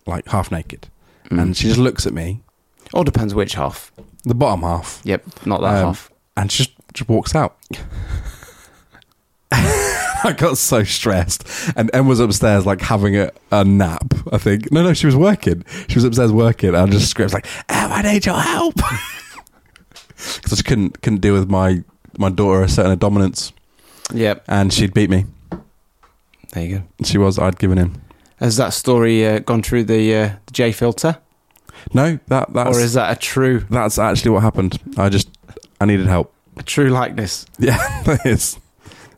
like 0.07 0.26
half 0.28 0.52
naked. 0.52 0.88
Mm. 1.31 1.40
And 1.40 1.57
she 1.57 1.68
just 1.68 1.78
looks 1.78 2.07
at 2.07 2.12
me, 2.12 2.42
All 2.92 3.02
depends 3.05 3.35
which 3.35 3.55
half. 3.55 3.90
the 4.24 4.35
bottom 4.35 4.61
half, 4.62 5.00
Yep, 5.05 5.46
not 5.46 5.62
that 5.62 5.76
um, 5.78 5.87
half. 5.87 6.11
and 6.37 6.52
she 6.52 6.64
just, 6.64 6.76
just 6.92 7.09
walks 7.09 7.35
out. 7.35 7.57
I 10.25 10.33
got 10.37 10.57
so 10.57 10.85
stressed, 10.85 11.45
and 11.77 11.91
Em 11.95 12.07
was 12.07 12.21
upstairs 12.21 12.65
like 12.65 12.81
having 12.81 13.17
a, 13.17 13.31
a 13.51 13.65
nap. 13.65 14.15
I 14.33 14.38
think 14.38 14.71
no, 14.73 14.83
no, 14.83 14.95
she 14.95 15.07
was 15.07 15.17
working. 15.17 15.65
She 15.88 15.97
was 15.97 16.05
upstairs 16.05 16.33
working. 16.33 16.69
And 16.71 16.77
I 16.79 16.87
just 16.87 17.09
screamed 17.11 17.33
like, 17.33 17.47
"Em, 17.69 17.91
I 17.93 18.03
need 18.03 18.25
your 18.25 18.38
help," 18.38 18.75
because 20.37 20.45
I 20.45 20.49
just 20.51 20.65
couldn't 20.65 21.03
couldn't 21.03 21.21
deal 21.21 21.35
with 21.35 21.51
my 21.51 21.83
my 22.19 22.29
daughter 22.31 22.62
asserting 22.62 22.91
her 22.91 22.97
dominance, 22.97 23.53
Yep. 24.12 24.45
and 24.49 24.73
she'd 24.73 24.95
beat 24.95 25.11
me. 25.11 25.25
There 26.53 26.65
you 26.65 26.79
go. 26.79 26.85
She 27.05 27.19
was. 27.19 27.38
I'd 27.38 27.59
given 27.59 27.79
in. 27.79 28.01
Has 28.38 28.57
that 28.59 28.73
story 28.75 29.27
uh, 29.27 29.38
gone 29.41 29.62
through 29.62 29.85
the, 29.85 30.15
uh, 30.15 30.29
the 30.47 30.53
J 30.53 30.73
filter? 30.73 31.19
No, 31.95 32.19
that 32.29 32.53
that's 32.53 32.77
or 32.77 32.81
is 32.81 32.95
that 32.95 33.17
a 33.17 33.19
true 33.19 33.65
that's 33.71 33.99
actually 33.99 34.31
what 34.33 34.43
happened. 34.43 34.79
I 34.97 35.09
just 35.09 35.29
I 35.81 35.85
needed 35.87 36.07
help. 36.07 36.33
a 36.57 36.62
true 36.62 36.91
likeness? 36.91 37.45
Yeah, 37.59 37.77
that 38.05 38.25
is. 38.27 38.59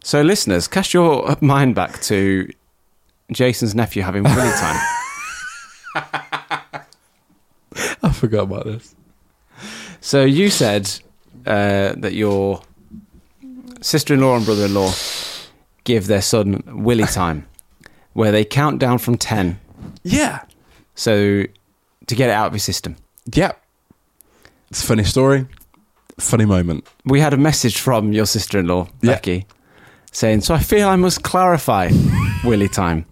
So, 0.04 0.20
listeners, 0.20 0.68
cast 0.68 0.92
your 0.92 1.34
mind 1.40 1.74
back 1.74 2.00
to 2.02 2.46
Jason's 3.32 3.74
nephew 3.74 4.02
having 4.02 4.22
willy 4.22 4.36
time. 4.36 4.76
I 8.02 8.12
forgot 8.12 8.42
about 8.42 8.66
this. 8.66 8.94
so, 10.02 10.22
you 10.24 10.50
said 10.50 10.90
uh, 11.46 11.94
that 11.96 12.12
your 12.12 12.60
sister-in-law 13.80 14.36
and 14.36 14.44
brother-in-law 14.44 14.92
give 15.84 16.06
their 16.06 16.20
son 16.22 16.62
willy 16.66 17.04
time, 17.04 17.46
where 18.12 18.30
they 18.30 18.44
count 18.44 18.78
down 18.78 18.98
from 18.98 19.16
ten. 19.16 19.58
Yeah. 20.02 20.42
So, 20.94 21.44
to 22.06 22.14
get 22.14 22.28
it 22.28 22.32
out 22.34 22.48
of 22.48 22.52
his 22.52 22.62
system. 22.64 22.96
Yeah. 23.32 23.52
It's 24.70 24.84
a 24.84 24.86
funny 24.86 25.04
story. 25.04 25.46
Funny 26.18 26.44
moment. 26.44 26.86
We 27.06 27.20
had 27.20 27.32
a 27.32 27.38
message 27.38 27.78
from 27.80 28.12
your 28.12 28.26
sister-in-law, 28.26 28.88
Yeah. 29.00 29.12
Becky, 29.12 29.46
saying, 30.14 30.40
"So 30.40 30.54
I 30.54 30.60
feel 30.60 30.88
I 30.88 30.96
must 30.96 31.22
clarify 31.22 31.90
willy 32.44 32.68
time. 32.68 33.04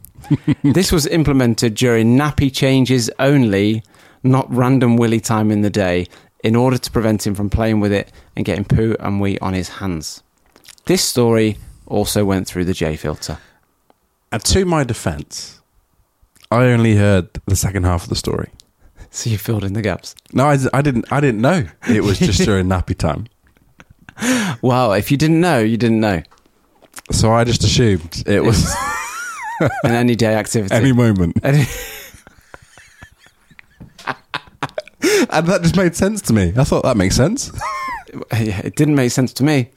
this 0.62 0.91
was 0.91 1.07
implemented 1.09 1.75
during 1.75 2.17
nappy 2.17 2.51
changes 2.53 3.11
only, 3.19 3.83
not 4.23 4.47
random 4.55 4.97
willy 4.97 5.21
time 5.21 5.51
in 5.51 5.61
the 5.61 5.71
day, 5.71 6.07
in 6.43 6.57
order 6.57 6.79
to 6.79 6.91
prevent 6.91 7.27
him 7.27 7.35
from 7.35 7.51
playing 7.51 7.81
with 7.81 7.93
it 7.93 8.11
and 8.37 8.45
getting 8.45 8.65
poo 8.65 8.97
and 9.01 9.21
wee 9.21 9.38
on 9.41 9.53
his 9.53 9.69
hands. 9.69 10.23
This 10.87 11.05
story 11.05 11.59
also 11.87 12.25
went 12.25 12.47
through 12.47 12.65
the 12.65 12.73
J 12.73 12.97
filter. 12.97 13.38
And 14.31 14.43
to 14.47 14.65
my 14.65 14.83
defense, 14.85 15.61
I 16.51 16.65
only 16.67 16.97
heard 16.97 17.29
the 17.47 17.57
second 17.57 17.85
half 17.85 18.05
of 18.05 18.09
the 18.09 18.17
story. 18.17 18.51
So 19.15 19.29
you 19.29 19.37
filled 19.37 19.62
in 19.62 19.75
the 19.75 19.83
gaps. 19.83 20.15
No, 20.33 20.47
I, 20.47 20.57
I 20.73 20.81
didn't. 20.81 21.12
I 21.12 21.21
didn't 21.21 21.43
know 21.43 21.67
it 21.87 22.03
was 22.03 22.19
just 22.19 22.41
during 22.47 22.67
nappy 22.75 22.97
time. 22.97 23.27
Wow, 24.62 24.93
if 24.93 25.11
you 25.11 25.19
didn't 25.19 25.38
know, 25.38 25.59
you 25.59 25.77
didn't 25.77 26.01
know. 26.01 26.23
So 27.11 27.33
I 27.33 27.44
just 27.44 27.62
assumed 27.64 28.22
it 28.26 28.42
was 28.42 28.72
An 29.85 29.92
any 29.92 30.14
day 30.16 30.35
activity. 30.35 30.74
any 30.74 30.92
moment, 30.92 31.38
Any- 31.44 31.66
and 35.31 35.46
that 35.46 35.61
just 35.62 35.76
made 35.76 35.94
sense 35.94 36.20
to 36.22 36.33
me. 36.33 36.52
I 36.57 36.64
thought 36.64 36.83
that 36.85 36.96
makes 36.96 37.16
sense. 37.16 37.50
Yeah, 38.33 38.61
it 38.62 38.76
didn't 38.76 38.94
make 38.94 39.11
sense 39.11 39.33
to 39.35 39.42
me. 39.42 39.70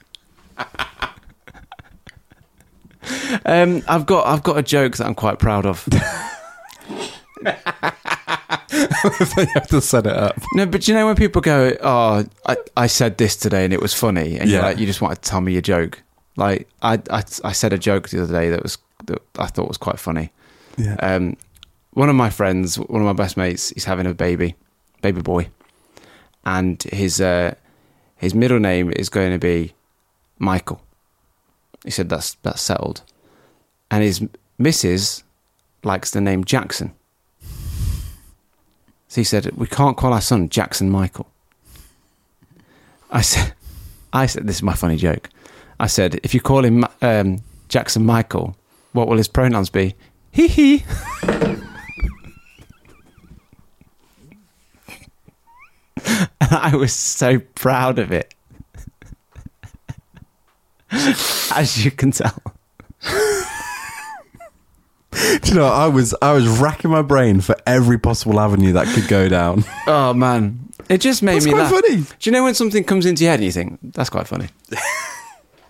um, 3.46 3.82
I've 3.88 4.04
got 4.04 4.26
I've 4.26 4.42
got 4.42 4.58
a 4.58 4.62
joke 4.62 4.98
that 4.98 5.06
I'm 5.06 5.14
quite 5.14 5.38
proud 5.38 5.64
of. 5.64 5.88
you 5.90 5.96
have 9.54 9.68
to 9.68 9.80
set 9.80 10.04
it 10.06 10.12
up. 10.12 10.36
No, 10.52 10.66
but 10.66 10.86
you 10.86 10.92
know 10.92 11.06
when 11.06 11.16
people 11.16 11.40
go, 11.40 11.74
"Oh, 11.80 12.24
I, 12.44 12.56
I 12.76 12.86
said 12.88 13.16
this 13.16 13.36
today 13.36 13.64
and 13.64 13.72
it 13.72 13.80
was 13.80 13.94
funny," 13.94 14.38
and 14.38 14.50
you're 14.50 14.60
Yeah. 14.60 14.66
like, 14.66 14.78
you 14.78 14.84
just 14.84 15.00
want 15.00 15.14
to 15.14 15.20
tell 15.30 15.40
me 15.40 15.56
a 15.56 15.62
joke. 15.62 16.02
Like 16.36 16.68
I, 16.82 16.94
I 17.10 17.22
I 17.44 17.52
said 17.52 17.72
a 17.72 17.78
joke 17.78 18.08
the 18.10 18.22
other 18.22 18.32
day 18.32 18.50
that 18.50 18.62
was 18.62 18.78
that 19.06 19.22
I 19.38 19.46
thought 19.46 19.68
was 19.68 19.78
quite 19.78 19.98
funny. 19.98 20.30
Yeah. 20.76 20.96
Um, 20.96 21.36
one 21.92 22.10
of 22.10 22.14
my 22.14 22.28
friends, 22.28 22.78
one 22.78 23.00
of 23.00 23.06
my 23.06 23.14
best 23.14 23.38
mates, 23.38 23.70
he's 23.70 23.86
having 23.86 24.06
a 24.06 24.12
baby, 24.12 24.54
baby 25.00 25.22
boy, 25.22 25.48
and 26.44 26.82
his 26.82 27.20
uh, 27.20 27.54
his 28.16 28.34
middle 28.34 28.58
name 28.58 28.92
is 28.92 29.08
going 29.08 29.32
to 29.32 29.38
be 29.38 29.74
Michael. 30.38 30.82
He 31.84 31.90
said 31.90 32.08
that's 32.10 32.34
that's 32.42 32.60
settled, 32.60 33.02
and 33.90 34.02
his 34.02 34.22
missus 34.58 35.24
likes 35.84 36.10
the 36.10 36.20
name 36.20 36.44
Jackson. 36.44 36.92
So 39.08 39.20
he 39.20 39.24
said, 39.24 39.50
"We 39.56 39.66
can't 39.66 39.96
call 39.96 40.12
our 40.12 40.20
son 40.20 40.50
Jackson 40.50 40.90
Michael." 40.90 41.28
I 43.10 43.22
said, 43.22 43.54
"I 44.12 44.26
said 44.26 44.46
this 44.46 44.56
is 44.56 44.62
my 44.62 44.74
funny 44.74 44.96
joke." 44.96 45.30
I 45.78 45.86
said, 45.86 46.20
"If 46.22 46.32
you 46.34 46.40
call 46.40 46.64
him 46.64 46.84
um, 47.02 47.38
Jackson 47.68 48.04
Michael, 48.06 48.56
what 48.92 49.08
will 49.08 49.16
his 49.18 49.28
pronouns 49.28 49.70
be?" 49.70 49.94
Hee 50.30 50.48
hee. 50.48 50.84
and 51.26 51.62
I 56.40 56.76
was 56.76 56.92
so 56.92 57.38
proud 57.38 57.98
of 57.98 58.12
it, 58.12 58.34
as 60.90 61.84
you 61.84 61.90
can 61.90 62.10
tell. 62.12 62.40
Do 65.42 65.48
you 65.50 65.54
know? 65.54 65.66
I 65.66 65.86
was 65.86 66.14
I 66.20 66.32
was 66.32 66.46
racking 66.46 66.90
my 66.90 67.00
brain 67.02 67.40
for 67.40 67.56
every 67.66 67.98
possible 67.98 68.38
avenue 68.38 68.72
that 68.72 68.86
could 68.94 69.08
go 69.08 69.28
down. 69.28 69.64
Oh 69.88 70.12
man, 70.12 70.68
it 70.88 70.98
just 71.00 71.22
made 71.22 71.36
That's 71.36 71.46
me 71.46 71.52
quite 71.52 71.60
laugh. 71.62 71.70
funny. 71.70 71.96
Do 71.98 72.06
you 72.22 72.32
know 72.32 72.42
when 72.42 72.54
something 72.54 72.82
comes 72.84 73.06
into 73.06 73.22
your 73.22 73.30
head 73.30 73.38
and 73.38 73.44
you 73.44 73.52
think 73.52 73.78
that's 73.94 74.10
quite 74.10 74.26
funny? 74.26 74.48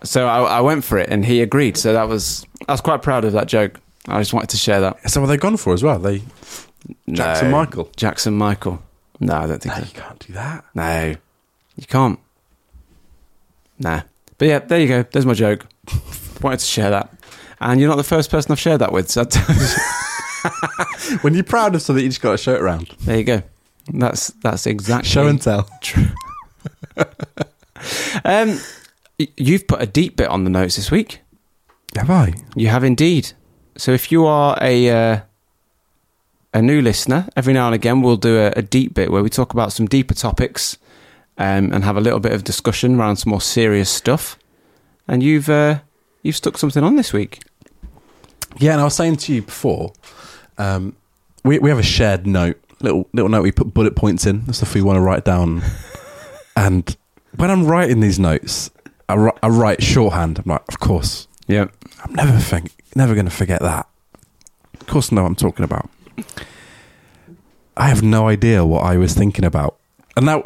So 0.07 0.27
I, 0.27 0.59
I 0.59 0.61
went 0.61 0.85
for 0.85 0.97
it, 0.99 1.09
and 1.11 1.25
he 1.25 1.43
agreed. 1.43 1.77
So 1.77 1.93
that 1.93 2.09
was 2.09 2.47
I 2.69 2.73
was 2.73 2.81
quite 2.81 3.03
proud 3.03 3.25
of 3.25 3.33
that 3.33 3.47
joke. 3.49 3.81
I 4.09 4.21
just 4.21 4.33
wanted 4.33 4.51
to 4.51 4.57
share 4.57 4.81
that. 4.81 5.11
So 5.11 5.21
what 5.21 5.27
they 5.27 5.37
gone 5.37 5.57
for 5.57 5.73
as 5.75 5.83
well? 5.83 5.99
They 5.99 6.23
Jackson 7.11 7.51
No. 7.51 7.57
Michael. 7.59 7.91
Jackson 7.97 8.35
Michael. 8.35 8.83
No, 9.21 9.35
I 9.35 9.47
don't 9.47 9.61
think 9.63 9.75
No, 9.75 9.81
so. 9.83 9.87
you 9.89 10.01
can't 10.01 10.19
do 10.27 10.33
that. 10.35 10.65
No, 10.75 11.15
you 11.77 11.87
can't. 11.87 12.19
Nah. 13.79 14.03
But 14.39 14.49
yeah, 14.49 14.59
there 14.61 14.81
you 14.81 14.89
go. 14.89 15.03
There's 15.03 15.27
my 15.27 15.35
joke. 15.35 15.67
Wanted 16.43 16.61
to 16.61 16.67
share 16.67 16.91
that. 16.91 17.11
And 17.61 17.81
you're 17.81 17.89
not 17.89 17.97
the 17.97 18.05
first 18.05 18.31
person 18.31 18.53
I've 18.53 18.61
shared 18.61 18.81
that 18.81 18.93
with. 18.93 19.11
So 19.11 19.25
When 21.23 21.35
you're 21.35 21.45
proud 21.45 21.75
of 21.75 21.83
something, 21.83 22.03
you 22.05 22.11
just 22.11 22.21
got 22.21 22.33
to 22.33 22.39
show 22.39 22.55
it 22.55 22.61
around. 22.61 22.89
there 23.01 23.17
you 23.19 23.25
go. 23.25 23.43
That's 23.93 24.29
that's 24.43 24.67
exactly 24.67 25.09
Show 25.09 25.27
and 25.27 25.41
tell. 25.41 25.69
True. 25.81 26.07
Um, 28.25 28.59
you've 29.19 29.67
put 29.67 29.83
a 29.83 29.87
deep 29.87 30.17
bit 30.17 30.29
on 30.29 30.45
the 30.45 30.51
notes 30.51 30.77
this 30.77 30.91
week. 30.91 31.21
Have 31.95 32.11
I? 32.11 32.35
You 32.55 32.69
have 32.69 32.85
indeed. 32.85 33.33
So 33.77 33.93
if 33.93 34.13
you 34.13 34.27
are 34.27 34.59
a 34.61 34.91
uh, 34.91 35.21
a 36.53 36.63
new 36.63 36.81
listener, 36.81 37.29
every 37.37 37.53
now 37.53 37.67
and 37.67 37.75
again 37.75 38.03
we'll 38.03 38.17
do 38.17 38.39
a, 38.39 38.53
a 38.57 38.63
deep 38.63 38.95
bit 38.95 39.11
where 39.11 39.23
we 39.23 39.31
talk 39.31 39.53
about 39.53 39.73
some 39.73 39.87
deeper 39.87 40.15
topics 40.15 40.79
um, 41.39 41.73
and 41.73 41.85
have 41.85 41.97
a 41.97 42.01
little 42.01 42.21
bit 42.21 42.33
of 42.33 42.45
discussion 42.45 42.99
around 42.99 43.17
some 43.17 43.31
more 43.31 43.41
serious 43.41 43.91
stuff. 43.91 44.39
And 45.09 45.23
you've 45.23 45.49
uh, 45.49 45.81
you've 46.23 46.37
stuck 46.37 46.59
something 46.59 46.83
on 46.83 46.97
this 46.97 47.13
week. 47.13 47.43
Yeah, 48.59 48.73
and 48.73 48.81
I 48.81 48.85
was 48.85 48.95
saying 48.95 49.17
to 49.17 49.35
you 49.35 49.43
before, 49.43 49.93
um, 50.59 50.97
we 51.45 51.59
we 51.59 51.71
have 51.71 51.79
a 51.79 51.85
shared 51.85 52.27
note, 52.27 52.61
little 52.81 53.09
little 53.13 53.29
note. 53.29 53.43
We 53.43 53.53
put 53.53 53.73
bullet 53.73 53.97
points 53.97 54.27
in, 54.27 54.45
the 54.47 54.55
stuff 54.55 54.75
we 54.75 54.83
want 54.83 54.97
to 54.97 55.01
write 55.01 55.25
down. 55.25 55.63
and 56.57 56.97
when 57.37 57.51
I'm 57.51 57.67
writing 57.67 58.01
these 58.01 58.19
notes, 58.19 58.71
I, 59.09 59.31
I 59.43 59.49
write 59.49 59.83
shorthand. 59.83 60.39
I'm 60.39 60.45
like, 60.47 60.63
of 60.69 60.79
course, 60.81 61.29
Yeah. 61.47 61.67
I'm 62.05 62.13
never 62.15 62.39
think, 62.39 62.73
never 62.95 63.15
going 63.15 63.27
to 63.27 63.31
forget 63.33 63.61
that. 63.63 63.87
Of 64.81 64.87
course, 64.87 65.13
I 65.13 65.17
know 65.17 65.23
what 65.23 65.29
I'm 65.29 65.37
talking 65.37 65.65
about. 65.65 65.89
I 67.77 67.89
have 67.89 68.03
no 68.03 68.29
idea 68.29 68.65
what 68.65 68.85
I 68.85 68.97
was 68.97 69.13
thinking 69.15 69.45
about, 69.45 69.77
and 70.17 70.25
now 70.27 70.45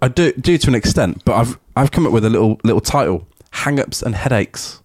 I 0.00 0.08
do 0.08 0.32
do 0.32 0.56
to 0.58 0.68
an 0.68 0.74
extent. 0.74 1.24
But 1.24 1.34
I've 1.34 1.58
I've 1.76 1.90
come 1.90 2.06
up 2.06 2.12
with 2.12 2.24
a 2.24 2.30
little 2.30 2.60
little 2.62 2.80
title: 2.80 3.26
hang-ups 3.50 4.02
and 4.02 4.14
headaches. 4.14 4.80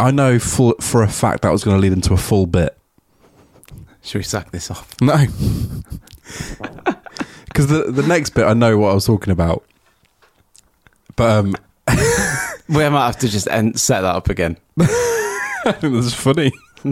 I 0.00 0.10
know 0.10 0.38
for 0.40 0.74
for 0.80 1.02
a 1.02 1.08
fact 1.08 1.42
that 1.42 1.52
was 1.52 1.62
going 1.62 1.76
to 1.76 1.80
lead 1.80 1.92
into 1.92 2.12
a 2.12 2.16
full 2.16 2.46
bit. 2.46 2.76
Should 4.02 4.18
we 4.18 4.24
sack 4.24 4.50
this 4.50 4.68
off? 4.70 4.96
No, 5.00 5.14
because 7.46 7.68
the 7.68 7.92
the 7.92 8.02
next 8.06 8.30
bit 8.30 8.44
I 8.46 8.54
know 8.54 8.78
what 8.78 8.90
I 8.90 8.94
was 8.94 9.06
talking 9.06 9.32
about. 9.32 9.64
But 11.16 11.30
um, 11.30 11.56
We 12.68 12.88
might 12.88 13.06
have 13.06 13.18
to 13.18 13.28
just 13.28 13.48
end, 13.48 13.78
set 13.78 14.00
that 14.02 14.14
up 14.14 14.28
again 14.28 14.56
I 14.80 15.72
think 15.72 15.94
that's 15.94 16.14
funny. 16.14 16.52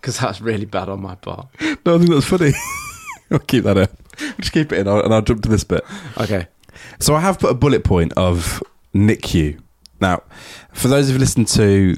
because 0.00 0.18
that's 0.18 0.40
really 0.40 0.64
bad 0.64 0.88
on 0.88 1.02
my 1.02 1.14
part. 1.16 1.48
No, 1.84 1.94
I 1.96 1.98
think 1.98 2.10
that's 2.10 2.26
funny. 2.26 2.52
I'll 3.30 3.38
keep 3.38 3.64
that 3.64 3.76
in. 3.76 3.88
Just 4.40 4.52
keep 4.52 4.72
it 4.72 4.78
in, 4.80 4.88
I'll- 4.88 5.04
and 5.04 5.12
I'll 5.12 5.22
jump 5.22 5.42
to 5.42 5.48
this 5.48 5.64
bit. 5.64 5.84
Okay. 6.18 6.46
So 7.00 7.14
I 7.14 7.20
have 7.20 7.38
put 7.38 7.50
a 7.50 7.54
bullet 7.54 7.84
point 7.84 8.12
of 8.14 8.62
NICU. 8.94 9.60
Now, 10.00 10.22
for 10.72 10.88
those 10.88 11.08
of 11.08 11.14
you 11.14 11.18
listened 11.20 11.48
to 11.48 11.96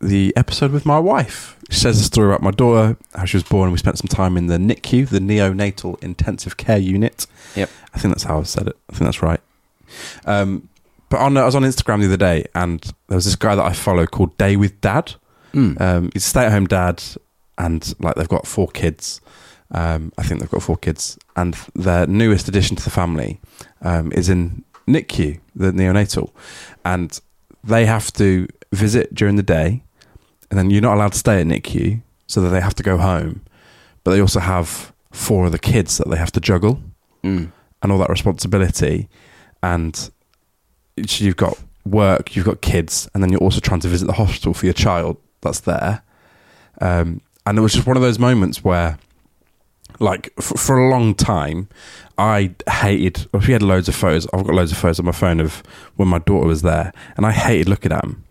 the 0.00 0.32
episode 0.36 0.70
with 0.72 0.84
my 0.86 0.98
wife, 0.98 1.56
she 1.70 1.78
says 1.78 2.00
a 2.00 2.04
story 2.04 2.28
about 2.28 2.42
my 2.42 2.50
daughter, 2.50 2.96
how 3.14 3.24
she 3.24 3.36
was 3.36 3.44
born. 3.44 3.64
And 3.64 3.72
we 3.72 3.78
spent 3.78 3.98
some 3.98 4.08
time 4.08 4.36
in 4.36 4.46
the 4.46 4.56
NICU, 4.58 5.08
the 5.08 5.18
neonatal 5.20 6.02
intensive 6.02 6.56
care 6.56 6.78
unit. 6.78 7.26
Yep. 7.54 7.70
I 7.94 7.98
think 7.98 8.14
that's 8.14 8.24
how 8.24 8.38
I've 8.38 8.48
said 8.48 8.68
it. 8.68 8.76
I 8.90 8.92
think 8.94 9.04
that's 9.06 9.22
right. 9.22 9.40
Um, 10.24 10.68
but 11.08 11.20
on, 11.20 11.36
I 11.36 11.44
was 11.44 11.54
on 11.54 11.62
Instagram 11.62 12.00
the 12.00 12.06
other 12.06 12.16
day, 12.16 12.46
and 12.54 12.80
there 13.08 13.16
was 13.16 13.24
this 13.24 13.36
guy 13.36 13.54
that 13.54 13.64
I 13.64 13.72
follow 13.72 14.06
called 14.06 14.36
Day 14.38 14.56
with 14.56 14.80
Dad. 14.80 15.14
Mm. 15.52 15.80
Um, 15.80 16.10
he's 16.12 16.26
a 16.26 16.28
stay-at-home 16.28 16.66
dad, 16.66 17.02
and 17.58 17.94
like 18.00 18.14
they've 18.16 18.28
got 18.28 18.46
four 18.46 18.68
kids. 18.68 19.20
Um, 19.70 20.12
I 20.18 20.22
think 20.22 20.40
they've 20.40 20.50
got 20.50 20.62
four 20.62 20.76
kids, 20.76 21.18
and 21.36 21.54
their 21.74 22.06
newest 22.06 22.48
addition 22.48 22.76
to 22.76 22.84
the 22.84 22.90
family 22.90 23.40
um, 23.82 24.12
is 24.12 24.28
in 24.28 24.64
NICU, 24.86 25.40
the 25.54 25.72
neonatal, 25.72 26.30
and 26.84 27.20
they 27.62 27.86
have 27.86 28.12
to 28.14 28.46
visit 28.72 29.14
during 29.14 29.36
the 29.36 29.42
day, 29.42 29.82
and 30.50 30.58
then 30.58 30.70
you're 30.70 30.82
not 30.82 30.94
allowed 30.96 31.12
to 31.12 31.18
stay 31.18 31.40
at 31.40 31.46
NICU, 31.46 32.02
so 32.26 32.40
that 32.40 32.50
they 32.50 32.60
have 32.60 32.74
to 32.74 32.82
go 32.82 32.98
home. 32.98 33.42
But 34.02 34.10
they 34.12 34.20
also 34.20 34.40
have 34.40 34.92
four 35.12 35.46
other 35.46 35.58
kids 35.58 35.98
that 35.98 36.08
they 36.10 36.16
have 36.18 36.32
to 36.32 36.40
juggle, 36.40 36.80
Mm. 37.22 37.50
and 37.82 37.92
all 37.92 37.98
that 37.98 38.10
responsibility, 38.10 39.08
and 39.62 40.10
so 41.06 41.24
you've 41.24 41.36
got 41.36 41.58
work, 41.84 42.34
you've 42.34 42.46
got 42.46 42.60
kids, 42.60 43.08
and 43.14 43.22
then 43.22 43.30
you're 43.30 43.40
also 43.40 43.60
trying 43.60 43.80
to 43.80 43.88
visit 43.88 44.06
the 44.06 44.12
hospital 44.14 44.54
for 44.54 44.66
your 44.66 44.72
child 44.72 45.16
that's 45.40 45.60
there. 45.60 46.02
Um, 46.80 47.20
and 47.46 47.58
it 47.58 47.60
was 47.60 47.74
just 47.74 47.86
one 47.86 47.96
of 47.96 48.02
those 48.02 48.18
moments 48.18 48.64
where, 48.64 48.98
like, 50.00 50.32
for, 50.40 50.56
for 50.56 50.78
a 50.78 50.88
long 50.88 51.14
time, 51.14 51.68
I 52.16 52.54
hated. 52.68 53.26
We 53.32 53.52
had 53.52 53.62
loads 53.62 53.88
of 53.88 53.94
photos. 53.94 54.26
I've 54.32 54.44
got 54.44 54.54
loads 54.54 54.72
of 54.72 54.78
photos 54.78 54.98
on 54.98 55.06
my 55.06 55.12
phone 55.12 55.40
of 55.40 55.62
when 55.96 56.08
my 56.08 56.20
daughter 56.20 56.46
was 56.46 56.62
there, 56.62 56.92
and 57.16 57.26
I 57.26 57.32
hated 57.32 57.68
looking 57.68 57.92
at 57.92 58.02
them. 58.02 58.24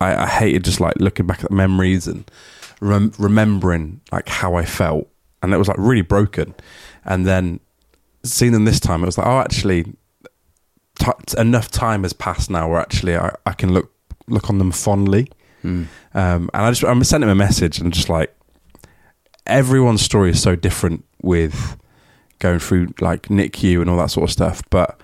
I, 0.00 0.24
I 0.24 0.26
hated 0.26 0.64
just 0.64 0.80
like 0.80 0.96
looking 0.96 1.26
back 1.26 1.42
at 1.44 1.50
memories 1.50 2.06
and 2.06 2.30
rem- 2.80 3.12
remembering 3.18 4.00
like 4.12 4.28
how 4.28 4.54
I 4.54 4.64
felt, 4.64 5.08
and 5.42 5.52
it 5.54 5.56
was 5.56 5.68
like 5.68 5.78
really 5.78 6.02
broken. 6.02 6.54
And 7.04 7.26
then 7.26 7.60
seeing 8.22 8.52
them 8.52 8.64
this 8.64 8.80
time, 8.80 9.02
it 9.02 9.06
was 9.06 9.18
like, 9.18 9.26
oh, 9.26 9.38
actually, 9.38 9.92
t- 11.26 11.38
enough 11.40 11.70
time 11.70 12.02
has 12.02 12.12
passed 12.12 12.50
now 12.50 12.68
where 12.70 12.80
actually 12.80 13.16
I, 13.16 13.34
I 13.46 13.52
can 13.52 13.72
look 13.72 13.92
look 14.26 14.50
on 14.50 14.58
them 14.58 14.70
fondly. 14.72 15.30
Mm. 15.64 15.86
Um, 16.14 16.50
and 16.54 16.64
I 16.66 16.70
just 16.70 16.84
I 16.84 17.02
sent 17.02 17.22
him 17.24 17.30
a 17.30 17.34
message 17.34 17.78
and 17.80 17.92
just 17.92 18.08
like 18.08 18.34
everyone's 19.46 20.02
story 20.02 20.30
is 20.30 20.42
so 20.42 20.56
different 20.56 21.04
with 21.22 21.76
going 22.38 22.58
through 22.58 22.88
like 23.00 23.22
NICU 23.28 23.80
and 23.80 23.90
all 23.90 23.96
that 23.98 24.10
sort 24.10 24.24
of 24.28 24.32
stuff. 24.32 24.62
But 24.70 25.00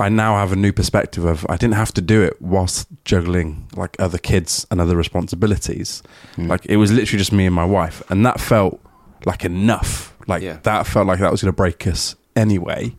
I 0.00 0.08
now 0.08 0.36
have 0.36 0.52
a 0.52 0.56
new 0.56 0.72
perspective 0.72 1.24
of 1.24 1.46
I 1.48 1.56
didn't 1.56 1.74
have 1.74 1.92
to 1.94 2.00
do 2.00 2.22
it 2.22 2.40
whilst 2.40 2.88
juggling 3.04 3.68
like 3.76 3.96
other 3.98 4.18
kids 4.18 4.66
and 4.70 4.80
other 4.80 4.96
responsibilities. 4.96 6.02
Mm. 6.36 6.48
Like 6.48 6.66
it 6.66 6.76
was 6.76 6.90
literally 6.92 7.18
just 7.18 7.32
me 7.32 7.46
and 7.46 7.54
my 7.54 7.64
wife, 7.64 8.02
and 8.10 8.24
that 8.26 8.40
felt 8.40 8.80
like 9.26 9.44
enough. 9.44 10.14
Like 10.26 10.42
Yeah. 10.42 10.58
that 10.62 10.86
felt 10.86 11.06
like 11.06 11.18
that 11.20 11.30
was 11.30 11.42
going 11.42 11.52
to 11.52 11.56
break 11.56 11.86
us 11.86 12.16
anyway. 12.34 12.94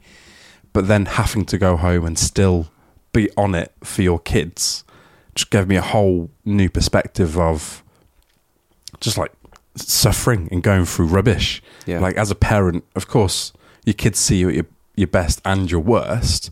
But 0.76 0.90
then 0.90 1.06
having 1.06 1.46
to 1.46 1.58
go 1.58 1.78
home 1.78 2.06
and 2.06 2.20
still 2.20 2.68
be 3.14 3.30
on 3.38 3.56
it 3.56 3.72
for 3.82 4.02
your 4.02 4.20
kids 4.20 4.84
just 5.34 5.50
gave 5.50 5.70
me 5.70 5.78
a 5.78 5.82
whole 5.82 6.30
new 6.44 6.70
perspective 6.70 7.40
of 7.40 7.82
just 9.00 9.18
like 9.18 9.32
suffering 9.78 10.50
and 10.52 10.62
going 10.62 10.84
through 10.84 11.06
rubbish. 11.06 11.64
Yeah. 11.86 12.00
Like 12.00 12.18
as 12.18 12.30
a 12.30 12.36
parent, 12.36 12.84
of 12.94 13.08
course, 13.08 13.54
your 13.86 13.94
kids 13.94 14.20
see 14.20 14.40
you 14.40 14.50
at 14.50 14.56
your, 14.56 14.66
your 14.98 15.08
best 15.08 15.42
and 15.46 15.72
your 15.72 15.80
worst, 15.80 16.52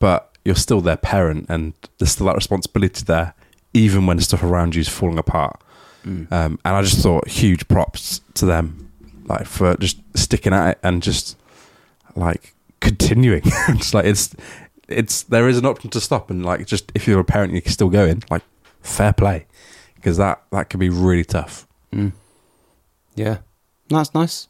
but 0.00 0.36
you're 0.44 0.56
still 0.56 0.80
their 0.80 0.96
parent 0.96 1.46
and 1.48 1.72
there's 1.98 2.10
still 2.10 2.26
that 2.26 2.34
responsibility 2.34 3.04
there, 3.04 3.34
even 3.72 4.06
when 4.06 4.18
stuff 4.18 4.42
around 4.42 4.74
you 4.74 4.80
is 4.80 4.88
falling 4.88 5.18
apart. 5.18 5.62
Mm. 6.04 6.32
Um, 6.32 6.58
and 6.64 6.74
I 6.74 6.82
just 6.82 7.00
thought 7.00 7.28
huge 7.28 7.68
props 7.68 8.22
to 8.34 8.44
them, 8.44 8.90
like 9.26 9.46
for 9.46 9.76
just 9.76 10.00
sticking 10.16 10.52
at 10.52 10.70
it 10.70 10.78
and 10.82 11.00
just 11.00 11.38
like 12.16 12.55
continuing. 12.86 13.42
just 13.76 13.94
like 13.94 14.04
it's 14.06 14.34
it's 14.88 15.22
there 15.24 15.48
is 15.48 15.58
an 15.58 15.66
option 15.66 15.90
to 15.90 16.00
stop 16.00 16.30
and 16.30 16.44
like 16.44 16.66
just 16.66 16.92
if 16.94 17.06
you're 17.08 17.20
a 17.20 17.24
parent 17.24 17.52
you 17.52 17.60
can 17.62 17.72
still 17.72 17.88
go 17.88 18.04
in 18.06 18.22
like 18.30 18.42
fair 18.82 19.12
play 19.12 19.46
because 19.96 20.16
that 20.16 20.42
that 20.52 20.70
can 20.70 20.80
be 20.80 20.88
really 20.88 21.24
tough. 21.24 21.66
Mm. 21.92 22.12
Yeah, 23.14 23.38
that's 23.88 24.14
nice. 24.14 24.48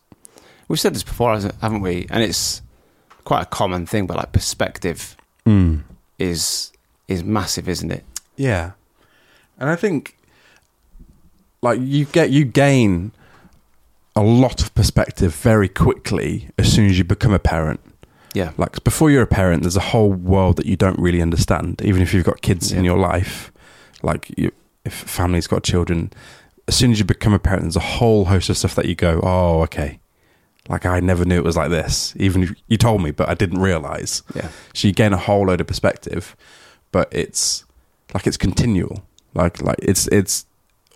We've 0.68 0.80
said 0.80 0.94
this 0.94 1.04
before, 1.04 1.38
haven't 1.38 1.80
we? 1.80 2.06
And 2.10 2.22
it's 2.22 2.60
quite 3.24 3.42
a 3.42 3.46
common 3.46 3.86
thing, 3.86 4.06
but 4.06 4.16
like 4.16 4.32
perspective 4.32 5.16
Mm. 5.46 5.82
is 6.18 6.72
is 7.06 7.22
massive, 7.22 7.68
isn't 7.68 7.92
it? 7.92 8.04
Yeah, 8.36 8.72
and 9.58 9.70
I 9.70 9.76
think 9.76 10.16
like 11.62 11.78
you 11.80 12.04
get 12.06 12.30
you 12.30 12.44
gain 12.44 13.12
a 14.16 14.22
lot 14.22 14.62
of 14.62 14.74
perspective 14.74 15.34
very 15.36 15.68
quickly 15.68 16.48
as 16.58 16.72
soon 16.72 16.86
as 16.90 16.98
you 16.98 17.04
become 17.04 17.32
a 17.32 17.38
parent. 17.38 17.80
Yeah, 18.36 18.50
Like 18.58 18.84
before 18.84 19.10
you're 19.10 19.22
a 19.22 19.26
parent, 19.40 19.62
there's 19.62 19.76
a 19.76 19.88
whole 19.92 20.12
world 20.12 20.56
that 20.56 20.66
you 20.66 20.76
don't 20.76 20.98
really 20.98 21.22
understand, 21.22 21.80
even 21.82 22.02
if 22.02 22.12
you've 22.12 22.24
got 22.32 22.42
kids 22.42 22.70
in 22.72 22.84
your 22.84 22.98
life. 22.98 23.50
Like 24.02 24.22
you, 24.36 24.50
if 24.84 24.92
family's 24.92 25.46
got 25.46 25.62
children, 25.64 26.12
as 26.68 26.74
soon 26.76 26.90
as 26.92 26.98
you 26.98 27.04
become 27.04 27.32
a 27.32 27.38
parent, 27.38 27.62
there's 27.62 27.76
a 27.76 27.90
whole 27.98 28.26
host 28.26 28.50
of 28.50 28.56
stuff 28.58 28.74
that 28.74 28.86
you 28.86 28.94
go, 28.94 29.20
oh, 29.22 29.62
okay. 29.62 29.98
Like 30.68 30.84
I 30.84 31.00
never 31.00 31.24
knew 31.24 31.36
it 31.38 31.44
was 31.44 31.56
like 31.56 31.70
this. 31.70 32.12
Even 32.18 32.42
if 32.42 32.50
you 32.68 32.76
told 32.76 33.00
me, 33.02 33.10
but 33.10 33.28
I 33.28 33.34
didn't 33.34 33.60
realize. 33.62 34.22
yeah, 34.34 34.48
So 34.74 34.88
you 34.88 34.92
gain 34.94 35.12
a 35.12 35.16
whole 35.16 35.46
load 35.46 35.60
of 35.60 35.66
perspective, 35.66 36.36
but 36.92 37.08
it's 37.12 37.64
like 38.14 38.26
it's 38.26 38.36
continual. 38.36 39.02
Like 39.32 39.62
like 39.62 39.78
it's 39.80 40.08
it's 40.08 40.44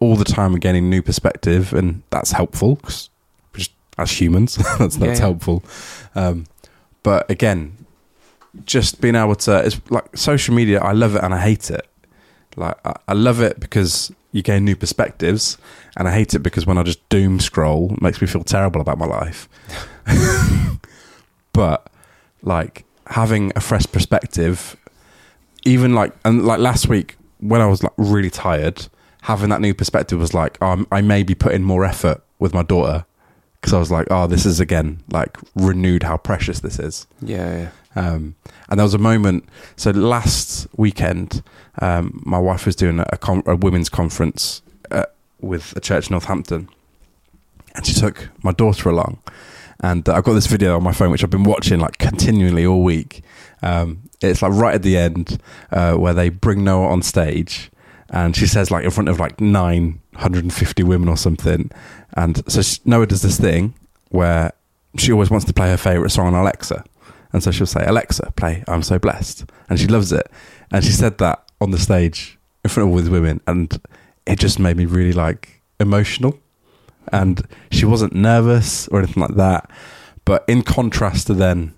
all 0.00 0.16
the 0.16 0.24
time 0.36 0.52
we're 0.52 0.58
gaining 0.58 0.90
new 0.90 1.02
perspective, 1.02 1.72
and 1.72 2.02
that's 2.10 2.32
helpful 2.32 2.76
'cause 2.76 3.08
just 3.54 3.70
as 3.96 4.10
humans, 4.20 4.56
that's 4.78 4.96
Yeah, 4.96 5.06
that's 5.06 5.20
yeah. 5.20 5.26
helpful. 5.26 5.62
Um, 6.14 6.46
but 7.02 7.30
again, 7.30 7.76
just 8.64 9.00
being 9.00 9.14
able 9.14 9.36
to 9.36 9.64
it's 9.64 9.80
like 9.90 10.16
social 10.16 10.54
media. 10.54 10.80
I 10.80 10.92
love 10.92 11.14
it 11.14 11.22
and 11.22 11.34
I 11.34 11.40
hate 11.40 11.70
it. 11.70 11.86
Like 12.56 12.78
I, 12.84 12.94
I 13.08 13.12
love 13.12 13.40
it 13.40 13.60
because 13.60 14.12
you 14.32 14.42
gain 14.42 14.64
new 14.64 14.76
perspectives, 14.76 15.58
and 15.96 16.06
I 16.06 16.12
hate 16.12 16.34
it 16.34 16.40
because 16.40 16.66
when 16.66 16.78
I 16.78 16.82
just 16.82 17.06
doom 17.08 17.40
scroll, 17.40 17.92
it 17.92 18.02
makes 18.02 18.20
me 18.20 18.26
feel 18.26 18.44
terrible 18.44 18.80
about 18.80 18.98
my 18.98 19.06
life. 19.06 19.48
but 21.52 21.90
like 22.42 22.84
having 23.06 23.52
a 23.56 23.60
fresh 23.60 23.86
perspective 23.86 24.76
even 25.64 25.94
like 25.94 26.12
and 26.24 26.46
like 26.46 26.58
last 26.58 26.88
week 26.88 27.16
when 27.40 27.60
i 27.60 27.66
was 27.66 27.82
like 27.82 27.92
really 27.98 28.30
tired 28.30 28.88
having 29.22 29.50
that 29.50 29.60
new 29.60 29.74
perspective 29.74 30.18
was 30.18 30.34
like, 30.34 30.58
oh, 30.60 30.84
I 30.90 31.00
may 31.00 31.22
be 31.22 31.34
putting 31.34 31.62
more 31.62 31.84
effort 31.84 32.22
with 32.38 32.54
my 32.54 32.62
daughter 32.62 33.04
because 33.60 33.72
I 33.74 33.78
was 33.78 33.90
like, 33.90 34.06
oh, 34.10 34.26
this 34.26 34.46
is 34.46 34.60
again 34.60 35.02
like 35.10 35.36
renewed 35.54 36.02
how 36.02 36.16
precious 36.16 36.60
this 36.60 36.78
is. 36.78 37.06
Yeah, 37.20 37.68
yeah. 37.68 37.70
Um, 37.96 38.36
and 38.68 38.78
there 38.78 38.84
was 38.84 38.94
a 38.94 38.98
moment. 38.98 39.44
So 39.76 39.90
last 39.90 40.66
weekend, 40.76 41.42
um, 41.80 42.22
my 42.24 42.38
wife 42.38 42.66
was 42.66 42.76
doing 42.76 43.00
a, 43.00 43.18
con- 43.18 43.42
a 43.46 43.56
women's 43.56 43.88
conference 43.88 44.62
uh, 44.90 45.06
with 45.40 45.76
a 45.76 45.80
church 45.80 46.08
in 46.08 46.14
Northampton, 46.14 46.68
and 47.74 47.86
she 47.86 47.92
took 47.94 48.28
my 48.42 48.52
daughter 48.52 48.88
along. 48.88 49.18
And 49.82 50.08
uh, 50.08 50.14
I've 50.14 50.24
got 50.24 50.34
this 50.34 50.46
video 50.46 50.76
on 50.76 50.82
my 50.82 50.92
phone, 50.92 51.10
which 51.10 51.24
I've 51.24 51.30
been 51.30 51.44
watching 51.44 51.80
like 51.80 51.98
continually 51.98 52.64
all 52.66 52.82
week. 52.82 53.22
Um, 53.62 54.02
it's 54.22 54.42
like 54.42 54.52
right 54.52 54.74
at 54.74 54.82
the 54.82 54.96
end 54.96 55.40
uh, 55.70 55.94
where 55.94 56.14
they 56.14 56.28
bring 56.28 56.62
Noah 56.64 56.88
on 56.88 57.02
stage, 57.02 57.70
and 58.10 58.36
she 58.36 58.46
says 58.46 58.70
like 58.70 58.84
in 58.84 58.90
front 58.90 59.08
of 59.08 59.18
like 59.18 59.40
nine 59.40 60.00
hundred 60.16 60.42
and 60.44 60.52
fifty 60.52 60.82
women 60.82 61.08
or 61.08 61.16
something. 61.16 61.70
And 62.14 62.42
so 62.50 62.62
she, 62.62 62.80
Noah 62.84 63.06
does 63.06 63.22
this 63.22 63.38
thing 63.38 63.74
where 64.08 64.52
she 64.96 65.12
always 65.12 65.30
wants 65.30 65.46
to 65.46 65.52
play 65.52 65.70
her 65.70 65.76
favorite 65.76 66.10
song 66.10 66.26
on 66.26 66.34
Alexa. 66.34 66.84
And 67.32 67.42
so 67.42 67.52
she'll 67.52 67.66
say, 67.66 67.84
Alexa, 67.86 68.32
play 68.36 68.64
I'm 68.66 68.82
So 68.82 68.98
Blessed. 68.98 69.44
And 69.68 69.78
she 69.78 69.86
loves 69.86 70.10
it. 70.10 70.28
And 70.72 70.84
she 70.84 70.90
said 70.90 71.18
that 71.18 71.48
on 71.60 71.70
the 71.70 71.78
stage 71.78 72.38
in 72.64 72.70
front 72.70 72.88
of 72.88 72.92
all 72.92 73.00
these 73.00 73.10
women. 73.10 73.40
And 73.46 73.80
it 74.26 74.40
just 74.40 74.58
made 74.58 74.76
me 74.76 74.86
really 74.86 75.12
like 75.12 75.62
emotional. 75.78 76.38
And 77.12 77.46
she 77.70 77.84
wasn't 77.84 78.14
nervous 78.14 78.88
or 78.88 78.98
anything 78.98 79.20
like 79.20 79.36
that. 79.36 79.70
But 80.24 80.44
in 80.48 80.62
contrast 80.62 81.28
to 81.28 81.34
then 81.34 81.74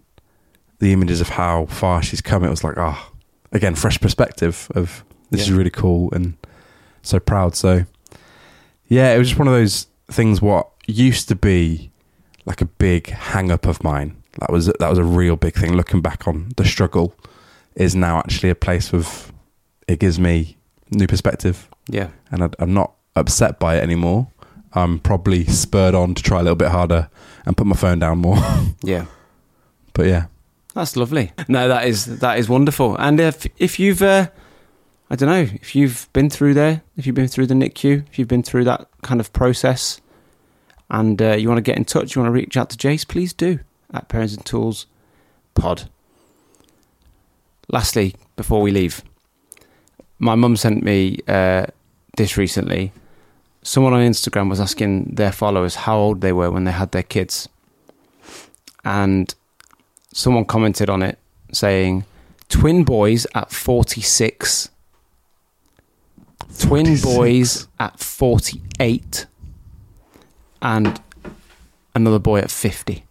the 0.78 0.92
images 0.92 1.20
of 1.20 1.28
how 1.28 1.66
far 1.66 2.02
she's 2.02 2.22
come, 2.22 2.44
it 2.44 2.50
was 2.50 2.64
like, 2.64 2.78
oh, 2.78 3.12
again, 3.52 3.74
fresh 3.74 4.00
perspective 4.00 4.68
of 4.74 5.04
this 5.32 5.42
is 5.42 5.52
really 5.52 5.70
cool 5.70 6.10
and 6.12 6.34
so 7.02 7.18
proud. 7.18 7.56
So, 7.56 7.84
yeah, 8.88 9.12
it 9.14 9.18
was 9.18 9.28
just 9.28 9.38
one 9.38 9.48
of 9.48 9.54
those 9.54 9.86
things 10.10 10.40
what 10.40 10.68
used 10.86 11.28
to 11.28 11.34
be 11.34 11.90
like 12.44 12.60
a 12.60 12.66
big 12.66 13.08
hang 13.08 13.50
up 13.50 13.66
of 13.66 13.82
mine. 13.82 14.16
That 14.40 14.50
was 14.50 14.66
that 14.66 14.88
was 14.88 14.98
a 14.98 15.04
real 15.04 15.36
big 15.36 15.54
thing. 15.54 15.74
Looking 15.76 16.00
back 16.00 16.26
on 16.28 16.52
the 16.56 16.64
struggle, 16.64 17.14
is 17.74 17.94
now 17.94 18.18
actually 18.18 18.50
a 18.50 18.54
place 18.54 18.92
of 18.92 19.32
it 19.88 19.98
gives 19.98 20.18
me 20.18 20.56
new 20.90 21.06
perspective, 21.06 21.68
Yeah. 21.88 22.08
and 22.30 22.44
I, 22.44 22.48
I'm 22.58 22.72
not 22.74 22.92
upset 23.16 23.58
by 23.58 23.76
it 23.76 23.82
anymore. 23.82 24.28
I'm 24.74 24.98
probably 25.00 25.44
spurred 25.44 25.94
on 25.94 26.14
to 26.14 26.22
try 26.22 26.40
a 26.40 26.42
little 26.42 26.56
bit 26.56 26.68
harder 26.68 27.10
and 27.44 27.56
put 27.56 27.66
my 27.66 27.76
phone 27.76 27.98
down 27.98 28.18
more. 28.18 28.38
Yeah. 28.82 29.04
but 29.92 30.06
yeah, 30.06 30.26
That's 30.74 30.96
lovely. 30.96 31.32
No, 31.48 31.68
that 31.68 31.86
is 31.86 32.06
that 32.20 32.38
is 32.38 32.48
wonderful. 32.48 32.96
And 32.96 33.20
if 33.20 33.46
if 33.58 33.78
you've, 33.78 34.02
uh, 34.02 34.28
I 35.12 35.14
don't 35.14 35.28
know, 35.28 35.46
if 35.60 35.76
you've 35.76 36.08
been 36.14 36.30
through 36.30 36.54
there, 36.54 36.80
if 36.96 37.06
you've 37.06 37.14
been 37.14 37.28
through 37.28 37.46
the 37.46 37.52
NICU, 37.52 38.08
if 38.08 38.18
you've 38.18 38.28
been 38.28 38.42
through 38.42 38.64
that 38.64 38.88
kind 39.02 39.20
of 39.20 39.30
process, 39.34 40.00
and 40.88 41.20
uh, 41.20 41.32
you 41.32 41.48
want 41.48 41.58
to 41.58 41.62
get 41.62 41.76
in 41.76 41.84
touch, 41.84 42.16
you 42.16 42.22
want 42.22 42.30
to 42.30 42.34
reach 42.34 42.56
out 42.56 42.70
to 42.70 42.78
Jace, 42.78 43.06
please 43.06 43.34
do 43.34 43.58
at 43.92 44.08
Parenting 44.08 44.42
Tools 44.42 44.86
Pod. 45.52 45.90
Lastly, 47.68 48.14
before 48.36 48.62
we 48.62 48.70
leave, 48.70 49.04
my 50.18 50.34
mum 50.34 50.56
sent 50.56 50.82
me 50.82 51.18
uh, 51.28 51.66
this 52.16 52.38
recently. 52.38 52.90
Someone 53.62 53.92
on 53.92 54.00
Instagram 54.00 54.48
was 54.48 54.60
asking 54.60 55.16
their 55.16 55.30
followers 55.30 55.74
how 55.74 55.98
old 55.98 56.22
they 56.22 56.32
were 56.32 56.50
when 56.50 56.64
they 56.64 56.72
had 56.72 56.92
their 56.92 57.02
kids, 57.02 57.50
and 58.82 59.34
someone 60.14 60.46
commented 60.46 60.88
on 60.88 61.02
it 61.02 61.18
saying 61.52 62.06
twin 62.48 62.82
boys 62.82 63.26
at 63.34 63.50
46 63.50 64.70
twin 66.58 66.96
boys 67.00 67.68
at 67.78 67.98
48 67.98 69.26
and 70.60 71.00
another 71.94 72.18
boy 72.18 72.38
at 72.38 72.50
50 72.50 73.04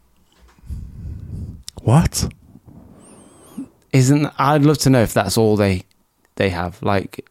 what? 1.81 2.31
isn't 3.91 4.27
i'd 4.39 4.63
love 4.63 4.77
to 4.79 4.89
know 4.89 5.01
if 5.01 5.13
that's 5.13 5.37
all 5.37 5.55
they 5.55 5.83
they 6.35 6.49
have 6.49 6.81
like 6.81 7.27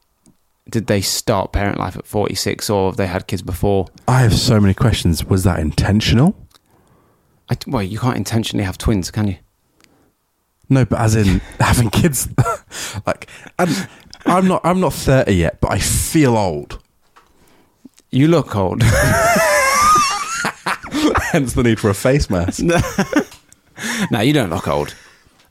did 0.68 0.86
they 0.86 1.00
start 1.00 1.52
parent 1.52 1.78
life 1.78 1.96
at 1.96 2.06
46 2.06 2.70
or 2.70 2.90
have 2.90 2.96
they 2.96 3.06
had 3.06 3.26
kids 3.26 3.42
before 3.42 3.86
I 4.06 4.20
have 4.20 4.34
so 4.34 4.60
many 4.60 4.72
questions. 4.72 5.24
Was 5.24 5.42
that 5.42 5.58
intentional? 5.58 6.36
I, 7.48 7.56
well 7.66 7.82
you 7.82 7.98
can't 7.98 8.16
intentionally 8.16 8.64
have 8.64 8.78
twins 8.78 9.10
can 9.10 9.26
you 9.26 9.36
No, 10.68 10.84
but 10.84 11.00
as 11.00 11.16
in 11.16 11.40
having 11.58 11.90
kids, 11.90 12.28
like, 13.06 13.28
and 13.58 13.88
I'm 14.26 14.46
not, 14.48 14.60
I'm 14.64 14.80
not 14.80 14.92
thirty 14.92 15.34
yet, 15.34 15.60
but 15.60 15.70
I 15.72 15.78
feel 15.78 16.36
old. 16.36 16.78
you 18.10 18.28
look 18.28 18.54
old 18.56 18.82
Hence 21.32 21.52
the 21.54 21.62
need 21.62 21.78
for 21.80 21.90
a 21.90 21.94
face 21.94 22.28
mask. 22.28 22.60
no 24.10 24.20
you 24.20 24.32
don't 24.32 24.50
look 24.50 24.68
old 24.68 24.94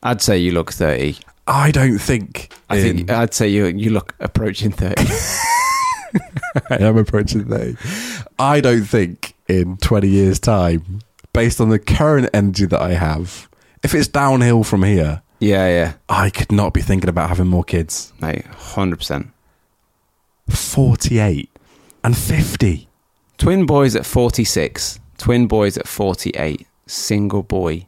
i'd 0.04 0.22
say 0.22 0.38
you 0.38 0.52
look 0.52 0.72
30 0.72 1.16
I 1.48 1.72
don't 1.72 1.98
think. 1.98 2.54
I 2.70 2.76
in- 2.78 2.98
think 2.98 3.10
I'd 3.10 3.34
say 3.34 3.48
you 3.48 3.66
you 3.66 3.90
look 3.90 4.14
approaching 4.20 4.72
thirty. 4.72 5.02
I 6.70 6.78
am 6.84 6.96
approaching 6.96 7.46
thirty. 7.46 7.76
I 8.38 8.62
don't 8.62 8.84
think 8.84 9.34
in 9.48 9.78
twenty 9.78 10.10
years' 10.10 10.38
time, 10.38 11.00
based 11.34 11.60
on 11.60 11.70
the 11.70 11.80
current 11.80 12.30
energy 12.36 12.68
that 12.68 12.80
I 12.80 12.92
have, 12.92 13.50
if 13.82 13.96
it's 13.96 14.08
downhill 14.08 14.64
from 14.64 14.84
here, 14.84 15.24
yeah, 15.40 15.68
yeah, 15.68 15.94
I 16.08 16.30
could 16.30 16.52
not 16.52 16.74
be 16.74 16.82
thinking 16.82 17.10
about 17.10 17.30
having 17.30 17.48
more 17.48 17.64
kids. 17.64 18.14
mate, 18.22 18.46
hundred 18.46 18.98
percent. 18.98 19.28
Forty-eight 20.50 21.50
and 22.04 22.18
fifty. 22.18 22.88
Twin 23.38 23.66
boys 23.66 23.96
at 23.96 24.06
forty 24.06 24.44
six. 24.44 25.00
Twin 25.18 25.48
boys 25.48 25.78
at 25.78 25.88
forty 25.88 26.32
eight. 26.32 26.66
Single 26.88 27.44
boy 27.44 27.88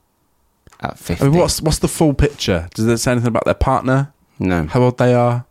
at 0.80 0.98
fifty. 1.00 1.26
I 1.26 1.30
mean, 1.30 1.40
what's 1.40 1.62
what's 1.62 1.80
the 1.80 1.88
full 1.88 2.14
picture? 2.14 2.68
Does 2.76 2.86
it 2.88 2.98
say 3.00 3.12
anything 3.12 3.28
about 3.30 3.46
their 3.46 3.54
partner? 3.54 4.14
no? 4.40 4.66
how 4.66 4.82
old 4.82 4.98
they 4.98 5.14
are 5.14 5.46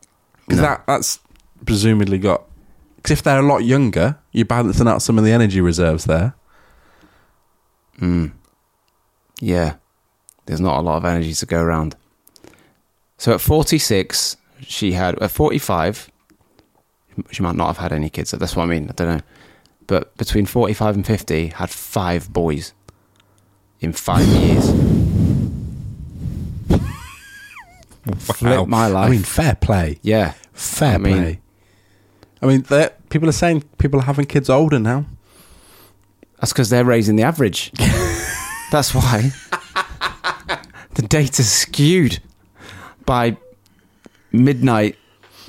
because 0.47 0.61
No. 0.61 0.67
that 0.69 0.85
that's 0.87 1.21
presumably 1.65 2.19
got 2.19 2.43
because 2.97 3.13
if 3.13 3.23
they're 3.23 3.39
a 3.39 3.43
lot 3.43 3.59
younger 3.59 4.19
you're 4.33 4.45
balancing 4.45 4.89
out 4.89 5.01
some 5.01 5.17
of 5.17 5.23
the 5.25 5.31
energy 5.31 5.61
reserves 5.61 6.07
there 6.07 6.35
Mm. 8.01 8.33
Yeah, 9.41 9.75
there's 10.47 10.61
not 10.61 10.79
a 10.79 10.83
lot 10.83 10.97
of 10.97 11.05
energy 11.05 11.35
to 11.35 11.47
go 11.47 11.61
around. 11.63 11.97
So 13.19 13.33
at 13.35 13.41
forty 13.41 13.79
six, 13.79 14.37
she 14.63 14.93
had 14.93 15.19
at 15.21 15.31
forty 15.31 15.59
five. 15.59 16.11
She 17.31 17.43
might 17.43 17.57
not 17.57 17.67
have 17.67 17.77
had 17.79 17.93
any 17.93 18.09
kids. 18.11 18.31
That's 18.31 18.57
what 18.57 18.63
I 18.65 18.67
mean. 18.67 18.89
I 18.89 18.93
don't 18.93 19.09
know. 19.19 19.23
But 19.87 20.17
between 20.17 20.47
forty 20.47 20.73
five 20.75 20.95
and 20.95 21.07
fifty, 21.07 21.49
had 21.49 21.71
five 21.71 22.33
boys 22.33 22.73
in 23.81 23.93
five 23.93 24.27
years. 24.27 24.71
Flip 28.19 28.67
my 28.67 28.87
life. 28.87 29.07
i 29.09 29.11
mean 29.11 29.23
fair 29.23 29.55
play 29.55 29.99
Yeah, 30.03 30.33
fair 30.53 30.95
I 30.95 30.99
mean- 30.99 31.17
play 31.19 31.41
i 32.43 32.47
mean 32.47 32.65
people 33.11 33.29
are 33.29 33.33
saying 33.33 33.63
people 33.79 34.01
are 34.01 34.05
having 34.05 34.25
kids 34.25 34.49
older 34.49 34.79
now 34.79 35.05
That's 36.41 36.53
because 36.53 36.71
they're 36.71 36.85
raising 36.87 37.17
the 37.17 37.23
average. 37.25 37.71
That's 38.73 38.95
why. 38.95 39.31
The 40.95 41.03
data's 41.03 41.51
skewed 41.51 42.21
by 43.07 43.37
midnight 44.33 44.97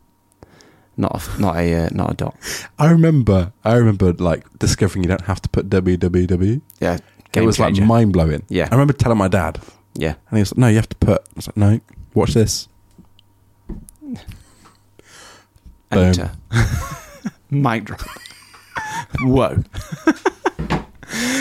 not 0.97 1.21
a, 1.37 1.41
not 1.41 1.55
a 1.55 1.85
uh, 1.85 1.89
not 1.93 2.11
a 2.11 2.13
dot. 2.15 2.35
I 2.77 2.89
remember. 2.91 3.53
I 3.63 3.75
remember 3.75 4.11
like 4.13 4.43
discovering 4.59 5.03
you 5.03 5.07
don't 5.09 5.21
have 5.21 5.41
to 5.43 5.49
put 5.49 5.69
www. 5.69 6.61
Yeah, 6.81 6.97
It 7.33 7.41
was 7.41 7.57
changer. 7.57 7.81
like 7.81 7.87
mind 7.87 8.13
blowing. 8.13 8.43
Yeah. 8.49 8.67
I 8.69 8.75
remember 8.75 8.93
telling 8.93 9.17
my 9.17 9.29
dad, 9.29 9.59
yeah. 9.95 10.15
and 10.29 10.37
he 10.37 10.41
was 10.41 10.51
like, 10.51 10.57
"No, 10.57 10.67
you 10.67 10.75
have 10.75 10.89
to 10.89 10.95
put." 10.97 11.21
I 11.21 11.33
was 11.35 11.47
like, 11.47 11.57
"No, 11.57 11.79
watch 12.13 12.33
this." 12.33 12.67
Boom. 13.69 14.17
Enter. 15.91 16.31
Mic 17.51 17.85
drop. 17.85 18.01
Whoa. 19.21 19.63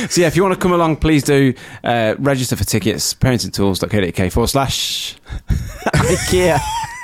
so 0.09 0.21
yeah, 0.21 0.27
if 0.27 0.37
you 0.37 0.43
want 0.43 0.55
to 0.55 0.61
come 0.61 0.73
along, 0.73 0.97
please 0.97 1.23
do 1.23 1.55
uh, 1.85 2.15
register 2.19 2.57
for 2.57 2.65
tickets. 2.65 3.15
Parentingtools.co.uk 3.15 4.33
forward 4.33 4.49
slash 4.49 5.17
IKEA. 5.87 6.59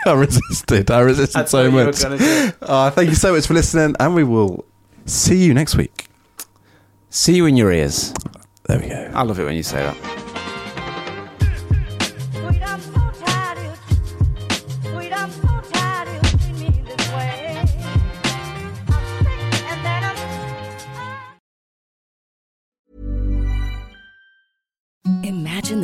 I 0.07 0.13
resisted. 0.13 0.91
I 0.91 1.01
resisted 1.01 1.49
so 1.49 1.71
much. 1.71 2.03
Uh, 2.05 2.91
thank 2.91 3.09
you 3.11 3.15
so 3.15 3.35
much 3.35 3.47
for 3.47 3.55
listening, 3.55 3.95
and 3.99 4.15
we 4.15 4.25
will 4.25 4.65
see 5.07 5.45
you 5.45 5.55
next 5.55 5.77
week. 5.77 6.07
See 7.11 7.35
you 7.35 7.47
in 7.47 7.57
your 7.57 7.73
ears. 7.73 8.15
There 8.67 8.79
we 8.79 8.89
go. 8.89 9.11
I 9.15 9.23
love 9.23 9.39
it 9.41 9.45
when 9.45 9.57
you 9.57 9.63
say 9.63 9.79
that. 9.83 10.28